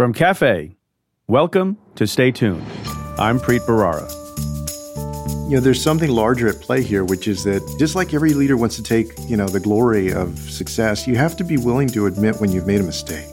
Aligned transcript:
From 0.00 0.14
Cafe, 0.14 0.74
welcome 1.26 1.76
to 1.96 2.06
Stay 2.06 2.30
Tuned. 2.30 2.64
I'm 3.18 3.38
Preet 3.38 3.60
Bharara. 3.66 4.10
You 5.50 5.56
know, 5.56 5.60
there's 5.60 5.82
something 5.82 6.08
larger 6.08 6.48
at 6.48 6.58
play 6.62 6.82
here, 6.82 7.04
which 7.04 7.28
is 7.28 7.44
that 7.44 7.60
just 7.78 7.94
like 7.94 8.14
every 8.14 8.32
leader 8.32 8.56
wants 8.56 8.76
to 8.76 8.82
take, 8.82 9.12
you 9.28 9.36
know, 9.36 9.46
the 9.46 9.60
glory 9.60 10.10
of 10.10 10.38
success, 10.38 11.06
you 11.06 11.16
have 11.16 11.36
to 11.36 11.44
be 11.44 11.58
willing 11.58 11.86
to 11.88 12.06
admit 12.06 12.40
when 12.40 12.50
you've 12.50 12.66
made 12.66 12.80
a 12.80 12.82
mistake. 12.82 13.28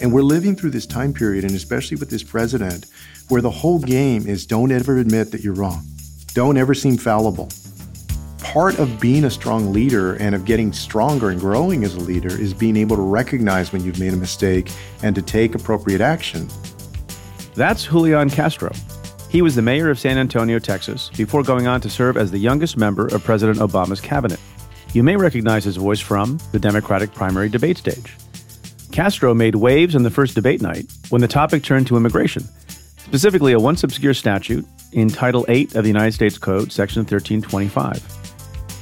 And 0.00 0.12
we're 0.12 0.22
living 0.22 0.56
through 0.56 0.70
this 0.70 0.86
time 0.86 1.12
period, 1.12 1.44
and 1.44 1.54
especially 1.54 1.96
with 1.98 2.10
this 2.10 2.24
president, 2.24 2.86
where 3.28 3.40
the 3.40 3.52
whole 3.52 3.78
game 3.78 4.26
is 4.26 4.44
don't 4.44 4.72
ever 4.72 4.98
admit 4.98 5.30
that 5.30 5.42
you're 5.42 5.54
wrong. 5.54 5.84
Don't 6.34 6.56
ever 6.56 6.74
seem 6.74 6.96
fallible. 6.96 7.48
Part 8.52 8.78
of 8.78 9.00
being 9.00 9.24
a 9.24 9.30
strong 9.30 9.72
leader 9.72 10.12
and 10.16 10.34
of 10.34 10.44
getting 10.44 10.74
stronger 10.74 11.30
and 11.30 11.40
growing 11.40 11.84
as 11.84 11.94
a 11.94 12.00
leader 12.00 12.38
is 12.38 12.52
being 12.52 12.76
able 12.76 12.96
to 12.96 13.02
recognize 13.02 13.72
when 13.72 13.82
you've 13.82 13.98
made 13.98 14.12
a 14.12 14.16
mistake 14.16 14.70
and 15.02 15.14
to 15.14 15.22
take 15.22 15.54
appropriate 15.54 16.02
action. 16.02 16.46
That's 17.54 17.84
Julian 17.84 18.28
Castro. 18.28 18.70
He 19.30 19.40
was 19.40 19.54
the 19.54 19.62
mayor 19.62 19.88
of 19.88 19.98
San 19.98 20.18
Antonio, 20.18 20.58
Texas, 20.58 21.08
before 21.16 21.42
going 21.42 21.66
on 21.66 21.80
to 21.80 21.88
serve 21.88 22.18
as 22.18 22.30
the 22.30 22.36
youngest 22.36 22.76
member 22.76 23.06
of 23.06 23.24
President 23.24 23.58
Obama's 23.58 24.02
cabinet. 24.02 24.38
You 24.92 25.02
may 25.02 25.16
recognize 25.16 25.64
his 25.64 25.78
voice 25.78 26.00
from 26.00 26.38
the 26.52 26.58
Democratic 26.58 27.14
primary 27.14 27.48
debate 27.48 27.78
stage. 27.78 28.18
Castro 28.90 29.32
made 29.32 29.54
waves 29.54 29.96
on 29.96 30.02
the 30.02 30.10
first 30.10 30.34
debate 30.34 30.60
night 30.60 30.92
when 31.08 31.22
the 31.22 31.26
topic 31.26 31.62
turned 31.62 31.86
to 31.86 31.96
immigration, 31.96 32.46
specifically 32.98 33.54
a 33.54 33.58
once 33.58 33.82
obscure 33.82 34.12
statute 34.12 34.66
in 34.92 35.08
Title 35.08 35.46
8 35.48 35.74
of 35.74 35.84
the 35.84 35.88
United 35.88 36.12
States 36.12 36.36
Code, 36.36 36.70
Section 36.70 37.00
1325. 37.00 38.21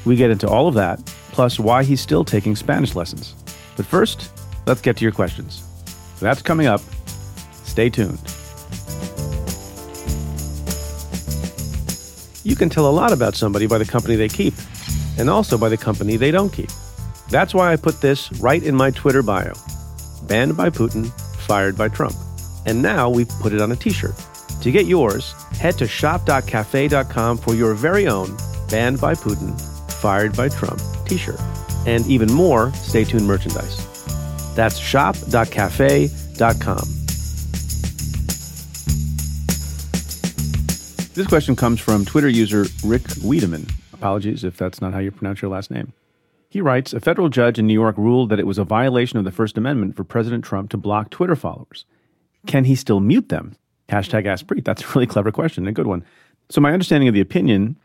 We 0.05 0.17
get 0.17 0.31
into 0.31 0.49
all 0.49 0.69
of 0.69 0.75
that, 0.75 1.05
plus 1.33 1.59
why 1.59 1.85
he's 1.85 2.01
still 2.01 2.25
taking 2.25 2.57
Spanish 2.57 2.95
lessons. 2.95 3.35
But 3.77 3.87
first, 3.87 4.31
let's 4.67 4.81
get 4.81 4.97
to 4.99 5.05
your 5.05 5.13
questions. 5.13 5.63
That's 6.21 6.43
coming 6.43 6.67
up. 6.67 6.81
Stay 7.65 7.91
tuned. 7.91 8.19
You 12.43 12.57
can 12.57 12.71
tell 12.71 12.89
a 12.89 12.91
lot 12.91 13.13
about 13.13 13.35
somebody 13.35 13.67
by 13.67 13.79
the 13.79 13.85
company 13.85 14.17
they 14.17 14.29
keep, 14.29 14.55
and 15.19 15.29
also 15.29 15.59
by 15.59 15.69
the 15.69 15.77
company 15.77 16.17
they 16.17 16.31
don't 16.31 16.53
keep. 16.53 16.71
That's 17.29 17.55
why 17.55 17.73
I 17.73 17.77
put 17.77 18.01
this 18.01 18.33
right 18.41 18.63
in 18.63 18.75
my 18.75 18.91
Twitter 18.91 19.23
bio 19.23 19.53
banned 20.31 20.57
by 20.57 20.71
Putin, 20.71 21.11
fired 21.41 21.77
by 21.77 21.89
Trump. 21.89 22.15
And 22.65 22.81
now 22.81 23.11
we've 23.11 23.29
put 23.41 23.53
it 23.53 23.61
on 23.61 23.73
a 23.73 23.77
t 23.77 23.91
shirt. 23.91 24.15
To 24.63 24.71
get 24.71 24.87
yours, 24.87 25.33
head 25.59 25.77
to 25.79 25.89
shop.cafe.com 25.89 27.39
for 27.39 27.55
your 27.55 27.75
very 27.75 28.07
own 28.07 28.37
banned 28.69 29.01
by 29.01 29.15
Putin, 29.15 29.59
fired 30.01 30.37
by 30.37 30.49
Trump 30.49 30.81
t 31.07 31.17
shirt. 31.17 31.41
And 31.87 32.07
even 32.07 32.33
more 32.33 32.73
Stay 32.75 33.05
Tuned 33.05 33.27
merchandise. 33.27 33.87
That's 34.55 34.79
shop.cafe.com. 34.79 36.21
This 41.15 41.27
question 41.27 41.57
comes 41.57 41.81
from 41.81 42.05
Twitter 42.05 42.29
user 42.29 42.65
Rick 42.85 43.03
Wiedemann. 43.23 43.67
Apologies 43.93 44.45
if 44.45 44.57
that's 44.57 44.81
not 44.81 44.93
how 44.93 45.01
you 45.01 45.11
pronounce 45.11 45.43
your 45.43 45.51
last 45.51 45.71
name. 45.71 45.93
He 46.49 46.61
writes 46.61 46.93
A 46.93 47.01
federal 47.01 47.29
judge 47.29 47.59
in 47.59 47.67
New 47.67 47.75
York 47.75 47.97
ruled 47.99 48.31
that 48.31 48.41
it 48.41 48.47
was 48.47 48.59
a 48.59 48.65
violation 48.65 49.19
of 49.19 49.25
the 49.25 49.31
First 49.31 49.59
Amendment 49.59 49.97
for 49.97 50.05
President 50.05 50.45
Trump 50.45 50.71
to 50.71 50.77
block 50.77 51.11
Twitter 51.11 51.37
followers. 51.37 51.85
Can 52.47 52.65
he 52.65 52.75
still 52.75 53.01
mute 53.01 53.29
them? 53.29 53.57
Hashtag 53.89 54.27
Ask 54.27 54.47
Preet. 54.47 54.65
That's 54.65 54.83
a 54.83 54.89
really 54.95 55.07
clever 55.07 55.31
question, 55.31 55.67
a 55.67 55.73
good 55.73 55.87
one. 55.87 56.05
So, 56.49 56.61
my 56.61 56.73
understanding 56.73 57.09
of 57.09 57.15
the 57.15 57.21
opinion 57.21 57.77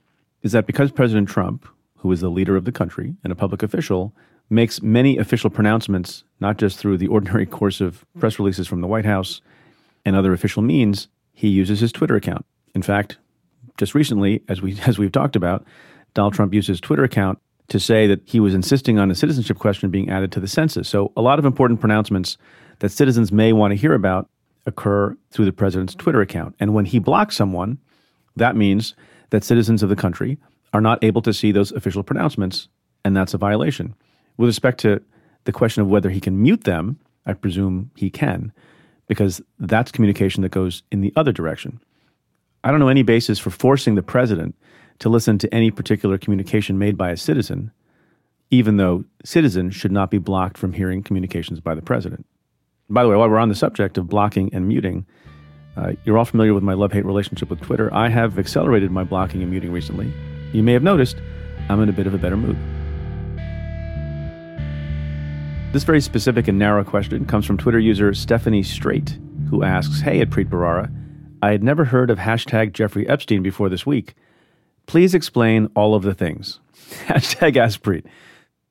is 0.41 0.51
that 0.53 0.65
because 0.65 0.91
President 0.91 1.27
Trump, 1.27 1.67
who 2.05 2.11
is 2.11 2.21
the 2.21 2.29
leader 2.29 2.55
of 2.55 2.65
the 2.65 2.71
country 2.71 3.15
and 3.23 3.33
a 3.33 3.35
public 3.35 3.63
official, 3.63 4.13
makes 4.47 4.79
many 4.79 5.17
official 5.17 5.49
pronouncements, 5.49 6.23
not 6.39 6.55
just 6.55 6.77
through 6.77 6.99
the 6.99 7.07
ordinary 7.07 7.45
course 7.57 7.81
of 7.81 8.05
press 8.19 8.37
releases 8.37 8.67
from 8.67 8.81
the 8.81 8.87
White 8.87 9.05
House 9.05 9.41
and 10.05 10.15
other 10.15 10.31
official 10.31 10.61
means, 10.61 11.07
he 11.33 11.47
uses 11.47 11.79
his 11.79 11.91
Twitter 11.91 12.15
account. 12.15 12.45
In 12.75 12.83
fact, 12.83 13.17
just 13.79 13.95
recently, 13.95 14.43
as 14.47 14.61
we 14.61 14.79
as 14.85 14.99
we've 14.99 15.11
talked 15.11 15.35
about, 15.35 15.65
Donald 16.13 16.35
Trump 16.35 16.53
used 16.53 16.67
his 16.67 16.79
Twitter 16.79 17.03
account 17.03 17.39
to 17.69 17.79
say 17.79 18.05
that 18.05 18.21
he 18.25 18.39
was 18.39 18.53
insisting 18.53 18.99
on 18.99 19.09
a 19.09 19.15
citizenship 19.15 19.57
question 19.57 19.89
being 19.89 20.11
added 20.11 20.31
to 20.33 20.39
the 20.39 20.47
census. 20.47 20.87
So, 20.87 21.11
a 21.17 21.23
lot 21.23 21.39
of 21.39 21.45
important 21.45 21.79
pronouncements 21.79 22.37
that 22.81 22.89
citizens 22.89 23.31
may 23.31 23.51
want 23.51 23.71
to 23.71 23.75
hear 23.75 23.95
about 23.95 24.29
occur 24.67 25.17
through 25.31 25.45
the 25.45 25.53
president's 25.53 25.95
Twitter 25.95 26.21
account. 26.21 26.53
And 26.59 26.75
when 26.75 26.85
he 26.85 26.99
blocks 26.99 27.35
someone, 27.35 27.79
that 28.35 28.55
means 28.55 28.93
that 29.31 29.43
citizens 29.43 29.81
of 29.81 29.89
the 29.89 29.95
country 29.95 30.37
are 30.75 30.81
not 30.81 31.01
able 31.05 31.21
to 31.21 31.33
see 31.33 31.53
those 31.53 31.71
official 31.71 32.03
pronouncements, 32.03 32.67
and 33.05 33.15
that's 33.15 33.33
a 33.33 33.37
violation. 33.37 33.95
With 34.35 34.49
respect 34.49 34.77
to 34.81 35.01
the 35.45 35.53
question 35.53 35.81
of 35.81 35.87
whether 35.87 36.09
he 36.09 36.19
can 36.19 36.41
mute 36.41 36.65
them, 36.65 36.99
I 37.25 37.31
presume 37.31 37.91
he 37.95 38.09
can, 38.09 38.51
because 39.07 39.41
that's 39.57 39.89
communication 39.89 40.41
that 40.43 40.51
goes 40.51 40.83
in 40.91 40.99
the 40.99 41.13
other 41.15 41.31
direction. 41.31 41.79
I 42.65 42.71
don't 42.71 42.81
know 42.81 42.89
any 42.89 43.03
basis 43.03 43.39
for 43.39 43.51
forcing 43.51 43.95
the 43.95 44.03
president 44.03 44.53
to 44.99 45.07
listen 45.07 45.37
to 45.37 45.53
any 45.53 45.71
particular 45.71 46.17
communication 46.17 46.77
made 46.77 46.97
by 46.97 47.09
a 47.09 47.15
citizen, 47.15 47.71
even 48.51 48.75
though 48.75 49.05
citizens 49.23 49.75
should 49.75 49.93
not 49.93 50.11
be 50.11 50.17
blocked 50.17 50.57
from 50.57 50.73
hearing 50.73 51.03
communications 51.03 51.61
by 51.61 51.73
the 51.73 51.81
president. 51.81 52.25
By 52.89 53.03
the 53.03 53.09
way, 53.09 53.15
while 53.15 53.29
we're 53.29 53.37
on 53.37 53.47
the 53.47 53.55
subject 53.55 53.97
of 53.97 54.09
blocking 54.09 54.53
and 54.53 54.67
muting, 54.67 55.05
uh, 55.77 55.93
you're 56.03 56.17
all 56.17 56.25
familiar 56.25 56.53
with 56.53 56.63
my 56.63 56.73
love 56.73 56.91
hate 56.91 57.05
relationship 57.05 57.49
with 57.49 57.61
Twitter. 57.61 57.93
I 57.93 58.09
have 58.09 58.37
accelerated 58.37 58.91
my 58.91 59.05
blocking 59.05 59.41
and 59.41 59.49
muting 59.49 59.71
recently. 59.71 60.11
You 60.55 60.63
may 60.63 60.71
have 60.71 60.83
noticed 60.83 61.17
I'm 61.67 61.81
in 61.81 61.89
a 61.89 61.93
bit 61.93 62.07
of 62.07 62.13
a 62.13 62.17
better 62.17 62.37
mood. 62.37 62.55
This 65.73 65.83
very 65.83 65.99
specific 65.99 66.47
and 66.47 66.57
narrow 66.57 66.85
question 66.85 67.25
comes 67.25 67.45
from 67.45 67.57
Twitter 67.57 67.77
user 67.77 68.13
Stephanie 68.13 68.63
Straight, 68.63 69.19
who 69.49 69.63
asks 69.63 69.99
Hey, 69.99 70.21
at 70.21 70.29
Preet 70.29 70.47
Bharara, 70.47 70.89
I 71.41 71.51
had 71.51 71.61
never 71.61 71.83
heard 71.83 72.09
of 72.09 72.19
hashtag 72.19 72.71
Jeffrey 72.71 73.05
Epstein 73.05 73.43
before 73.43 73.67
this 73.67 73.85
week. 73.85 74.13
Please 74.85 75.13
explain 75.13 75.69
all 75.75 75.93
of 75.93 76.03
the 76.03 76.13
things. 76.13 76.61
Hashtag 77.07 77.57
Ask 77.57 77.81
Preet. 77.81 78.05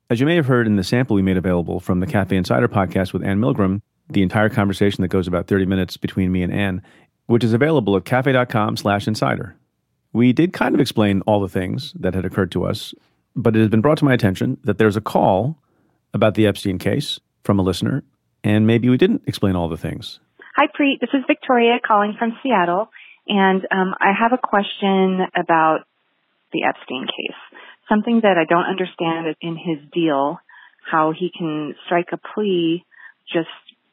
As 0.09 0.21
you 0.21 0.27
may 0.27 0.37
have 0.37 0.47
heard 0.47 0.67
in 0.67 0.77
the 0.77 0.84
sample 0.84 1.17
we 1.17 1.23
made 1.23 1.37
available 1.37 1.81
from 1.81 2.00
the 2.00 2.06
Cafe 2.06 2.34
Insider 2.34 2.69
podcast 2.69 3.12
with 3.12 3.23
Anne 3.23 3.41
Milgram, 3.41 3.83
the 4.09 4.23
entire 4.23 4.49
conversation 4.49 5.03
that 5.03 5.09
goes 5.09 5.28
about 5.28 5.49
30 5.49 5.67
minutes 5.67 5.99
between 5.99 6.33
me 6.33 6.43
and 6.43 6.53
Anne, 6.53 6.81
which 7.27 7.44
is 7.44 7.53
available 7.53 7.94
at 7.94 8.06
cafe.com 8.06 8.78
slash 8.78 9.06
insider. 9.06 9.55
We 10.15 10.33
did 10.33 10.53
kind 10.53 10.77
of 10.77 10.81
explain 10.81 11.23
all 11.23 11.41
the 11.41 11.49
things 11.49 11.93
that 11.99 12.15
had 12.15 12.25
occurred 12.25 12.53
to 12.53 12.65
us, 12.65 12.95
but 13.35 13.57
it 13.57 13.59
has 13.59 13.69
been 13.69 13.81
brought 13.81 13.99
to 13.99 14.05
my 14.05 14.15
attention 14.15 14.59
that 14.63 14.79
there's 14.79 14.97
a 14.97 15.01
call 15.01 15.59
about 16.15 16.37
the 16.37 16.47
Epstein 16.47 16.79
case 16.79 17.19
from 17.43 17.59
a 17.59 17.63
listener, 17.63 18.05
and 18.45 18.65
maybe 18.65 18.89
we 18.89 18.97
didn't 18.97 19.23
explain 19.27 19.57
all 19.57 19.69
the 19.69 19.77
things. 19.77 20.21
Hi, 20.55 20.69
Preet. 20.69 21.01
This 21.01 21.11
is 21.13 21.25
Victoria 21.27 21.81
calling 21.85 22.15
from 22.17 22.39
Seattle, 22.45 22.91
and 23.27 23.67
um, 23.73 23.93
I 24.01 24.13
have 24.17 24.33
a 24.33 24.39
question 24.39 25.27
about 25.35 25.81
the 26.53 26.63
Epstein 26.63 27.07
case. 27.09 27.59
Something 27.89 28.21
that 28.23 28.39
I 28.39 28.45
don't 28.49 28.71
understand 28.71 29.27
is 29.27 29.35
in 29.41 29.57
his 29.57 29.79
deal, 29.93 30.39
how 30.89 31.13
he 31.13 31.33
can 31.37 31.75
strike 31.87 32.11
a 32.13 32.21
plea 32.35 32.85
just 33.27 33.49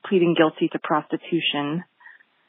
pleading 0.07 0.35
guilty 0.37 0.67
to 0.67 0.77
prostitution 0.77 1.83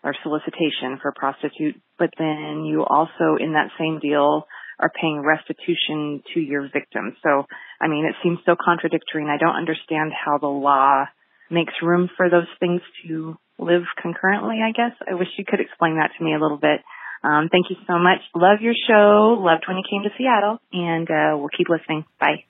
or 0.02 0.14
solicitation 0.22 0.98
for 1.00 1.08
a 1.08 1.14
prostitute, 1.14 1.80
but 1.98 2.10
then 2.18 2.64
you 2.64 2.84
also 2.84 3.36
in 3.38 3.52
that 3.52 3.70
same 3.78 3.98
deal 4.00 4.46
are 4.80 4.90
paying 5.00 5.22
restitution 5.22 6.22
to 6.34 6.40
your 6.40 6.62
victim. 6.72 7.14
So, 7.22 7.46
I 7.80 7.86
mean, 7.86 8.04
it 8.04 8.16
seems 8.22 8.38
so 8.44 8.56
contradictory 8.58 9.22
and 9.22 9.30
I 9.30 9.38
don't 9.38 9.54
understand 9.54 10.12
how 10.12 10.38
the 10.38 10.48
law 10.48 11.04
makes 11.50 11.74
room 11.82 12.08
for 12.16 12.28
those 12.28 12.48
things 12.58 12.80
to 13.06 13.36
live 13.58 13.82
concurrently, 14.00 14.58
I 14.64 14.72
guess. 14.72 14.96
I 15.08 15.14
wish 15.14 15.28
you 15.38 15.44
could 15.46 15.60
explain 15.60 15.96
that 15.96 16.10
to 16.19 16.24
me 16.24 16.34
a 16.34 16.40
little 16.40 16.58
bit. 16.58 16.80
Um, 17.22 17.48
thank 17.52 17.70
you 17.70 17.76
so 17.86 17.98
much. 17.98 18.19
Love 18.34 18.60
your 18.60 18.74
show. 18.88 19.38
Loved 19.38 19.64
when 19.69 19.76
you 19.76 19.84
came 19.88 20.02
to 20.02 20.10
Seattle, 20.19 20.58
and 20.72 21.08
uh, 21.08 21.38
we'll 21.38 21.54
keep 21.56 21.69
listening. 21.69 22.04
Bye. 22.19 22.44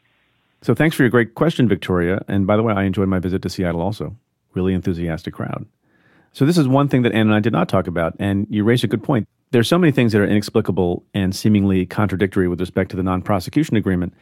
So 0.62 0.74
thanks 0.74 0.96
for 0.96 1.02
your 1.02 1.10
great 1.10 1.34
question, 1.34 1.68
Victoria. 1.68 2.24
And 2.28 2.46
by 2.46 2.56
the 2.56 2.62
way, 2.62 2.72
I 2.72 2.84
enjoyed 2.84 3.08
my 3.08 3.18
visit 3.18 3.42
to 3.42 3.50
Seattle 3.50 3.82
also. 3.82 4.16
Really 4.54 4.72
enthusiastic 4.72 5.34
crowd. 5.34 5.66
So 6.32 6.46
this 6.46 6.56
is 6.56 6.66
one 6.66 6.88
thing 6.88 7.02
that 7.02 7.12
Anne 7.12 7.26
and 7.26 7.34
I 7.34 7.40
did 7.40 7.52
not 7.52 7.68
talk 7.68 7.86
about, 7.86 8.14
and 8.18 8.46
you 8.48 8.64
raise 8.64 8.82
a 8.82 8.88
good 8.88 9.02
point. 9.02 9.28
There's 9.50 9.68
so 9.68 9.78
many 9.78 9.92
things 9.92 10.12
that 10.12 10.20
are 10.20 10.26
inexplicable 10.26 11.04
and 11.12 11.36
seemingly 11.36 11.84
contradictory 11.84 12.48
with 12.48 12.58
respect 12.58 12.90
to 12.90 12.96
the 12.96 13.02
non-prosecution 13.02 13.76
agreement 13.76 14.14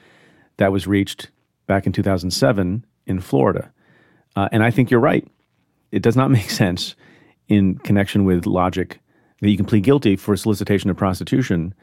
that 0.57 0.73
was 0.73 0.89
reached 0.89 1.31
back 1.69 1.87
in 1.87 1.93
2007 1.93 2.85
in 3.07 3.21
Florida. 3.21 3.73
Uh, 4.35 4.49
and 4.51 4.65
I 4.65 4.73
think 4.73 4.91
you're 4.91 4.99
right. 4.99 5.27
It 5.93 6.03
does 6.03 6.17
not 6.17 6.31
make 6.39 6.51
sense 6.51 6.97
in 7.49 7.79
connection 7.79 8.25
with 8.25 8.47
logic 8.47 9.01
that 9.41 9.51
you 9.51 9.57
can 9.57 9.67
plead 9.67 9.85
guilty 9.85 10.17
for 10.17 10.37
solicitation 10.37 10.91
of 10.91 10.97
prostitution 10.97 11.75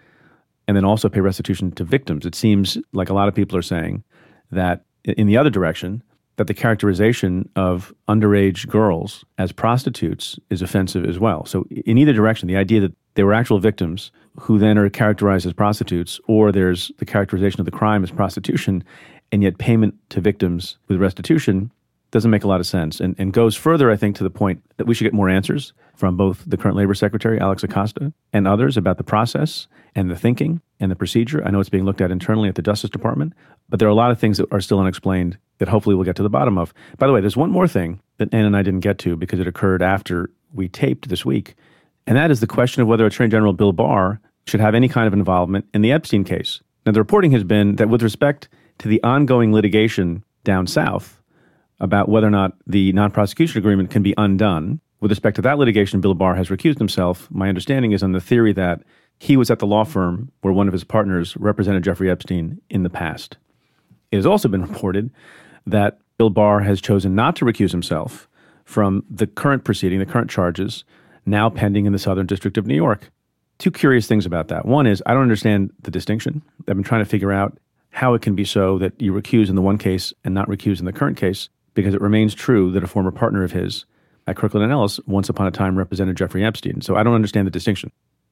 and 0.67 0.75
then 0.75 0.85
also 0.85 1.07
pay 1.07 1.21
restitution 1.21 1.71
to 1.71 1.83
victims. 1.83 2.25
It 2.25 2.35
seems 2.35 2.77
like 2.91 3.09
a 3.09 3.13
lot 3.13 3.29
of 3.29 3.35
people 3.35 3.57
are 3.57 3.63
saying 3.63 4.03
that 4.51 4.83
in 5.05 5.27
the 5.27 5.37
other 5.37 5.49
direction, 5.49 6.03
that 6.37 6.47
the 6.47 6.53
characterization 6.53 7.49
of 7.55 7.93
underage 8.07 8.67
girls 8.67 9.25
as 9.37 9.51
prostitutes 9.51 10.39
is 10.49 10.61
offensive 10.61 11.05
as 11.05 11.19
well. 11.19 11.45
So, 11.45 11.65
in 11.69 11.97
either 11.97 12.13
direction, 12.13 12.47
the 12.47 12.57
idea 12.57 12.79
that 12.81 12.93
they 13.15 13.23
were 13.23 13.33
actual 13.33 13.59
victims 13.59 14.11
who 14.39 14.59
then 14.59 14.77
are 14.77 14.89
characterized 14.89 15.45
as 15.45 15.53
prostitutes, 15.53 16.19
or 16.27 16.51
there's 16.51 16.91
the 16.99 17.05
characterization 17.05 17.59
of 17.59 17.65
the 17.65 17.71
crime 17.71 18.03
as 18.03 18.11
prostitution, 18.11 18.83
and 19.31 19.43
yet 19.43 19.57
payment 19.57 19.95
to 20.09 20.21
victims 20.21 20.77
with 20.87 20.99
restitution 20.99 21.71
doesn't 22.11 22.31
make 22.31 22.43
a 22.43 22.47
lot 22.47 22.59
of 22.59 22.67
sense 22.67 22.99
and, 22.99 23.15
and 23.17 23.33
goes 23.33 23.55
further, 23.55 23.91
I 23.91 23.95
think, 23.95 24.15
to 24.17 24.23
the 24.23 24.29
point 24.29 24.63
that 24.77 24.87
we 24.87 24.93
should 24.93 25.03
get 25.03 25.13
more 25.13 25.29
answers 25.29 25.73
from 25.95 26.15
both 26.15 26.43
the 26.45 26.57
current 26.57 26.77
Labor 26.77 26.93
Secretary, 26.93 27.39
Alex 27.39 27.63
Acosta, 27.63 28.13
and 28.31 28.47
others 28.47 28.77
about 28.77 28.97
the 28.97 29.03
process 29.03 29.67
and 29.95 30.09
the 30.09 30.15
thinking 30.15 30.61
and 30.79 30.91
the 30.91 30.95
procedure. 30.95 31.43
I 31.43 31.51
know 31.51 31.59
it's 31.59 31.69
being 31.69 31.85
looked 31.85 32.01
at 32.01 32.11
internally 32.11 32.49
at 32.49 32.55
the 32.55 32.61
Justice 32.61 32.89
Department, 32.89 33.33
but 33.67 33.79
there 33.79 33.87
are 33.87 33.91
a 33.91 33.95
lot 33.95 34.11
of 34.11 34.19
things 34.19 34.37
that 34.37 34.51
are 34.51 34.61
still 34.61 34.79
unexplained 34.79 35.37
that 35.57 35.67
hopefully 35.67 35.95
we'll 35.95 36.05
get 36.05 36.15
to 36.17 36.23
the 36.23 36.29
bottom 36.29 36.57
of. 36.57 36.73
By 36.97 37.07
the 37.07 37.13
way, 37.13 37.19
there's 37.19 37.35
one 37.35 37.51
more 37.51 37.67
thing 37.67 37.99
that 38.17 38.33
Anne 38.33 38.45
and 38.45 38.55
I 38.55 38.61
didn't 38.61 38.81
get 38.81 38.99
to 38.99 39.15
because 39.15 39.39
it 39.39 39.47
occurred 39.47 39.81
after 39.81 40.29
we 40.53 40.69
taped 40.69 41.09
this 41.09 41.25
week, 41.25 41.55
and 42.05 42.15
that 42.15 42.31
is 42.31 42.39
the 42.39 42.47
question 42.47 42.81
of 42.81 42.87
whether 42.87 43.05
Attorney 43.05 43.29
General 43.29 43.53
Bill 43.53 43.73
Barr 43.73 44.21
should 44.45 44.61
have 44.61 44.75
any 44.75 44.87
kind 44.87 45.07
of 45.07 45.13
involvement 45.13 45.65
in 45.73 45.81
the 45.81 45.91
Epstein 45.91 46.23
case. 46.23 46.61
Now, 46.85 46.93
the 46.93 47.01
reporting 47.01 47.31
has 47.31 47.43
been 47.43 47.75
that 47.75 47.89
with 47.89 48.01
respect 48.01 48.47
to 48.77 48.87
the 48.87 49.03
ongoing 49.03 49.51
litigation 49.51 50.23
down 50.45 50.67
south 50.67 51.16
about 51.79 52.09
whether 52.09 52.27
or 52.27 52.31
not 52.31 52.53
the 52.65 52.91
non 52.93 53.11
prosecution 53.11 53.59
agreement 53.59 53.89
can 53.89 54.03
be 54.03 54.13
undone, 54.17 54.79
with 54.99 55.11
respect 55.11 55.35
to 55.35 55.41
that 55.43 55.59
litigation, 55.59 56.01
Bill 56.01 56.15
Barr 56.15 56.35
has 56.35 56.49
recused 56.49 56.79
himself. 56.79 57.29
My 57.29 57.49
understanding 57.49 57.91
is 57.91 58.01
on 58.01 58.13
the 58.13 58.21
theory 58.21 58.53
that 58.53 58.81
he 59.19 59.37
was 59.37 59.51
at 59.51 59.59
the 59.59 59.67
law 59.67 59.83
firm 59.83 60.31
where 60.41 60.53
one 60.53 60.67
of 60.67 60.73
his 60.73 60.83
partners 60.83 61.35
represented 61.37 61.83
Jeffrey 61.83 62.09
Epstein 62.09 62.59
in 62.69 62.83
the 62.83 62.89
past. 62.89 63.37
It 64.11 64.15
has 64.15 64.25
also 64.25 64.47
been 64.47 64.61
reported 64.61 65.11
that 65.65 65.99
Bill 66.17 66.29
Barr 66.29 66.61
has 66.61 66.81
chosen 66.81 67.13
not 67.13 67.35
to 67.37 67.45
recuse 67.45 67.71
himself 67.71 68.27
from 68.65 69.03
the 69.09 69.27
current 69.27 69.63
proceeding, 69.63 69.99
the 69.99 70.05
current 70.05 70.29
charges, 70.29 70.83
now 71.25 71.49
pending 71.49 71.85
in 71.85 71.93
the 71.93 71.99
Southern 71.99 72.25
District 72.25 72.57
of 72.57 72.65
New 72.65 72.75
York. 72.75 73.11
Two 73.59 73.71
curious 73.71 74.07
things 74.07 74.25
about 74.25 74.47
that. 74.49 74.65
One 74.65 74.87
is 74.87 75.03
I 75.05 75.13
don't 75.13 75.23
understand 75.23 75.71
the 75.81 75.91
distinction. 75.91 76.41
I've 76.59 76.75
been 76.75 76.83
trying 76.83 77.03
to 77.03 77.09
figure 77.09 77.31
out 77.31 77.57
how 77.89 78.13
it 78.13 78.21
can 78.21 78.35
be 78.35 78.45
so 78.45 78.77
that 78.77 78.99
you 79.01 79.13
recuse 79.13 79.49
in 79.49 79.55
the 79.55 79.61
one 79.61 79.77
case 79.77 80.13
and 80.23 80.33
not 80.33 80.47
recuse 80.47 80.79
in 80.79 80.85
the 80.85 80.93
current 80.93 81.17
case, 81.17 81.49
because 81.77 81.93
it 81.93 82.01
remains 82.01 82.33
true 82.33 82.71
that 82.71 82.83
a 82.83 82.87
former 82.87 83.11
partner 83.11 83.43
of 83.43 83.51
his 83.51 83.85
at 84.25 84.35
Kirkland 84.35 84.63
and 84.63 84.73
Ellis 84.73 84.99
once 85.05 85.29
upon 85.29 85.45
a 85.45 85.51
time 85.51 85.77
represented 85.77 86.17
Jeffrey 86.17 86.43
Epstein. 86.43 86.81
So 86.81 86.95
I 86.95 87.03
don't 87.03 87.13
understand 87.13 87.45
the 87.45 87.51
distinction. 87.51 87.91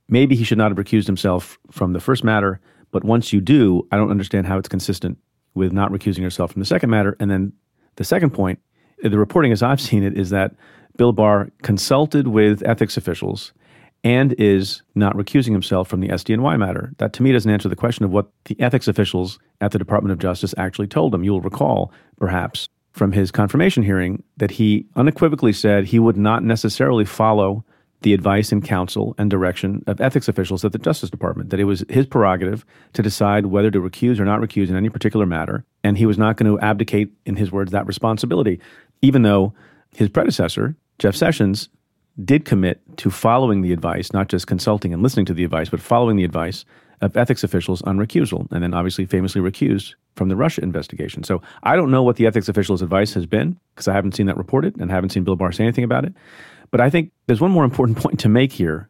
Maybe 0.09 0.35
he 0.35 0.43
should 0.43 0.57
not 0.57 0.71
have 0.71 0.83
recused 0.83 1.05
himself 1.05 1.59
from 1.69 1.93
the 1.93 1.99
first 1.99 2.23
matter, 2.23 2.59
but 2.91 3.03
once 3.03 3.31
you 3.31 3.39
do, 3.39 3.87
I 3.91 3.97
don't 3.97 4.09
understand 4.09 4.47
how 4.47 4.57
it's 4.57 4.67
consistent 4.67 5.19
with 5.53 5.71
not 5.71 5.91
recusing 5.91 6.19
yourself 6.19 6.51
from 6.51 6.59
the 6.59 6.65
second 6.65 6.89
matter. 6.89 7.15
And 7.19 7.29
then 7.29 7.53
the 7.97 8.03
second 8.03 8.31
point, 8.31 8.59
the 9.03 9.19
reporting 9.19 9.51
as 9.51 9.61
I've 9.61 9.79
seen 9.79 10.01
it, 10.01 10.17
is 10.17 10.31
that 10.31 10.55
Bill 10.97 11.11
Barr 11.11 11.49
consulted 11.61 12.27
with 12.27 12.65
ethics 12.65 12.97
officials 12.97 13.53
and 14.03 14.33
is 14.39 14.81
not 14.95 15.15
recusing 15.15 15.51
himself 15.51 15.87
from 15.87 15.99
the 15.99 16.09
SDNY 16.09 16.57
matter. 16.59 16.93
That 16.97 17.13
to 17.13 17.23
me 17.23 17.31
doesn't 17.31 17.51
answer 17.51 17.69
the 17.69 17.75
question 17.75 18.05
of 18.05 18.11
what 18.11 18.31
the 18.45 18.59
ethics 18.59 18.87
officials 18.87 19.37
at 19.61 19.71
the 19.71 19.79
Department 19.79 20.13
of 20.13 20.19
Justice 20.19 20.55
actually 20.57 20.87
told 20.87 21.13
him. 21.13 21.23
You'll 21.23 21.41
recall, 21.41 21.91
perhaps, 22.17 22.69
from 22.95 23.11
his 23.11 23.29
confirmation 23.29 23.83
hearing 23.83 24.23
that 24.37 24.51
he 24.51 24.85
unequivocally 24.95 25.51
said 25.51 25.83
he 25.83 25.99
would 25.99 26.15
not 26.15 26.43
necessarily 26.43 27.03
follow 27.03 27.65
the 28.03 28.13
advice 28.13 28.53
and 28.53 28.63
counsel 28.63 29.13
and 29.17 29.29
direction 29.29 29.83
of 29.85 29.99
ethics 29.99 30.29
officials 30.29 30.63
at 30.63 30.71
the 30.71 30.77
Justice 30.77 31.09
Department, 31.09 31.49
that 31.49 31.59
it 31.59 31.65
was 31.65 31.83
his 31.89 32.05
prerogative 32.05 32.65
to 32.93 33.01
decide 33.01 33.47
whether 33.47 33.69
to 33.69 33.81
recuse 33.81 34.17
or 34.17 34.23
not 34.23 34.39
recuse 34.39 34.69
in 34.69 34.77
any 34.77 34.87
particular 34.87 35.25
matter, 35.25 35.65
and 35.83 35.97
he 35.97 36.05
was 36.05 36.17
not 36.17 36.37
going 36.37 36.49
to 36.49 36.63
abdicate, 36.63 37.11
in 37.25 37.35
his 37.35 37.51
words, 37.51 37.73
that 37.73 37.85
responsibility, 37.85 38.61
even 39.01 39.23
though 39.23 39.53
his 39.91 40.07
predecessor, 40.07 40.77
Jeff 40.97 41.15
Sessions, 41.15 41.67
did 42.23 42.45
commit 42.45 42.79
to 42.95 43.11
following 43.11 43.61
the 43.61 43.73
advice, 43.73 44.13
not 44.13 44.29
just 44.29 44.47
consulting 44.47 44.93
and 44.93 45.03
listening 45.03 45.25
to 45.25 45.33
the 45.33 45.43
advice, 45.43 45.67
but 45.67 45.81
following 45.81 46.15
the 46.15 46.23
advice 46.23 46.63
of 47.05 47.15
ethics 47.15 47.43
officials 47.43 47.81
on 47.83 47.97
recusal, 47.97 48.51
and 48.51 48.63
then 48.63 48.73
obviously 48.73 49.05
famously 49.05 49.41
recused 49.41 49.93
from 50.15 50.29
the 50.29 50.35
Russia 50.35 50.61
investigation. 50.61 51.23
So 51.23 51.41
I 51.63 51.75
don't 51.75 51.91
know 51.91 52.03
what 52.03 52.15
the 52.17 52.25
ethics 52.25 52.49
officials' 52.49 52.81
advice 52.81 53.13
has 53.13 53.25
been 53.25 53.59
because 53.73 53.87
I 53.87 53.93
haven't 53.93 54.15
seen 54.15 54.25
that 54.25 54.37
reported 54.37 54.79
and 54.79 54.91
haven't 54.91 55.11
seen 55.11 55.23
Bill 55.23 55.35
Barr 55.35 55.51
say 55.51 55.63
anything 55.63 55.83
about 55.83 56.05
it. 56.05 56.13
But 56.71 56.81
I 56.81 56.89
think 56.89 57.11
there's 57.27 57.41
one 57.41 57.51
more 57.51 57.63
important 57.63 57.97
point 58.03 58.19
to 58.21 58.29
make 58.29 58.51
here, 58.51 58.89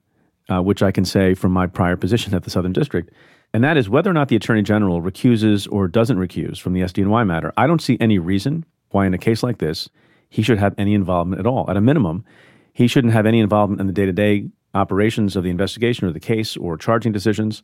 uh, 0.50 0.62
which 0.62 0.82
I 0.82 0.92
can 0.92 1.06
say 1.06 1.34
from 1.34 1.52
my 1.52 1.68
prior 1.68 1.98
position 1.98 2.34
at 2.34 2.44
the 2.44 2.50
Southern 2.50 2.74
District, 2.74 3.12
and 3.54 3.64
that 3.64 3.78
is 3.78 3.90
whether 3.90 4.10
or 4.10 4.14
not 4.14 4.30
the 4.30 4.36
Attorney 4.36 4.64
General 4.64 5.02
recuses 5.02 5.68
or 5.68 5.88
doesn't 5.88 6.18
recuse 6.18 6.60
from 6.60 6.74
the 6.74 6.82
SDNY 6.82 7.26
matter. 7.28 7.54
I 7.58 7.68
don't 7.68 7.82
see 7.82 7.98
any 8.00 8.18
reason 8.20 8.66
why, 8.90 9.06
in 9.06 9.14
a 9.14 9.18
case 9.18 9.44
like 9.44 9.60
this, 9.60 9.90
he 10.30 10.42
should 10.42 10.58
have 10.58 10.74
any 10.78 10.94
involvement 10.94 11.40
at 11.40 11.46
all. 11.46 11.70
At 11.70 11.78
a 11.78 11.82
minimum, 11.82 12.26
he 12.74 12.88
shouldn't 12.88 13.14
have 13.14 13.26
any 13.26 13.40
involvement 13.40 13.80
in 13.82 13.88
the 13.88 13.94
day 13.94 14.06
to 14.06 14.12
day 14.12 14.50
operations 14.74 15.36
of 15.36 15.44
the 15.44 15.50
investigation 15.50 16.08
or 16.08 16.12
the 16.12 16.20
case 16.20 16.58
or 16.58 16.78
charging 16.78 17.12
decisions 17.12 17.64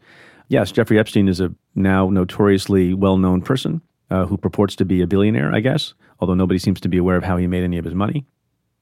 yes, 0.52 0.72
Jeffrey 0.72 1.00
Epstein 1.00 1.28
is 1.28 1.40
a 1.40 1.54
now 1.74 2.10
notoriously 2.10 2.94
well 2.94 3.18
known 3.18 3.42
person 3.42 3.82
uh, 4.12 4.26
who 4.26 4.38
purports 4.38 4.76
to 4.76 4.86
be 4.86 5.02
a 5.02 5.08
billionaire, 5.08 5.54
I 5.56 5.62
guess, 5.62 5.94
although 6.20 6.34
nobody 6.34 6.60
seems 6.60 6.82
to 6.82 6.90
be 6.90 6.98
aware 6.98 7.16
of 7.16 7.24
how 7.24 7.38
he 7.38 7.48
made 7.48 7.64
any 7.64 7.78
of 7.78 7.86
his 7.86 7.96
money. 7.96 8.26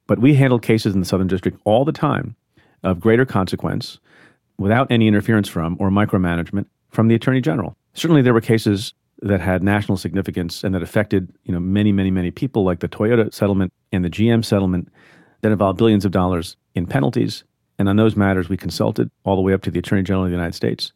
But 0.08 0.20
we 0.20 0.34
handle 0.34 0.60
cases 0.60 0.94
in 0.96 1.00
the 1.00 1.06
Southern 1.06 1.28
District 1.28 1.60
all 1.64 1.86
the 1.86 1.92
time 1.92 2.36
of 2.84 3.00
greater 3.00 3.26
consequence 3.26 4.00
without 4.58 4.92
any 4.92 5.08
interference 5.08 5.48
from 5.48 5.78
or 5.80 5.90
micromanagement 5.90 6.66
from 6.90 7.08
the 7.08 7.16
Attorney 7.16 7.42
General. 7.42 7.78
Certainly, 7.94 8.24
there 8.24 8.34
were 8.34 8.42
cases 8.42 8.94
that 9.22 9.40
had 9.40 9.62
national 9.62 9.98
significance 9.98 10.64
and 10.64 10.74
that 10.74 10.82
affected 10.82 11.32
you 11.44 11.54
know 11.54 11.60
many 11.60 11.92
many 11.92 12.10
many 12.10 12.32
people 12.32 12.64
like 12.64 12.80
the 12.80 12.88
Toyota 12.88 13.32
settlement 13.34 13.72
and 13.92 14.04
the 14.04 14.10
GM 14.10 14.44
settlement 14.44 14.92
that 15.42 15.52
involved 15.52 15.78
billions 15.78 16.06
of 16.06 16.12
dollars 16.12 16.56
in 16.74 16.86
penalties 16.86 17.44
and 17.78 17.90
on 17.90 17.98
those 17.98 18.16
matters 18.16 18.48
we 18.48 18.56
consulted 18.56 19.12
all 19.26 19.36
the 19.36 19.42
way 19.42 19.52
up 19.52 19.62
to 19.64 19.72
the 19.72 19.80
Attorney 19.80 20.04
General 20.04 20.24
of 20.24 20.30
the 20.30 20.36
United 20.36 20.56
States 20.56 20.94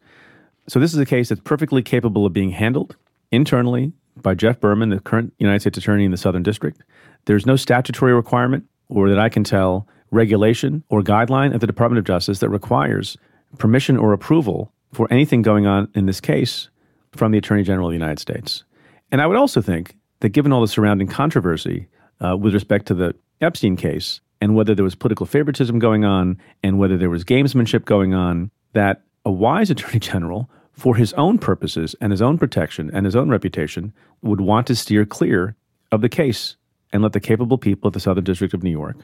so 0.68 0.80
this 0.80 0.92
is 0.92 0.98
a 0.98 1.06
case 1.06 1.28
that's 1.28 1.40
perfectly 1.40 1.82
capable 1.82 2.26
of 2.26 2.32
being 2.32 2.50
handled 2.50 2.96
internally 3.30 3.92
by 4.16 4.34
Jeff 4.34 4.60
Berman, 4.60 4.90
the 4.90 5.00
current 5.00 5.32
United 5.38 5.60
States 5.60 5.78
Attorney 5.78 6.04
in 6.04 6.10
the 6.10 6.16
Southern 6.16 6.42
District. 6.42 6.80
There's 7.26 7.46
no 7.46 7.56
statutory 7.56 8.14
requirement, 8.14 8.64
or 8.88 9.08
that 9.08 9.18
I 9.18 9.28
can 9.28 9.44
tell, 9.44 9.88
regulation 10.10 10.84
or 10.88 11.02
guideline 11.02 11.54
at 11.54 11.60
the 11.60 11.66
Department 11.66 11.98
of 11.98 12.04
Justice 12.04 12.38
that 12.38 12.48
requires 12.48 13.16
permission 13.58 13.96
or 13.96 14.12
approval 14.12 14.72
for 14.92 15.08
anything 15.10 15.42
going 15.42 15.66
on 15.66 15.88
in 15.94 16.06
this 16.06 16.20
case 16.20 16.70
from 17.12 17.32
the 17.32 17.38
Attorney 17.38 17.62
General 17.62 17.88
of 17.88 17.92
the 17.92 17.96
United 17.96 18.20
States. 18.20 18.64
And 19.10 19.20
I 19.20 19.26
would 19.26 19.36
also 19.36 19.60
think 19.60 19.96
that 20.20 20.30
given 20.30 20.52
all 20.52 20.60
the 20.60 20.68
surrounding 20.68 21.08
controversy 21.08 21.88
uh, 22.24 22.36
with 22.36 22.54
respect 22.54 22.86
to 22.86 22.94
the 22.94 23.14
Epstein 23.40 23.76
case 23.76 24.20
and 24.40 24.54
whether 24.54 24.74
there 24.74 24.84
was 24.84 24.94
political 24.94 25.26
favoritism 25.26 25.78
going 25.78 26.04
on 26.04 26.38
and 26.62 26.78
whether 26.78 26.96
there 26.96 27.10
was 27.10 27.24
gamesmanship 27.24 27.84
going 27.84 28.14
on, 28.14 28.50
that 28.72 29.02
a 29.24 29.30
wise 29.30 29.70
attorney 29.70 29.98
general, 29.98 30.50
for 30.72 30.96
his 30.96 31.12
own 31.12 31.38
purposes 31.38 31.94
and 32.00 32.10
his 32.10 32.20
own 32.20 32.36
protection 32.36 32.90
and 32.92 33.06
his 33.06 33.14
own 33.14 33.28
reputation, 33.28 33.92
would 34.22 34.40
want 34.40 34.66
to 34.66 34.74
steer 34.74 35.06
clear 35.06 35.54
of 35.92 36.00
the 36.00 36.08
case 36.08 36.56
and 36.92 37.02
let 37.02 37.12
the 37.12 37.20
capable 37.20 37.58
people 37.58 37.88
of 37.88 37.94
the 37.94 38.00
Southern 38.00 38.24
District 38.24 38.54
of 38.54 38.62
New 38.62 38.70
York 38.70 38.96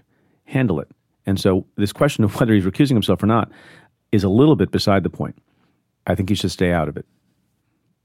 handle 0.45 0.81
it. 0.81 0.89
And 1.27 1.39
so, 1.39 1.67
this 1.77 1.93
question 1.93 2.25
of 2.25 2.35
whether 2.41 2.53
he's 2.53 2.65
recusing 2.65 2.95
himself 2.95 3.23
or 3.23 3.27
not 3.27 3.51
is 4.13 4.25
a 4.25 4.29
little 4.29 4.57
bit 4.57 4.71
beside 4.71 5.05
the 5.05 5.11
point. 5.11 5.37
I 6.07 6.15
think 6.15 6.29
he 6.29 6.35
should 6.35 6.51
stay 6.51 6.73
out 6.73 6.89
of 6.89 6.97
it. 6.97 7.07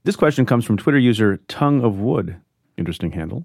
This 0.04 0.16
question 0.16 0.46
comes 0.46 0.64
from 0.64 0.76
Twitter 0.76 0.98
user 0.98 1.38
Tongue 1.48 1.82
of 1.82 1.98
Wood. 1.98 2.36
Interesting 2.76 3.10
handle. 3.10 3.44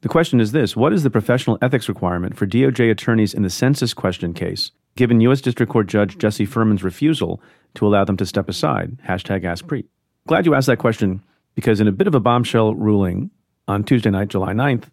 The 0.00 0.08
question 0.08 0.40
is 0.40 0.52
this 0.52 0.76
What 0.76 0.92
is 0.92 1.02
the 1.02 1.10
professional 1.10 1.58
ethics 1.62 1.88
requirement 1.88 2.36
for 2.36 2.46
DOJ 2.46 2.90
attorneys 2.90 3.34
in 3.34 3.42
the 3.42 3.50
census 3.50 3.94
question 3.94 4.32
case, 4.32 4.70
given 4.96 5.20
U.S. 5.22 5.40
District 5.40 5.70
Court 5.70 5.86
Judge 5.86 6.18
Jesse 6.18 6.46
Furman's 6.46 6.82
refusal 6.82 7.40
to 7.78 7.86
allow 7.86 8.04
them 8.04 8.16
to 8.16 8.26
step 8.26 8.48
aside. 8.48 8.98
Hashtag 9.08 9.44
Ask 9.44 9.64
AskPreet. 9.64 9.86
Glad 10.26 10.46
you 10.46 10.54
asked 10.54 10.66
that 10.66 10.78
question 10.78 11.22
because 11.54 11.80
in 11.80 11.88
a 11.88 11.92
bit 11.92 12.06
of 12.06 12.14
a 12.14 12.20
bombshell 12.20 12.74
ruling 12.74 13.30
on 13.66 13.84
Tuesday 13.84 14.10
night, 14.10 14.28
July 14.28 14.52
9th, 14.52 14.84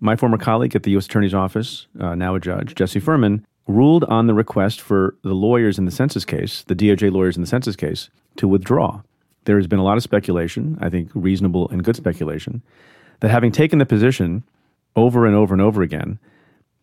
my 0.00 0.16
former 0.16 0.38
colleague 0.38 0.74
at 0.74 0.82
the 0.82 0.90
U.S. 0.92 1.06
Attorney's 1.06 1.34
Office, 1.34 1.86
uh, 2.00 2.14
now 2.14 2.34
a 2.34 2.40
judge, 2.40 2.74
Jesse 2.74 2.98
Furman, 3.00 3.46
ruled 3.68 4.04
on 4.04 4.26
the 4.26 4.34
request 4.34 4.80
for 4.80 5.14
the 5.22 5.34
lawyers 5.34 5.78
in 5.78 5.84
the 5.84 5.90
census 5.90 6.24
case, 6.24 6.64
the 6.66 6.74
DOJ 6.74 7.12
lawyers 7.12 7.36
in 7.36 7.42
the 7.42 7.46
census 7.46 7.76
case, 7.76 8.08
to 8.36 8.48
withdraw. 8.48 9.02
There 9.44 9.56
has 9.56 9.66
been 9.66 9.78
a 9.78 9.84
lot 9.84 9.98
of 9.98 10.02
speculation, 10.02 10.78
I 10.80 10.88
think 10.88 11.10
reasonable 11.14 11.68
and 11.68 11.84
good 11.84 11.96
speculation, 11.96 12.62
that 13.20 13.30
having 13.30 13.52
taken 13.52 13.78
the 13.78 13.86
position 13.86 14.44
over 14.96 15.26
and 15.26 15.36
over 15.36 15.54
and 15.54 15.62
over 15.62 15.82
again 15.82 16.18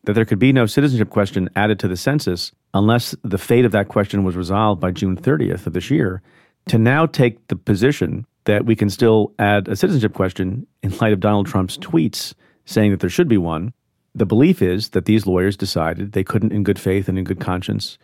that 0.03 0.13
there 0.13 0.25
could 0.25 0.39
be 0.39 0.53
no 0.53 0.65
citizenship 0.65 1.09
question 1.09 1.49
added 1.55 1.79
to 1.79 1.87
the 1.87 1.97
census 1.97 2.53
unless 2.73 3.15
the 3.23 3.37
fate 3.37 3.65
of 3.65 3.71
that 3.71 3.87
question 3.87 4.23
was 4.23 4.35
resolved 4.35 4.81
by 4.81 4.91
June 4.91 5.17
30th 5.17 5.67
of 5.67 5.73
this 5.73 5.89
year, 5.89 6.21
to 6.67 6.77
now 6.77 7.05
take 7.05 7.47
the 7.47 7.55
position 7.55 8.25
that 8.45 8.65
we 8.65 8.75
can 8.75 8.89
still 8.89 9.33
add 9.39 9.67
a 9.67 9.75
citizenship 9.75 10.13
question 10.13 10.65
in 10.83 10.95
light 10.97 11.13
of 11.13 11.19
Donald 11.19 11.47
Trump's 11.47 11.77
tweets 11.77 12.33
saying 12.65 12.91
that 12.91 12.99
there 12.99 13.09
should 13.09 13.27
be 13.27 13.37
one. 13.37 13.73
The 14.15 14.25
belief 14.25 14.61
is 14.61 14.89
that 14.89 15.05
these 15.05 15.25
lawyers 15.27 15.55
decided 15.57 16.11
they 16.11 16.23
couldn't, 16.23 16.51
in 16.51 16.63
good 16.63 16.79
faith 16.79 17.07
and 17.07 17.17
in 17.17 17.23
good 17.23 17.39
conscience, 17.39 17.97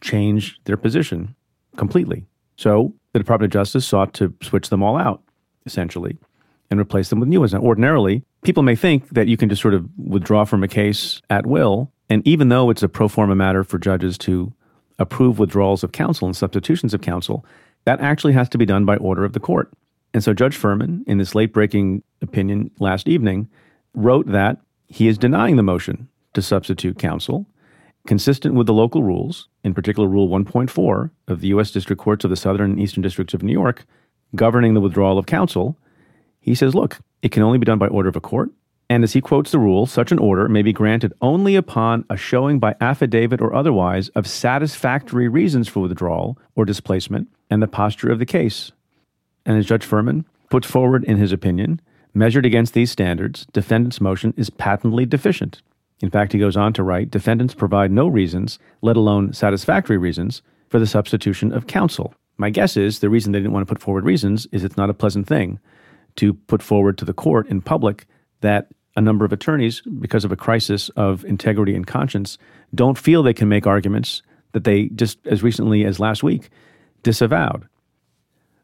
change 0.00 0.60
their 0.64 0.76
position 0.76 1.34
completely. 1.76 2.24
So 2.56 2.94
the 3.12 3.18
Department 3.18 3.54
of 3.54 3.58
Justice 3.58 3.86
sought 3.86 4.14
to 4.14 4.34
switch 4.42 4.68
them 4.68 4.82
all 4.82 4.96
out, 4.96 5.22
essentially, 5.66 6.16
and 6.70 6.80
replace 6.80 7.10
them 7.10 7.20
with 7.20 7.28
new 7.28 7.40
ones. 7.40 7.52
Now, 7.52 7.60
ordinarily, 7.60 8.22
people 8.42 8.62
may 8.62 8.76
think 8.76 9.08
that 9.10 9.28
you 9.28 9.36
can 9.36 9.48
just 9.48 9.62
sort 9.62 9.74
of 9.74 9.88
withdraw 9.96 10.44
from 10.44 10.62
a 10.62 10.68
case 10.68 11.20
at 11.30 11.46
will. 11.46 11.90
And 12.10 12.26
even 12.26 12.48
though 12.48 12.68
it's 12.68 12.82
a 12.82 12.88
pro 12.88 13.08
forma 13.08 13.36
matter 13.36 13.64
for 13.64 13.78
judges 13.78 14.18
to 14.18 14.52
approve 14.98 15.38
withdrawals 15.38 15.82
of 15.82 15.92
counsel 15.92 16.26
and 16.26 16.36
substitutions 16.36 16.92
of 16.92 17.00
counsel, 17.00 17.46
that 17.84 18.00
actually 18.00 18.34
has 18.34 18.48
to 18.50 18.58
be 18.58 18.66
done 18.66 18.84
by 18.84 18.96
order 18.96 19.24
of 19.24 19.32
the 19.32 19.40
court. 19.40 19.72
And 20.12 20.22
so 20.22 20.34
Judge 20.34 20.56
Furman, 20.56 21.04
in 21.06 21.18
this 21.18 21.34
late 21.34 21.52
breaking 21.52 22.02
opinion 22.20 22.70
last 22.80 23.08
evening, 23.08 23.48
wrote 23.94 24.26
that 24.26 24.58
he 24.88 25.06
is 25.06 25.16
denying 25.16 25.56
the 25.56 25.62
motion 25.62 26.08
to 26.34 26.42
substitute 26.42 26.98
counsel, 26.98 27.46
consistent 28.06 28.56
with 28.56 28.66
the 28.66 28.74
local 28.74 29.02
rules, 29.04 29.48
in 29.62 29.72
particular 29.72 30.08
Rule 30.08 30.28
1.4 30.28 31.10
of 31.28 31.40
the 31.40 31.48
U.S. 31.48 31.70
District 31.70 32.02
Courts 32.02 32.24
of 32.24 32.30
the 32.30 32.36
Southern 32.36 32.72
and 32.72 32.80
Eastern 32.80 33.02
Districts 33.02 33.34
of 33.34 33.42
New 33.42 33.52
York, 33.52 33.86
governing 34.34 34.74
the 34.74 34.80
withdrawal 34.80 35.16
of 35.16 35.26
counsel. 35.26 35.78
He 36.40 36.54
says, 36.54 36.74
look, 36.74 36.98
it 37.22 37.30
can 37.30 37.42
only 37.42 37.58
be 37.58 37.66
done 37.66 37.78
by 37.78 37.86
order 37.86 38.08
of 38.08 38.16
a 38.16 38.20
court. 38.20 38.50
And 38.90 39.04
as 39.04 39.12
he 39.12 39.20
quotes 39.20 39.52
the 39.52 39.60
rule, 39.60 39.86
such 39.86 40.10
an 40.10 40.18
order 40.18 40.48
may 40.48 40.62
be 40.62 40.72
granted 40.72 41.12
only 41.22 41.54
upon 41.54 42.04
a 42.10 42.16
showing 42.16 42.58
by 42.58 42.74
affidavit 42.80 43.40
or 43.40 43.54
otherwise 43.54 44.08
of 44.10 44.26
satisfactory 44.26 45.28
reasons 45.28 45.68
for 45.68 45.78
withdrawal 45.78 46.36
or 46.56 46.64
displacement 46.64 47.28
and 47.48 47.62
the 47.62 47.68
posture 47.68 48.10
of 48.10 48.18
the 48.18 48.26
case. 48.26 48.72
And 49.46 49.56
as 49.56 49.66
Judge 49.66 49.84
Furman 49.84 50.26
puts 50.50 50.66
forward 50.66 51.04
in 51.04 51.18
his 51.18 51.30
opinion, 51.30 51.80
measured 52.14 52.44
against 52.44 52.74
these 52.74 52.90
standards, 52.90 53.46
defendant's 53.52 54.00
motion 54.00 54.34
is 54.36 54.50
patently 54.50 55.06
deficient. 55.06 55.62
In 56.00 56.10
fact, 56.10 56.32
he 56.32 56.40
goes 56.40 56.56
on 56.56 56.72
to 56.72 56.82
write 56.82 57.12
defendants 57.12 57.54
provide 57.54 57.92
no 57.92 58.08
reasons, 58.08 58.58
let 58.82 58.96
alone 58.96 59.32
satisfactory 59.32 59.98
reasons, 59.98 60.42
for 60.68 60.80
the 60.80 60.86
substitution 60.86 61.52
of 61.52 61.68
counsel. 61.68 62.12
My 62.38 62.50
guess 62.50 62.76
is 62.76 62.98
the 62.98 63.10
reason 63.10 63.30
they 63.30 63.38
didn't 63.38 63.52
want 63.52 63.68
to 63.68 63.72
put 63.72 63.82
forward 63.82 64.04
reasons 64.04 64.48
is 64.50 64.64
it's 64.64 64.76
not 64.76 64.90
a 64.90 64.94
pleasant 64.94 65.28
thing 65.28 65.60
to 66.16 66.34
put 66.34 66.60
forward 66.60 66.98
to 66.98 67.04
the 67.04 67.12
court 67.12 67.46
in 67.46 67.60
public 67.60 68.08
that 68.40 68.66
a 69.00 69.02
number 69.02 69.24
of 69.24 69.32
attorneys, 69.32 69.80
because 69.98 70.24
of 70.24 70.30
a 70.30 70.36
crisis 70.36 70.90
of 70.90 71.24
integrity 71.24 71.74
and 71.74 71.86
conscience, 71.86 72.38
don't 72.74 72.98
feel 72.98 73.22
they 73.22 73.34
can 73.34 73.48
make 73.48 73.66
arguments 73.66 74.22
that 74.52 74.64
they 74.64 74.88
just 74.90 75.18
as 75.26 75.42
recently 75.42 75.84
as 75.84 75.98
last 75.98 76.22
week 76.22 76.50
disavowed. 77.02 77.66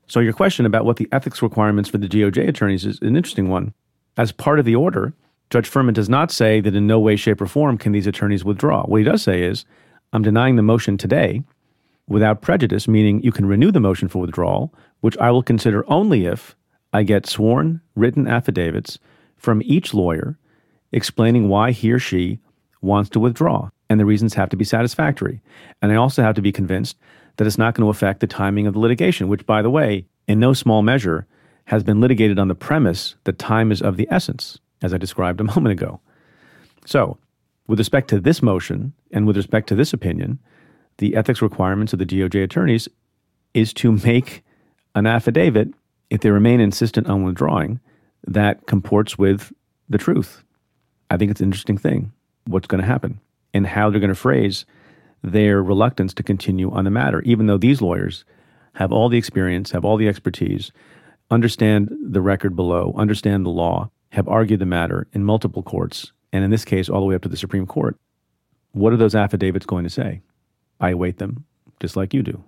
So, 0.06 0.20
your 0.20 0.34
question 0.34 0.66
about 0.66 0.84
what 0.84 0.98
the 0.98 1.08
ethics 1.10 1.42
requirements 1.42 1.88
for 1.88 1.98
the 1.98 2.06
DOJ 2.06 2.48
attorneys 2.48 2.84
is 2.84 3.00
an 3.00 3.16
interesting 3.16 3.48
one. 3.48 3.72
As 4.16 4.30
part 4.30 4.58
of 4.58 4.64
the 4.64 4.76
order, 4.76 5.14
Judge 5.50 5.68
Furman 5.68 5.94
does 5.94 6.08
not 6.08 6.30
say 6.30 6.60
that 6.60 6.76
in 6.76 6.86
no 6.86 7.00
way, 7.00 7.16
shape, 7.16 7.40
or 7.40 7.46
form 7.46 7.78
can 7.78 7.92
these 7.92 8.06
attorneys 8.06 8.44
withdraw. 8.44 8.84
What 8.84 8.98
he 8.98 9.04
does 9.04 9.22
say 9.22 9.42
is, 9.42 9.64
I'm 10.12 10.22
denying 10.22 10.56
the 10.56 10.62
motion 10.62 10.96
today 10.98 11.42
without 12.08 12.42
prejudice, 12.42 12.86
meaning 12.86 13.22
you 13.22 13.32
can 13.32 13.46
renew 13.46 13.72
the 13.72 13.80
motion 13.80 14.08
for 14.08 14.20
withdrawal, 14.20 14.72
which 15.00 15.16
I 15.18 15.30
will 15.30 15.42
consider 15.42 15.84
only 15.90 16.26
if 16.26 16.54
I 16.92 17.02
get 17.02 17.26
sworn 17.26 17.80
written 17.94 18.28
affidavits 18.28 18.98
from 19.36 19.62
each 19.64 19.94
lawyer 19.94 20.38
explaining 20.92 21.48
why 21.48 21.72
he 21.72 21.92
or 21.92 21.98
she 21.98 22.38
wants 22.80 23.10
to 23.10 23.20
withdraw. 23.20 23.68
And 23.88 24.00
the 24.00 24.06
reasons 24.06 24.34
have 24.34 24.48
to 24.50 24.56
be 24.56 24.64
satisfactory. 24.64 25.40
And 25.80 25.92
I 25.92 25.96
also 25.96 26.22
have 26.22 26.34
to 26.34 26.42
be 26.42 26.52
convinced 26.52 26.96
that 27.36 27.46
it's 27.46 27.58
not 27.58 27.74
going 27.74 27.84
to 27.84 27.90
affect 27.90 28.20
the 28.20 28.26
timing 28.26 28.66
of 28.66 28.74
the 28.74 28.80
litigation, 28.80 29.28
which, 29.28 29.46
by 29.46 29.62
the 29.62 29.70
way, 29.70 30.06
in 30.26 30.40
no 30.40 30.52
small 30.52 30.82
measure, 30.82 31.26
has 31.66 31.84
been 31.84 32.00
litigated 32.00 32.38
on 32.38 32.48
the 32.48 32.54
premise 32.54 33.14
that 33.24 33.38
time 33.38 33.70
is 33.70 33.82
of 33.82 33.96
the 33.96 34.08
essence 34.10 34.58
as 34.82 34.92
I 34.92 34.98
described 34.98 35.40
a 35.40 35.44
moment 35.54 35.72
ago. 35.72 36.00
So, 36.84 37.18
with 37.66 37.78
respect 37.78 38.08
to 38.10 38.20
this 38.20 38.42
motion 38.42 38.92
and 39.12 39.26
with 39.26 39.36
respect 39.36 39.68
to 39.68 39.74
this 39.74 39.92
opinion, 39.92 40.38
the 40.98 41.16
ethics 41.16 41.42
requirements 41.42 41.92
of 41.92 41.98
the 41.98 42.06
DOJ 42.06 42.44
attorneys 42.44 42.88
is 43.54 43.72
to 43.74 43.92
make 43.92 44.44
an 44.94 45.06
affidavit, 45.06 45.68
if 46.10 46.20
they 46.20 46.30
remain 46.30 46.60
insistent 46.60 47.08
on 47.08 47.24
withdrawing, 47.24 47.80
that 48.26 48.66
comports 48.66 49.16
with 49.18 49.52
the 49.88 49.98
truth. 49.98 50.42
I 51.10 51.16
think 51.16 51.30
it's 51.30 51.40
an 51.40 51.46
interesting 51.46 51.78
thing 51.78 52.12
what's 52.46 52.66
going 52.66 52.80
to 52.80 52.86
happen 52.86 53.20
and 53.54 53.66
how 53.66 53.90
they're 53.90 54.00
going 54.00 54.08
to 54.08 54.14
phrase 54.14 54.66
their 55.22 55.62
reluctance 55.62 56.14
to 56.14 56.22
continue 56.22 56.70
on 56.70 56.84
the 56.84 56.90
matter, 56.90 57.22
even 57.22 57.46
though 57.46 57.58
these 57.58 57.80
lawyers 57.80 58.24
have 58.74 58.92
all 58.92 59.08
the 59.08 59.18
experience, 59.18 59.70
have 59.72 59.84
all 59.84 59.96
the 59.96 60.08
expertise, 60.08 60.70
understand 61.30 61.90
the 62.02 62.20
record 62.20 62.54
below, 62.54 62.94
understand 62.96 63.44
the 63.44 63.50
law, 63.50 63.90
have 64.10 64.28
argued 64.28 64.60
the 64.60 64.66
matter 64.66 65.08
in 65.12 65.24
multiple 65.24 65.62
courts, 65.62 66.12
and 66.32 66.44
in 66.44 66.50
this 66.50 66.64
case, 66.64 66.88
all 66.88 67.00
the 67.00 67.06
way 67.06 67.14
up 67.14 67.22
to 67.22 67.28
the 67.28 67.36
Supreme 67.36 67.66
Court. 67.66 67.96
What 68.72 68.92
are 68.92 68.98
those 68.98 69.14
affidavits 69.14 69.66
going 69.66 69.84
to 69.84 69.90
say? 69.90 70.20
I 70.78 70.90
await 70.90 71.18
them, 71.18 71.44
just 71.80 71.96
like 71.96 72.12
you 72.12 72.22
do. 72.22 72.44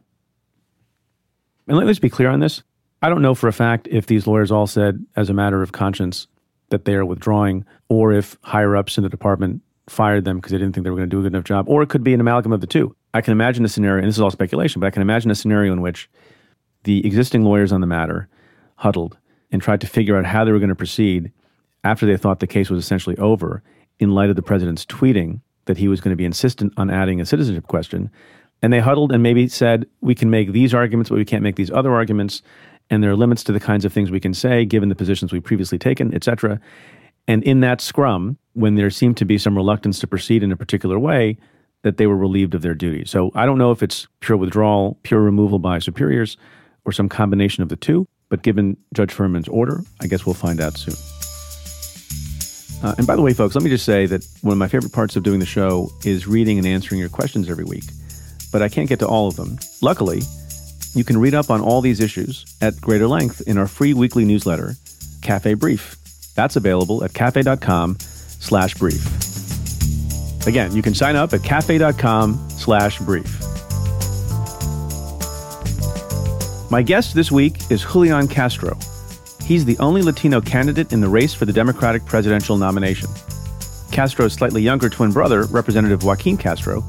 And 1.67 1.77
let's 1.77 1.99
be 1.99 2.11
clear 2.11 2.29
on 2.29 2.41
this. 2.41 2.63
I 3.01 3.09
don't 3.09 3.23
know 3.23 3.35
for 3.35 3.49
a 3.49 3.53
fact 3.53 3.89
if 3.91 4.07
these 4.07 4.27
lawyers 4.27 4.51
all 4.51 4.67
said, 4.67 5.05
as 5.17 5.31
a 5.31 5.35
matter 5.35 5.63
of 5.63 5.73
conscience, 5.73 6.27
that 6.71 6.85
they 6.85 6.95
are 6.95 7.05
withdrawing, 7.05 7.65
or 7.89 8.13
if 8.13 8.37
higher 8.43 8.77
ups 8.77 8.99
in 8.99 9.05
the 9.05 9.09
department 9.09 9.63
fired 9.89 10.25
them 10.25 10.37
because 10.37 10.53
they 10.53 10.59
didn't 10.59 10.75
think 10.75 10.85
they 10.85 10.91
were 10.91 10.97
going 10.97 11.09
to 11.09 11.15
do 11.15 11.21
a 11.21 11.23
good 11.23 11.33
enough 11.33 11.45
job, 11.45 11.69
or 11.69 11.83
it 11.83 11.89
could 11.89 12.05
be 12.05 12.13
an 12.13 12.21
amalgam 12.21 12.53
of 12.53 12.61
the 12.61 12.67
two. 12.67 12.95
I 13.15 13.21
can 13.21 13.33
imagine 13.33 13.65
a 13.65 13.69
scenario, 13.69 14.03
and 14.03 14.09
this 14.09 14.17
is 14.17 14.21
all 14.21 14.31
speculation, 14.31 14.81
but 14.81 14.87
I 14.89 14.91
can 14.91 15.03
imagine 15.03 15.31
a 15.31 15.35
scenario 15.35 15.73
in 15.73 15.81
which 15.81 16.11
the 16.85 17.07
existing 17.07 17.45
lawyers 17.45 17.73
on 17.73 17.81
the 17.81 17.87
matter 17.87 18.29
huddled 18.77 19.17
and 19.51 19.63
tried 19.63 19.81
to 19.81 19.87
figure 19.87 20.17
out 20.17 20.27
how 20.27 20.45
they 20.45 20.53
were 20.53 20.59
going 20.59 20.69
to 20.69 20.75
proceed 20.75 21.33
after 21.85 22.05
they 22.05 22.17
thought 22.17 22.41
the 22.41 22.47
case 22.47 22.69
was 22.69 22.85
essentially 22.85 23.17
over, 23.19 23.63
in 23.99 24.11
light 24.11 24.31
of 24.31 24.37
the 24.37 24.43
president's 24.43 24.85
tweeting 24.85 25.41
that 25.65 25.79
he 25.79 25.89
was 25.89 26.01
going 26.01 26.13
to 26.13 26.17
be 26.17 26.25
insistent 26.25 26.73
on 26.77 26.91
adding 26.91 27.21
a 27.21 27.27
citizenship 27.27 27.67
question. 27.67 28.11
And 28.63 28.73
they 28.73 28.81
huddled 28.81 29.13
and 29.13 29.23
maybe 29.23 29.49
said, 29.49 29.87
we 30.01 30.15
can 30.15 30.31
make 30.31 30.53
these 30.53 30.75
arguments, 30.75 31.11
but 31.11 31.19
we 31.19 31.25
can't 31.25 31.43
make 31.43 31.57
these 31.57 31.71
other 31.71 31.93
arguments. 31.93 32.43
And 32.91 33.03
there 33.03 33.11
are 33.11 33.17
limits 33.17 33.45
to 33.45 33.53
the 33.53 33.61
kinds 33.61 33.85
of 33.85 33.93
things 33.93 34.11
we 34.11 34.21
can 34.21 34.35
say, 34.35 34.65
given 34.65 34.89
the 34.89 34.95
positions 34.95 35.33
we've 35.33 35.45
previously 35.45 35.79
taken, 35.79 36.15
et 36.15 36.25
cetera. 36.25 36.61
And 37.27 37.45
in 37.45 37.61
that 37.61 37.81
scrum, 37.81 38.39
when 38.55 38.77
there 38.77 38.91
seemed 38.91 39.17
to 39.19 39.25
be 39.25 39.37
some 39.37 39.57
reluctance 39.57 39.99
to 40.01 40.07
proceed 40.07 40.43
in 40.43 40.51
a 40.53 40.57
particular 40.57 40.99
way, 40.99 41.37
that 41.83 41.97
they 41.97 42.07
were 42.07 42.17
relieved 42.17 42.55
of 42.55 42.63
their 42.63 42.75
duty. 42.75 43.05
So 43.05 43.31
I 43.35 43.47
don't 43.47 43.59
know 43.59 43.71
if 43.71 43.83
it's 43.83 44.09
pure 44.21 44.37
withdrawal, 44.37 44.99
pure 45.03 45.21
removal 45.21 45.59
by 45.59 45.79
superiors, 45.79 46.37
or 46.85 46.93
some 46.93 47.09
combination 47.09 47.63
of 47.63 47.69
the 47.69 47.77
two. 47.77 48.09
But 48.31 48.43
given 48.43 48.77
Judge 48.95 49.13
Furman's 49.13 49.49
order, 49.49 49.83
I 50.01 50.07
guess 50.07 50.27
we'll 50.27 50.35
find 50.35 50.61
out 50.61 50.77
soon. 50.77 50.95
Uh, 52.83 52.95
and 52.99 53.07
by 53.07 53.17
the 53.17 53.23
way, 53.23 53.33
folks, 53.33 53.55
let 53.55 53.63
me 53.65 53.71
just 53.71 53.85
say 53.85 54.07
that 54.07 54.27
one 54.43 54.53
of 54.53 54.59
my 54.59 54.69
favorite 54.69 54.93
parts 54.93 55.17
of 55.17 55.23
doing 55.23 55.41
the 55.41 55.47
show 55.47 55.91
is 56.05 56.27
reading 56.27 56.59
and 56.59 56.67
answering 56.67 57.01
your 57.01 57.09
questions 57.09 57.49
every 57.51 57.65
week. 57.65 57.85
But 58.51 58.63
I 58.63 58.69
can't 58.69 58.89
get 58.89 58.99
to 59.01 59.07
all 59.07 59.29
of 59.29 59.37
them. 59.37 59.59
Luckily, 59.83 60.23
you 60.99 61.05
can 61.05 61.19
read 61.19 61.35
up 61.35 61.51
on 61.51 61.61
all 61.61 61.81
these 61.81 62.01
issues 62.01 62.45
at 62.61 62.81
greater 62.81 63.07
length 63.07 63.41
in 63.47 63.57
our 63.57 63.69
free 63.69 63.95
weekly 63.95 64.25
newsletter, 64.25 64.75
Cafe 65.23 65.55
Brief. 65.55 65.97
That's 66.35 66.57
available 66.57 67.03
at 67.05 67.15
cafe.com 67.15 67.99
slash 68.01 68.75
brief. 68.75 69.05
Again, 70.47 70.75
you 70.75 70.83
can 70.83 70.95
sign 70.95 71.17
up 71.17 71.33
at 71.33 71.43
cafe.com 71.43 72.49
slash 72.51 72.99
brief. 73.01 73.41
My 76.71 76.83
guest 76.83 77.15
this 77.15 77.33
week 77.33 77.71
is 77.71 77.83
Julian 77.83 78.29
Castro. 78.29 78.79
He's 79.43 79.65
the 79.65 79.79
only 79.79 80.03
Latino 80.03 80.41
candidate 80.41 80.93
in 80.93 81.01
the 81.01 81.09
race 81.09 81.33
for 81.33 81.47
the 81.47 81.53
Democratic 81.53 82.05
presidential 82.05 82.59
nomination. 82.59 83.09
Castro's 83.91 84.35
slightly 84.35 84.63
younger 84.63 84.91
twin 84.91 85.11
brother, 85.11 85.45
Representative 85.45 86.05
Joaquin 86.05 86.37
Castro, 86.37 86.85